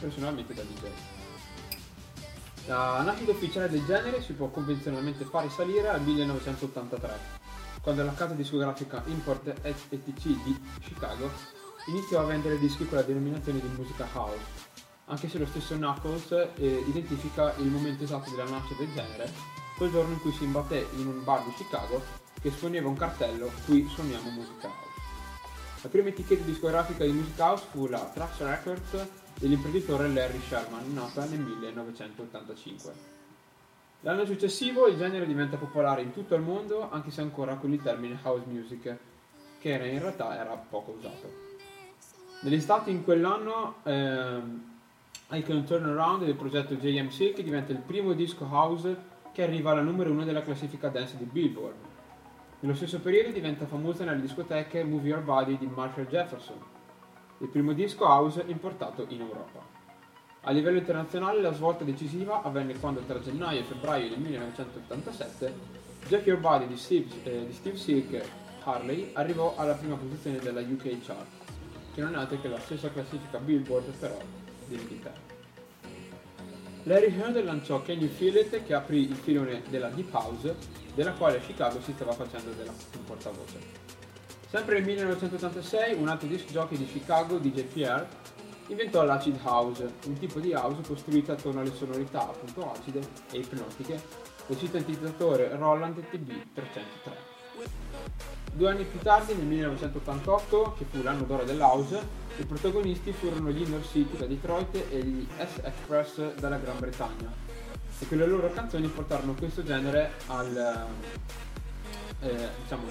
personalmente 0.00 0.54
da 0.54 0.62
DJ. 0.62 0.86
La 2.66 3.02
nascita 3.02 3.32
ufficiale 3.32 3.68
del 3.68 3.84
genere 3.84 4.22
si 4.22 4.32
può 4.32 4.48
convenzionalmente 4.48 5.24
far 5.24 5.42
risalire 5.42 5.88
al 5.88 6.00
1983, 6.00 7.18
quando 7.82 8.04
la 8.04 8.14
casa 8.14 8.32
discografica 8.32 9.02
Import 9.06 9.52
ETC 9.62 10.22
di 10.22 10.60
Chicago 10.80 11.30
iniziò 11.88 12.20
a 12.20 12.24
vendere 12.24 12.58
dischi 12.58 12.86
con 12.86 12.98
la 12.98 13.04
denominazione 13.04 13.60
di 13.60 13.68
musica 13.76 14.08
house, 14.14 14.70
anche 15.12 15.28
se 15.28 15.38
lo 15.38 15.44
stesso 15.44 15.74
Knuckles 15.74 16.30
eh, 16.54 16.84
identifica 16.88 17.54
il 17.58 17.68
momento 17.68 18.02
esatto 18.02 18.30
della 18.30 18.48
nascita 18.48 18.82
del 18.82 18.94
genere 18.94 19.30
quel 19.76 19.90
giorno 19.90 20.14
in 20.14 20.20
cui 20.20 20.32
si 20.32 20.44
imbatté 20.44 20.88
in 20.96 21.06
un 21.06 21.22
bar 21.22 21.44
di 21.44 21.52
Chicago 21.52 22.02
che 22.40 22.48
esponeva 22.48 22.88
un 22.88 22.96
cartello 22.96 23.50
Qui 23.66 23.86
suoniamo 23.88 24.30
musica 24.30 24.68
house. 24.68 25.00
La 25.82 25.88
prima 25.90 26.08
etichetta 26.08 26.44
discografica 26.44 27.04
di 27.04 27.12
music 27.12 27.38
house 27.38 27.64
fu 27.70 27.86
la 27.88 27.98
Trax 27.98 28.38
Records 28.38 29.06
dell'imprenditore 29.38 30.08
Larry 30.08 30.40
Sherman, 30.40 30.92
nata 30.92 31.24
nel 31.26 31.40
1985. 31.40 32.92
L'anno 34.00 34.24
successivo 34.24 34.86
il 34.86 34.96
genere 34.96 35.26
diventa 35.26 35.56
popolare 35.56 36.02
in 36.02 36.12
tutto 36.12 36.34
il 36.34 36.42
mondo, 36.42 36.90
anche 36.90 37.10
se 37.10 37.20
ancora 37.20 37.56
con 37.56 37.72
il 37.72 37.82
termine 37.82 38.18
house 38.22 38.46
music, 38.46 38.96
che 39.58 39.70
in 39.70 40.00
realtà 40.00 40.36
era 40.36 40.54
poco 40.56 40.92
usato. 40.92 41.50
Negli 42.40 42.60
stati 42.60 42.90
in 42.90 43.04
quell'anno 43.04 43.76
ehm, 43.84 44.71
I 45.34 45.42
Can 45.42 45.64
Turn 45.64 45.86
Around 45.86 46.26
del 46.26 46.34
progetto 46.34 46.74
JMC 46.74 47.32
che 47.32 47.42
diventa 47.42 47.72
il 47.72 47.78
primo 47.78 48.12
disco 48.12 48.46
house 48.50 48.94
che 49.32 49.42
arriva 49.42 49.70
alla 49.70 49.80
numero 49.80 50.10
1 50.10 50.24
della 50.24 50.42
classifica 50.42 50.88
dance 50.88 51.16
di 51.16 51.24
Billboard. 51.24 51.74
Nello 52.60 52.74
stesso 52.74 53.00
periodo 53.00 53.30
diventa 53.30 53.64
famosa 53.64 54.04
nelle 54.04 54.20
discoteche 54.20 54.84
Move 54.84 55.08
Your 55.08 55.22
Body 55.22 55.56
di 55.56 55.64
Marshall 55.64 56.06
Jefferson, 56.06 56.58
il 57.38 57.48
primo 57.48 57.72
disco 57.72 58.04
house 58.04 58.44
importato 58.46 59.06
in 59.08 59.22
Europa. 59.22 59.64
A 60.42 60.50
livello 60.50 60.76
internazionale 60.76 61.40
la 61.40 61.54
svolta 61.54 61.82
decisiva 61.82 62.42
avvenne 62.42 62.78
quando 62.78 63.00
tra 63.00 63.18
gennaio 63.18 63.60
e 63.60 63.64
febbraio 63.64 64.10
del 64.10 64.18
1987 64.18 65.54
Jack 66.08 66.26
Your 66.26 66.40
Body 66.40 66.66
di 66.66 66.76
Steve, 66.76 67.08
eh, 67.22 67.46
di 67.46 67.52
Steve 67.54 67.78
Silk 67.78 68.22
Harley 68.64 69.12
arrivò 69.14 69.54
alla 69.56 69.74
prima 69.74 69.96
posizione 69.96 70.40
della 70.40 70.60
UK 70.60 70.98
chart, 71.00 71.26
che 71.94 72.02
non 72.02 72.12
è 72.12 72.18
altro 72.18 72.38
che 72.38 72.48
la 72.48 72.58
stessa 72.58 72.90
classifica 72.90 73.38
Billboard 73.38 73.96
però 73.98 74.18
dell'Inghilterra. 74.66 75.30
Larry 76.84 77.16
Heard 77.16 77.44
lanciò 77.44 77.80
Feel 77.82 78.36
It 78.36 78.64
che 78.64 78.74
aprì 78.74 79.08
il 79.08 79.14
filone 79.14 79.62
della 79.68 79.88
Deep 79.88 80.12
House, 80.12 80.56
della 80.94 81.12
quale 81.12 81.36
a 81.36 81.40
Chicago 81.40 81.80
si 81.80 81.92
stava 81.92 82.12
facendo 82.12 82.50
della, 82.50 82.72
un 82.72 83.04
portavoce. 83.04 83.80
Sempre 84.48 84.74
nel 84.74 84.84
1986 84.84 85.94
un 85.94 86.08
altro 86.08 86.28
disc 86.28 86.50
jockey 86.50 86.76
di 86.76 86.86
Chicago, 86.86 87.38
DJ 87.38 87.62
Pierre, 87.62 88.06
inventò 88.66 89.04
l'acid 89.04 89.38
house, 89.42 89.90
un 90.06 90.18
tipo 90.18 90.40
di 90.40 90.52
house 90.52 90.82
costruito 90.86 91.32
attorno 91.32 91.60
alle 91.60 91.72
sonorità 91.72 92.28
appunto 92.28 92.72
acide 92.72 93.00
e 93.30 93.38
ipnotiche 93.38 94.00
del 94.46 94.56
sintetizzatore 94.56 95.56
Roland 95.56 96.02
TB303. 96.10 98.41
Due 98.54 98.68
anni 98.68 98.84
più 98.84 98.98
tardi, 99.00 99.34
nel 99.34 99.46
1988, 99.46 100.74
che 100.76 100.84
fu 100.84 101.02
l'anno 101.02 101.24
d'oro 101.24 101.44
dell'house, 101.44 102.20
i 102.36 102.44
protagonisti 102.44 103.12
furono 103.12 103.50
gli 103.50 103.62
Inner 103.62 103.84
City 103.84 104.16
da 104.16 104.26
Detroit 104.26 104.74
e 104.90 105.02
gli 105.02 105.26
S-Express 105.38 106.34
dalla 106.34 106.58
Gran 106.58 106.78
Bretagna 106.78 107.52
e 108.02 108.08
con 108.08 108.18
le 108.18 108.26
loro 108.26 108.52
canzoni 108.52 108.88
portarono 108.88 109.34
questo 109.34 109.62
genere 109.62 110.12
al, 110.26 110.86
eh, 112.20 112.48
diciamo, 112.62 112.82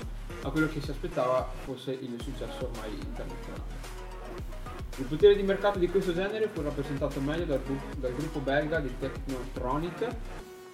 a 0.44 0.50
quello 0.50 0.68
che 0.68 0.82
si 0.82 0.90
aspettava 0.90 1.48
fosse 1.64 1.92
il 1.92 2.16
successo 2.22 2.70
ormai 2.72 2.94
internazionale. 2.94 4.00
Il 4.98 5.06
potere 5.06 5.36
di 5.36 5.44
mercato 5.44 5.80
di 5.80 5.90
questo 5.90 6.14
genere 6.14 6.48
fu 6.48 6.62
rappresentato 6.62 7.20
meglio 7.20 7.46
dal, 7.46 7.62
dal 7.98 8.16
gruppo 8.16 8.40
belga 8.40 8.80
di 8.80 8.94
Technotronic 9.00 10.08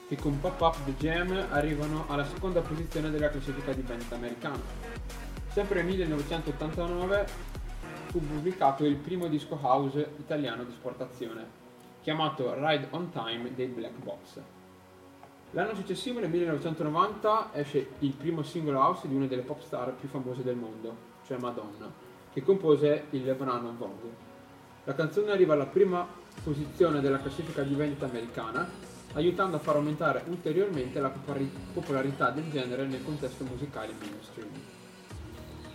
che 0.07 0.15
con 0.15 0.39
Pop 0.39 0.59
Up 0.61 0.85
The 0.85 0.95
Jam 0.95 1.47
arrivano 1.49 2.05
alla 2.07 2.25
seconda 2.25 2.61
posizione 2.61 3.09
della 3.09 3.29
classifica 3.29 3.73
di 3.73 3.81
vendita 3.81 4.15
americana. 4.15 4.61
Sempre 5.49 5.83
nel 5.83 5.85
1989 5.85 7.27
fu 8.05 8.19
pubblicato 8.25 8.85
il 8.85 8.95
primo 8.95 9.27
disco 9.27 9.59
house 9.61 10.13
italiano 10.17 10.63
di 10.63 10.71
esportazione, 10.71 11.45
chiamato 12.01 12.53
Ride 12.53 12.87
on 12.91 13.09
Time 13.11 13.53
dei 13.53 13.67
Black 13.67 13.95
Box. 14.01 14.41
L'anno 15.51 15.75
successivo, 15.75 16.19
nel 16.19 16.29
1990, 16.29 17.49
esce 17.53 17.89
il 17.99 18.11
primo 18.11 18.43
singolo 18.43 18.79
house 18.79 19.07
di 19.07 19.15
una 19.15 19.27
delle 19.27 19.41
pop 19.41 19.61
star 19.61 19.93
più 19.93 20.07
famose 20.07 20.43
del 20.43 20.55
mondo, 20.55 20.95
cioè 21.25 21.37
Madonna, 21.37 21.91
che 22.31 22.41
compose 22.43 23.05
il 23.09 23.33
brano 23.37 23.73
Vogue. 23.77 24.25
La 24.85 24.93
canzone 24.93 25.31
arriva 25.31 25.53
alla 25.53 25.65
prima 25.65 26.07
posizione 26.43 27.01
della 27.01 27.19
classifica 27.19 27.61
di 27.63 27.75
vendita 27.75 28.05
americana, 28.05 28.69
aiutando 29.17 29.55
a 29.55 29.59
far 29.59 29.75
aumentare 29.75 30.23
ulteriormente 30.27 30.99
la 30.99 31.09
popolari- 31.09 31.51
popolarità 31.73 32.29
del 32.29 32.49
genere 32.51 32.85
nel 32.85 33.03
contesto 33.03 33.43
musicale 33.43 33.93
mainstream. 33.99 34.49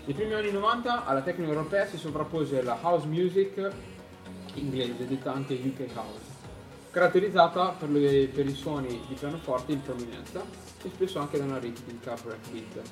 Nei 0.04 0.14
primi 0.14 0.32
anni 0.34 0.52
90 0.52 1.04
alla 1.04 1.22
tecnica 1.22 1.50
europea 1.50 1.86
si 1.86 1.96
sovrappose 1.96 2.62
la 2.62 2.78
house 2.80 3.06
music 3.06 3.70
inglese, 4.54 5.06
detta 5.06 5.32
anche 5.32 5.54
UK 5.54 5.90
house, 5.94 6.30
caratterizzata 6.90 7.70
per, 7.70 7.90
le- 7.90 8.28
per 8.32 8.46
i 8.46 8.54
suoni 8.54 9.00
di 9.08 9.14
pianoforte 9.14 9.72
in 9.72 9.82
prominenza 9.82 10.40
e 10.82 10.90
spesso 10.92 11.18
anche 11.18 11.38
da 11.38 11.44
una 11.44 11.58
ritmica 11.58 12.14
breakbeat. 12.22 12.90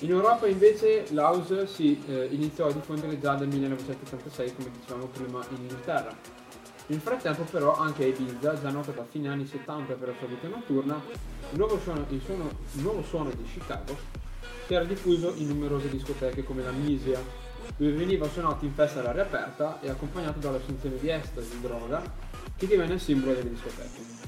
In 0.00 0.10
Europa 0.10 0.46
invece 0.46 1.06
l'house 1.10 1.66
si 1.66 2.02
eh, 2.06 2.28
iniziò 2.30 2.68
a 2.68 2.72
diffondere 2.72 3.18
già 3.20 3.34
nel 3.36 3.48
1986 3.48 4.54
come 4.54 4.70
dicevamo 4.70 5.06
prima 5.06 5.44
in 5.50 5.62
Inghilterra. 5.62 6.33
Nel 6.86 7.00
frattempo 7.00 7.44
però 7.44 7.76
anche 7.78 8.04
Ibiza, 8.04 8.60
già 8.60 8.70
nota 8.70 8.90
da 8.90 9.06
fine 9.08 9.28
anni 9.28 9.46
70 9.46 9.94
per 9.94 10.08
la 10.08 10.14
sua 10.18 10.26
vita 10.26 10.48
notturna, 10.48 11.00
il 11.50 11.58
nuovo 11.58 11.78
suono, 11.78 12.04
il 12.10 12.20
suono- 12.22 12.50
il 12.72 12.82
nuovo 12.82 13.02
suono 13.02 13.30
di 13.30 13.42
Chicago 13.44 13.96
si 14.66 14.74
era 14.74 14.84
diffuso 14.84 15.32
in 15.36 15.48
numerose 15.48 15.88
discoteche 15.88 16.44
come 16.44 16.62
la 16.62 16.70
Misia, 16.72 17.18
dove 17.76 17.92
veniva 17.92 18.28
suonato 18.28 18.66
in 18.66 18.72
festa 18.74 19.00
all'aria 19.00 19.22
aperta 19.22 19.80
e 19.80 19.88
accompagnato 19.88 20.38
dall'assunzione 20.40 20.98
di 20.98 21.08
ecstasy, 21.08 21.60
droga, 21.60 22.02
che 22.56 22.66
divenne 22.66 22.94
il 22.94 23.00
simbolo 23.00 23.32
delle 23.32 23.50
discoteche. 23.50 24.22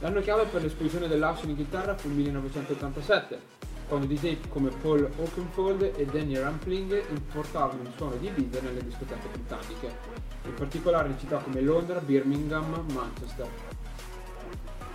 L'anno 0.00 0.20
chiave 0.20 0.44
per 0.46 0.62
l'esplosione 0.62 1.06
dell'house 1.08 1.44
in 1.44 1.50
Inghilterra 1.50 1.96
fu 1.96 2.08
il 2.08 2.14
1987, 2.14 3.40
quando 3.88 4.06
DJ 4.06 4.48
come 4.48 4.70
Paul 4.70 5.08
Oakenfold 5.18 5.92
e 5.96 6.04
Danny 6.06 6.36
Rampling 6.36 7.02
importarono 7.10 7.82
il 7.82 7.92
suono 7.96 8.16
di 8.16 8.26
Ibiza 8.26 8.60
nelle 8.60 8.82
discoteche 8.82 9.28
britanniche, 9.28 10.24
in 10.48 10.54
particolare 10.54 11.08
in 11.08 11.18
città 11.18 11.38
come 11.38 11.60
Londra, 11.60 12.00
Birmingham, 12.00 12.84
Manchester. 12.92 13.48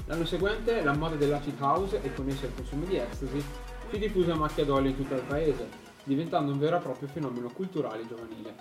L'anno 0.05 0.25
seguente 0.25 0.83
la 0.83 0.93
moda 0.93 1.15
dell'acid 1.15 1.59
house 1.61 2.01
e 2.01 2.13
con 2.13 2.27
essa 2.27 2.45
il 2.45 2.53
consumo 2.53 2.85
di 2.85 2.97
ecstasy 2.97 3.43
si 3.89 3.97
diffuse 3.97 4.31
a 4.31 4.35
macchia 4.35 4.65
d'olio 4.65 4.89
in 4.89 4.95
tutto 4.95 5.15
il 5.15 5.21
paese, 5.21 5.67
diventando 6.03 6.51
un 6.51 6.59
vero 6.59 6.77
e 6.77 6.81
proprio 6.81 7.07
fenomeno 7.07 7.49
culturale 7.49 8.07
giovanile. 8.07 8.55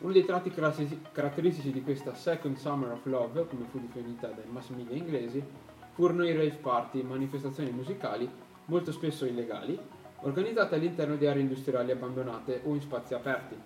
Uno 0.00 0.12
dei 0.12 0.24
tratti 0.24 0.50
caratteristici 0.50 1.70
di 1.70 1.82
questa 1.82 2.14
Second 2.14 2.56
Summer 2.56 2.92
of 2.92 3.04
Love, 3.04 3.46
come 3.46 3.66
fu 3.70 3.78
definita 3.78 4.28
dai 4.28 4.46
mass 4.48 4.68
media 4.68 4.96
inglesi, 4.96 5.44
furono 5.92 6.24
i 6.24 6.32
rave 6.32 6.58
party, 6.62 7.02
manifestazioni 7.02 7.70
musicali, 7.70 8.30
molto 8.66 8.92
spesso 8.92 9.26
illegali, 9.26 9.78
organizzate 10.20 10.76
all'interno 10.76 11.16
di 11.16 11.26
aree 11.26 11.42
industriali 11.42 11.90
abbandonate 11.90 12.62
o 12.64 12.74
in 12.74 12.80
spazi 12.80 13.12
aperti, 13.12 13.56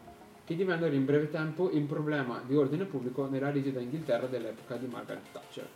che 0.45 0.55
divennero 0.55 0.95
in 0.95 1.05
breve 1.05 1.31
tempo 1.31 1.71
un 1.73 1.87
problema 1.87 2.43
di 2.47 2.55
ordine 2.55 2.85
pubblico 2.85 3.27
nella 3.27 3.51
rigida 3.51 3.81
Inghilterra 3.81 4.27
dell'epoca 4.27 4.77
di 4.77 4.87
Margaret 4.87 5.33
Thatcher. 5.33 5.69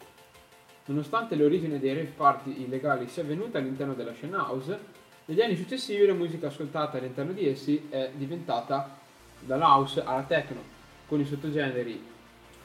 Nonostante 0.87 1.37
l'origine 1.37 1.79
dei 1.79 1.95
rave 1.95 2.13
party 2.17 2.63
illegali 2.63 3.09
sia 3.09 3.23
avvenuta 3.23 3.59
all'interno 3.59 3.95
della 3.95 4.13
scena 4.13 4.49
house, 4.49 4.79
negli 5.27 5.41
anni 5.41 5.57
successivi 5.57 6.07
la 6.07 6.15
musica 6.15 6.47
ascoltata 6.47 6.97
all'interno 6.97 7.33
di 7.33 7.47
essi 7.47 7.87
è 7.91 8.11
diventata 8.15 8.97
dall'house 9.41 10.03
alla 10.03 10.23
techno, 10.23 10.63
con 11.07 11.21
i 11.21 11.27
sottogeneri 11.27 12.03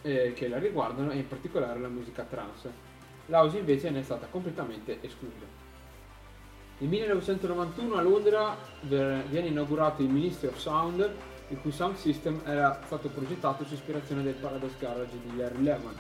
eh, 0.02 0.34
che 0.34 0.48
la 0.48 0.60
riguardano 0.60 1.12
e 1.12 1.18
in 1.18 1.28
particolare 1.28 1.80
la 1.80 1.90
musica 1.90 2.24
trance. 2.24 2.92
L'house 3.28 3.58
invece 3.58 3.90
ne 3.90 4.00
è 4.00 4.04
stata 4.04 4.28
completamente 4.28 5.00
esclusa. 5.02 5.62
Nel 6.78 6.90
1991 6.90 7.96
a 7.96 8.02
Londra 8.02 8.58
viene 8.82 9.48
inaugurato 9.48 10.02
il 10.02 10.10
Ministry 10.10 10.48
of 10.48 10.58
Sound, 10.58 11.10
il 11.54 11.60
cui 11.62 11.72
sound 11.72 11.96
system 11.98 12.42
era 12.46 12.82
stato 12.86 13.10
progettato 13.10 13.64
su 13.64 13.76
ispirazione 13.76 14.24
del 14.24 14.34
Paradise 14.34 14.76
Garage 14.80 15.20
di 15.24 15.38
Larry 15.38 15.62
Lehman 15.62 15.96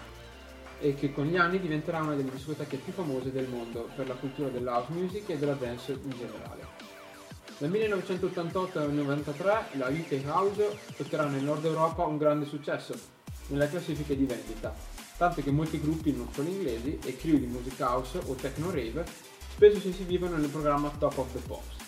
e 0.79 0.95
che 0.95 1.13
con 1.13 1.25
gli 1.25 1.37
anni 1.37 1.59
diventerà 1.59 2.01
una 2.01 2.15
delle 2.15 2.31
discoteche 2.31 2.77
più 2.77 2.91
famose 2.91 3.31
del 3.31 3.47
mondo 3.47 3.87
per 3.95 4.07
la 4.07 4.15
cultura 4.15 4.49
della 4.49 4.73
house 4.73 4.91
music 4.91 5.29
e 5.29 5.37
della 5.37 5.53
dance 5.53 5.91
in 5.91 6.09
generale. 6.09 6.65
Dal 7.57 7.69
1988 7.69 8.79
al 8.79 8.89
1993 8.89 9.77
la 9.77 9.87
UK 9.89 10.23
House 10.25 10.77
otterrà 10.97 11.27
nel 11.27 11.43
nord 11.43 11.63
Europa 11.63 12.03
un 12.03 12.17
grande 12.17 12.45
successo 12.45 12.95
nelle 13.47 13.69
classifiche 13.69 14.17
di 14.17 14.25
vendita, 14.25 14.73
tanto 15.17 15.41
che 15.41 15.51
molti 15.51 15.79
gruppi 15.79 16.11
non 16.13 16.27
solo 16.33 16.49
inglesi 16.49 16.97
e 17.05 17.15
crew 17.15 17.37
di 17.37 17.45
music 17.45 17.79
house 17.79 18.19
o 18.25 18.33
techno 18.33 18.71
rave 18.71 19.05
spesso 19.53 19.79
si 19.79 19.89
esibivano 19.89 20.35
nel 20.35 20.49
programma 20.49 20.91
Top 20.97 21.17
of 21.17 21.31
the 21.31 21.39
Pops. 21.39 21.82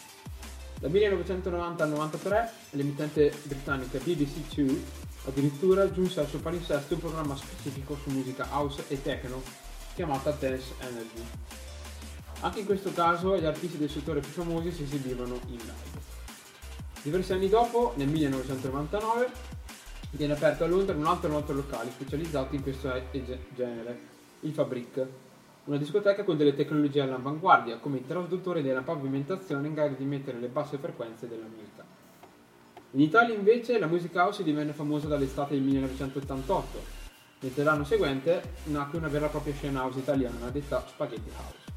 Dal 0.80 0.92
1990 0.92 1.84
al 1.84 1.90
93 1.90 2.52
l'emittente 2.72 3.34
britannica 3.44 3.98
BBC2 3.98 4.78
addirittura 5.28 5.90
giunse 5.92 6.20
al 6.20 6.28
suo 6.28 6.40
palinsesto 6.40 6.96
un 6.96 7.00
programma 7.00 7.36
specifico 7.36 7.96
su 7.96 8.10
musica 8.10 8.46
house 8.50 8.84
e 8.90 9.02
techno 9.02 9.42
chiamata 9.96 10.32
Dance 10.32 10.74
Energy. 10.82 11.24
Anche 12.42 12.60
in 12.60 12.66
questo 12.66 12.92
caso 12.92 13.38
gli 13.38 13.46
artisti 13.46 13.78
del 13.78 13.90
settore 13.90 14.20
più 14.20 14.30
famosi 14.30 14.72
si 14.72 14.84
esibivano 14.84 15.40
in 15.48 15.58
live. 15.58 16.04
Diversi 17.02 17.34
anni 17.34 17.48
dopo, 17.48 17.94
nel 17.96 18.10
1999, 18.10 19.30
viene 20.12 20.34
aperto 20.34 20.66
a 20.66 20.68
Londra 20.68 20.96
un 20.96 21.06
altro 21.06 21.30
nuovo 21.30 21.54
locale 21.54 21.92
specializzato 21.92 22.54
in 22.54 22.62
questo 22.62 22.92
genere, 23.56 24.00
il 24.42 24.52
Fabric, 24.52 25.08
Una 25.66 25.78
discoteca 25.78 26.24
con 26.24 26.38
delle 26.38 26.54
tecnologie 26.54 27.02
all'avanguardia, 27.02 27.78
come 27.78 27.98
i 27.98 28.06
traduttori 28.06 28.62
della 28.62 28.84
pavimentazione 28.84 29.68
in 29.68 29.74
grado 29.74 29.96
di 29.98 30.06
mettere 30.06 30.38
le 30.38 30.48
basse 30.48 30.78
frequenze 30.78 31.28
della 31.28 31.48
musica. 31.48 31.84
In 32.92 33.02
Italia 33.02 33.34
invece 33.34 33.80
la 33.80 33.88
music 33.88 34.14
house 34.16 34.44
divenne 34.44 34.74
famosa 34.74 35.08
dall'estate 35.08 35.56
del 35.56 35.64
1988, 35.64 36.84
mentre 37.40 37.64
l'anno 37.64 37.84
seguente 37.84 38.44
nacque 38.66 39.00
una 39.00 39.08
vera 39.08 39.26
e 39.26 39.30
propria 39.30 39.56
scena 39.56 39.82
house 39.82 39.98
italiana 39.98 40.50
detta 40.52 40.86
Spaghetti 40.88 41.32
House. 41.36 41.74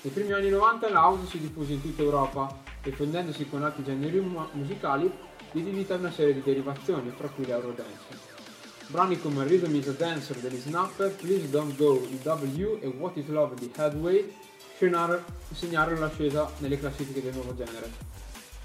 Nei 0.00 0.12
primi 0.14 0.32
anni 0.32 0.48
90 0.48 0.88
la 0.88 1.00
house 1.00 1.26
si 1.26 1.40
diffuse 1.40 1.74
in 1.74 1.82
tutta 1.82 2.00
Europa 2.00 2.56
e 2.82 2.90
fondendosi 2.92 3.50
con 3.50 3.62
altri 3.64 3.84
generi 3.84 4.18
mu- 4.18 4.48
musicali 4.52 5.12
diede 5.52 5.94
una 5.94 6.10
serie 6.10 6.32
di 6.32 6.42
derivazioni, 6.42 7.10
fra 7.10 7.28
cui 7.28 7.44
l'Eurodance. 7.44 8.31
Brani 8.92 9.18
come 9.18 9.42
Rhythm 9.44 9.74
is 9.74 9.88
a 9.88 9.92
Dancer 9.92 10.36
degli 10.36 10.60
Snapper, 10.60 11.12
Please 11.12 11.48
Don't 11.48 11.74
Go 11.76 12.04
di 12.06 12.20
W 12.22 12.78
e 12.78 12.86
What 12.88 13.16
is 13.16 13.26
Love 13.28 13.54
di 13.54 13.72
Headway 13.74 14.30
segnarono 14.76 15.98
l'ascesa 15.98 16.52
nelle 16.58 16.78
classifiche 16.78 17.22
del 17.22 17.32
nuovo 17.32 17.54
genere. 17.54 17.90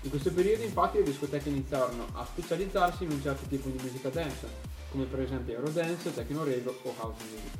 In 0.01 0.09
questo 0.09 0.33
periodo 0.33 0.63
infatti 0.63 0.97
le 0.97 1.05
discoteche 1.05 1.47
iniziarono 1.47 2.07
a 2.11 2.25
specializzarsi 2.25 3.05
in 3.05 3.11
un 3.11 3.21
certo 3.21 3.45
tipo 3.47 3.69
di 3.69 3.81
musica 3.81 4.09
dance, 4.09 4.49
come 4.91 5.05
per 5.05 5.21
esempio 5.21 5.53
Eurodance, 5.53 6.13
Techno 6.13 6.43
Rave 6.43 6.75
o 6.81 6.93
House 6.97 7.23
Music, 7.23 7.51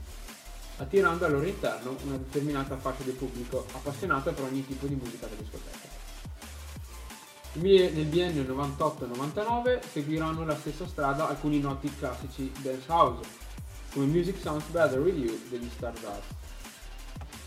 attirando 0.76 1.24
al 1.24 1.32
loro 1.32 1.46
interno 1.46 1.96
una 2.04 2.18
determinata 2.18 2.76
fascia 2.76 3.04
di 3.04 3.12
pubblico 3.12 3.66
appassionata 3.72 4.34
per 4.34 4.44
ogni 4.44 4.68
tipo 4.68 4.88
di 4.88 4.96
musica 4.96 5.26
da 5.26 5.36
discoteca. 5.40 5.87
Nel 7.58 8.06
biennio 8.06 8.44
98-99 8.44 9.80
seguiranno 9.82 10.46
la 10.46 10.56
stessa 10.56 10.86
strada 10.86 11.28
alcuni 11.28 11.60
noti 11.60 11.92
classici 11.98 12.52
dance 12.62 12.86
house, 12.88 13.28
come 13.92 14.06
Music 14.06 14.38
Sounds 14.38 14.68
Better 14.68 15.00
With 15.00 15.18
You 15.18 15.36
degli 15.50 15.68
Stardust. 15.68 16.36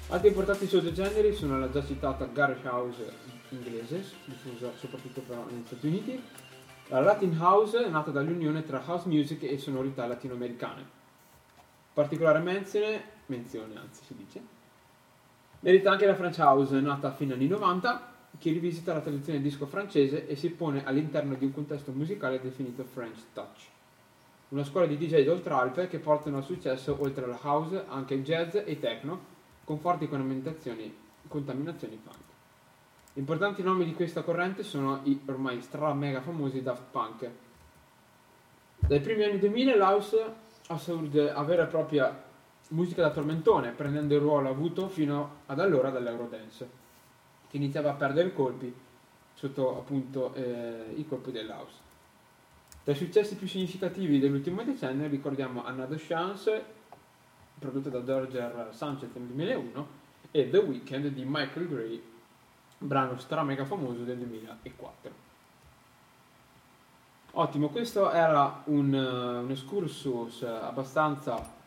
Altri 0.08 0.28
importanti 0.28 0.66
sottogeneri 0.66 1.32
sono 1.32 1.60
la 1.60 1.70
già 1.70 1.86
citata 1.86 2.24
Garage 2.24 2.66
House 2.66 3.12
inglese, 3.50 4.04
diffusa 4.24 4.72
soprattutto 4.76 5.20
però 5.20 5.44
negli 5.48 5.64
Stati 5.64 5.86
Uniti, 5.86 6.20
la 6.88 7.00
Latin 7.00 7.36
House, 7.38 7.88
nata 7.88 8.10
dall'unione 8.10 8.64
tra 8.64 8.82
house 8.84 9.06
music 9.06 9.44
e 9.44 9.58
sonorità 9.58 10.08
latinoamericane. 10.08 10.84
Particolare 11.94 12.40
menzione, 12.40 13.04
menzione 13.26 13.78
anzi 13.78 14.02
si 14.04 14.16
dice, 14.16 14.42
merita 15.60 15.92
anche 15.92 16.06
la 16.06 16.16
French 16.16 16.38
House, 16.38 16.80
nata 16.80 17.06
a 17.06 17.12
fine 17.12 17.34
anni 17.34 17.46
90, 17.46 18.09
che 18.38 18.52
rivisita 18.52 18.94
la 18.94 19.00
tradizione 19.00 19.40
disco 19.40 19.66
francese 19.66 20.26
e 20.26 20.36
si 20.36 20.50
pone 20.50 20.84
all'interno 20.84 21.34
di 21.34 21.44
un 21.44 21.52
contesto 21.52 21.92
musicale 21.92 22.40
definito 22.40 22.84
French 22.84 23.20
Touch. 23.32 23.68
Una 24.48 24.64
scuola 24.64 24.86
di 24.86 24.96
DJ 24.96 25.24
d'Oltralpe 25.24 25.88
che 25.88 25.98
portano 25.98 26.38
al 26.38 26.44
successo 26.44 26.96
oltre 27.00 27.24
alla 27.24 27.38
house 27.40 27.84
anche 27.88 28.14
il 28.14 28.24
jazz 28.24 28.54
e 28.54 28.64
il 28.66 28.80
techno 28.80 29.38
con 29.64 29.78
forti 29.78 30.08
contaminazioni, 30.08 30.92
contaminazioni 31.28 32.00
funk. 32.02 32.16
Importanti 33.14 33.62
nomi 33.62 33.84
di 33.84 33.94
questa 33.94 34.22
corrente 34.22 34.62
sono 34.62 35.00
i 35.04 35.20
ormai 35.26 35.60
stra 35.60 35.92
mega 35.94 36.20
famosi 36.20 36.62
Daft 36.62 36.84
Punk. 36.90 37.30
Dai 38.78 39.00
primi 39.00 39.24
anni 39.24 39.38
2000 39.38 39.76
l'house 39.76 40.34
assurge 40.68 41.30
a 41.30 41.42
vera 41.42 41.64
e 41.64 41.66
propria 41.66 42.22
musica 42.70 43.02
da 43.02 43.10
tormentone, 43.10 43.72
prendendo 43.72 44.14
il 44.14 44.20
ruolo 44.20 44.48
avuto 44.48 44.88
fino 44.88 45.42
ad 45.46 45.60
allora 45.60 45.90
dall'Eurodance, 45.90 46.68
che 47.50 47.56
iniziava 47.56 47.90
a 47.90 47.94
perdere 47.94 48.28
i 48.28 48.32
colpi 48.32 48.72
sotto 49.34 49.78
appunto 49.78 50.32
eh, 50.34 50.92
i 50.96 51.06
colpi 51.06 51.32
dell'house. 51.32 51.88
Tra 52.84 52.92
i 52.92 52.96
successi 52.96 53.34
più 53.36 53.46
significativi 53.46 54.18
dell'ultimo 54.18 54.62
decennio 54.62 55.08
ricordiamo 55.08 55.64
Another 55.64 56.00
Chance, 56.00 56.64
prodotta 57.58 57.88
da 57.90 57.98
Dorger 58.00 58.68
Sanchez 58.72 59.10
nel 59.14 59.24
2001, 59.24 59.88
e 60.30 60.48
The 60.48 60.58
Weeknd 60.58 61.08
di 61.08 61.24
Michael 61.26 61.68
Gray, 61.68 62.02
brano 62.78 63.18
stra 63.18 63.42
mega 63.42 63.64
famoso 63.64 64.02
del 64.04 64.18
2004. 64.18 65.28
Ottimo, 67.32 67.68
questo 67.68 68.10
era 68.10 68.62
un, 68.66 68.94
eh, 68.94 69.38
un 69.44 69.50
excursus 69.50 70.42
abbastanza 70.42 71.58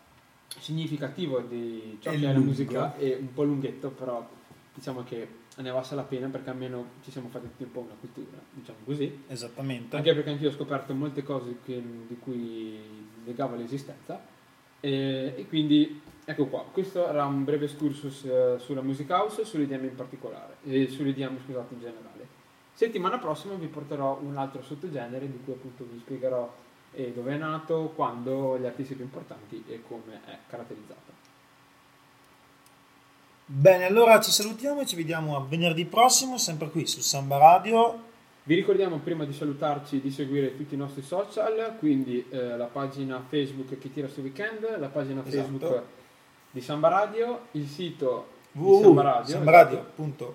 significativo 0.59 1.39
di 1.39 1.97
ciò 2.01 2.11
E 2.11 2.15
che 2.15 2.19
è 2.19 2.25
la 2.25 2.33
lungo. 2.33 2.47
musica 2.47 2.95
e 2.97 3.15
un 3.19 3.33
po' 3.33 3.43
lunghetto, 3.43 3.89
però 3.89 4.27
diciamo 4.73 5.03
che 5.03 5.41
ne 5.61 5.69
valsa 5.69 5.95
la 5.95 6.03
pena 6.03 6.27
perché 6.27 6.49
almeno 6.49 6.85
ci 7.03 7.11
siamo 7.11 7.29
fatti 7.29 7.47
un 7.57 7.71
po' 7.71 7.81
una 7.81 7.95
cultura, 7.99 8.37
diciamo 8.51 8.79
così. 8.85 9.23
Esattamente. 9.27 9.95
Anche 9.95 10.13
perché 10.13 10.31
anch'io 10.31 10.49
ho 10.49 10.53
scoperto 10.53 10.93
molte 10.93 11.23
cose 11.23 11.57
che- 11.63 11.83
di 12.07 12.17
cui 12.17 12.79
negavo 13.25 13.55
l'esistenza. 13.55 14.21
E, 14.79 15.33
e 15.37 15.47
quindi 15.47 16.01
ecco 16.25 16.47
qua, 16.47 16.65
questo 16.71 17.07
era 17.07 17.25
un 17.25 17.43
breve 17.43 17.65
excursus 17.65 18.25
eh, 18.25 18.55
sulla 18.59 18.81
music 18.81 19.09
house, 19.09 19.45
sull'IDM 19.45 19.85
in 19.85 19.95
particolare, 19.95 20.57
e 20.63 20.89
sull'IDM 20.89 21.37
scusate 21.43 21.73
in 21.73 21.79
generale. 21.79 22.27
Settimana 22.73 23.19
prossima 23.19 23.53
vi 23.53 23.67
porterò 23.67 24.19
un 24.21 24.35
altro 24.35 24.63
sottogenere 24.63 25.29
di 25.29 25.39
cui 25.43 25.53
appunto 25.53 25.85
vi 25.89 25.99
spiegherò 25.99 26.51
eh, 26.93 27.11
dove 27.13 27.33
è 27.33 27.37
nato, 27.37 27.91
quando, 27.95 28.57
gli 28.57 28.65
artisti 28.65 28.95
più 28.95 29.03
importanti 29.03 29.63
e 29.67 29.81
come 29.87 30.21
è 30.25 30.37
caratterizzato. 30.47 31.22
Bene, 33.45 33.85
allora 33.85 34.21
ci 34.21 34.31
salutiamo 34.31 34.81
e 34.81 34.85
ci 34.85 34.95
vediamo 34.95 35.35
a 35.35 35.41
venerdì 35.47 35.85
prossimo, 35.85 36.37
sempre 36.37 36.69
qui 36.69 36.87
su 36.87 37.01
Samba 37.01 37.37
Radio. 37.37 38.11
Vi 38.43 38.55
ricordiamo 38.55 38.97
prima 38.99 39.25
di 39.25 39.33
salutarci 39.33 40.01
di 40.01 40.11
seguire 40.11 40.55
tutti 40.55 40.73
i 40.75 40.77
nostri 40.77 41.01
social, 41.01 41.75
quindi 41.79 42.25
eh, 42.29 42.57
la 42.57 42.65
pagina 42.65 43.23
Facebook 43.27 43.77
Chi 43.79 43.91
tira 43.91 44.07
su 44.07 44.21
weekend, 44.21 44.79
la 44.79 44.87
pagina 44.87 45.21
Esatto. 45.25 45.35
Facebook 45.57 45.81
di 46.51 46.61
Samba 46.61 46.87
Radio, 46.89 47.47
il 47.51 47.67
sito 47.67 48.27
di 48.51 48.61
Samba 48.81 49.01
Radio, 49.01 49.35
www.sambaradio.it 49.37 50.33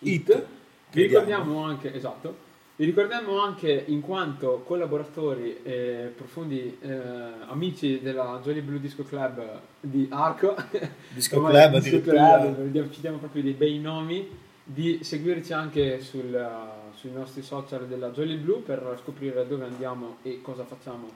It. 0.00 0.46
Vi 0.90 1.02
ricordiamo 1.02 1.64
anche, 1.64 1.94
esatto, 1.94 2.36
vi 2.74 2.86
ricordiamo 2.86 3.38
anche 3.38 3.84
in 3.88 4.00
quanto 4.00 4.62
collaboratori 4.64 5.58
e 5.62 6.10
profondi 6.16 6.78
eh, 6.80 6.98
amici 7.46 8.00
della 8.00 8.40
Jolly 8.42 8.62
Blue 8.62 8.80
Disco 8.80 9.04
Club 9.04 9.60
di 9.78 10.08
Arco, 10.10 10.56
Disco 11.12 11.42
Club 11.42 11.78
Disco. 11.78 12.00
Club, 12.00 12.90
ci 12.90 13.00
diamo 13.00 13.18
proprio 13.18 13.42
dei 13.42 13.52
bei 13.52 13.78
nomi, 13.78 14.26
di 14.64 15.00
seguirci 15.02 15.52
anche 15.52 16.00
sul, 16.00 16.48
sui 16.94 17.12
nostri 17.12 17.42
social 17.42 17.86
della 17.86 18.08
Jolly 18.08 18.36
Blue 18.36 18.60
per 18.60 18.98
scoprire 19.02 19.46
dove 19.46 19.64
andiamo 19.66 20.16
e 20.22 20.40
cosa 20.40 20.64
facciamo 20.64 21.10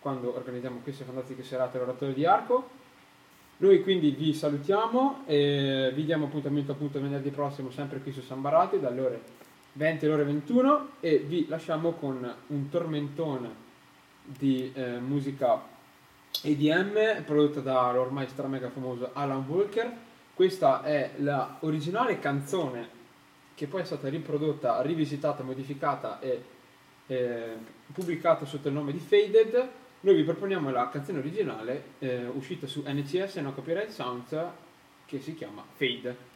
quando 0.00 0.34
organizziamo 0.34 0.80
queste 0.82 1.04
fantastiche 1.04 1.44
serate 1.44 1.76
all'oratorio 1.76 2.14
di 2.14 2.24
Arco. 2.26 2.68
Noi 3.58 3.80
quindi 3.82 4.10
vi 4.10 4.34
salutiamo 4.34 5.22
e 5.26 5.92
vi 5.94 6.04
diamo 6.04 6.26
appuntamento 6.26 6.72
appunto 6.72 7.00
venerdì 7.00 7.30
prossimo 7.30 7.70
sempre 7.70 8.00
qui 8.00 8.10
su 8.10 8.22
Samba 8.22 8.50
Radio 8.50 8.80
dalle 8.80 9.00
ore 9.00 9.35
20 9.76 10.04
alle 10.06 10.14
ore 10.14 10.24
21 10.24 10.88
e 11.00 11.18
vi 11.18 11.46
lasciamo 11.48 11.92
con 11.92 12.34
un 12.46 12.68
tormentone 12.70 13.64
di 14.24 14.72
eh, 14.74 14.98
musica 14.98 15.62
EDM 16.42 17.22
prodotta 17.24 17.60
dall'ormai 17.60 18.26
stramega 18.26 18.70
famoso 18.70 19.10
Alan 19.12 19.44
Walker. 19.46 19.92
Questa 20.32 20.82
è 20.82 21.12
la 21.18 21.58
originale 21.60 22.18
canzone 22.18 22.94
che 23.54 23.66
poi 23.66 23.82
è 23.82 23.84
stata 23.84 24.08
riprodotta, 24.08 24.80
rivisitata, 24.80 25.42
modificata 25.42 26.20
e 26.20 26.42
eh, 27.06 27.56
pubblicata 27.92 28.46
sotto 28.46 28.68
il 28.68 28.74
nome 28.74 28.92
di 28.92 28.98
Faded. 28.98 29.68
Noi 30.00 30.14
vi 30.14 30.22
proponiamo 30.22 30.70
la 30.70 30.88
canzone 30.88 31.18
originale 31.18 31.82
eh, 31.98 32.26
uscita 32.26 32.66
su 32.66 32.82
NCS 32.86 33.36
No 33.36 33.52
Copyright 33.52 33.90
Sounds 33.90 34.36
che 35.04 35.20
si 35.20 35.34
chiama 35.34 35.62
Fade. 35.74 36.35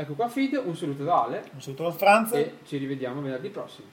Ecco 0.00 0.14
qua 0.14 0.28
Fade, 0.28 0.58
un 0.58 0.76
saluto 0.76 1.02
da 1.02 1.24
Ale 1.24 1.50
Un 1.54 1.60
saluto 1.60 1.82
da 1.82 1.90
Franza. 1.90 2.36
e 2.36 2.58
ci 2.64 2.76
rivediamo 2.76 3.20
venerdì 3.20 3.48
prossimo. 3.48 3.88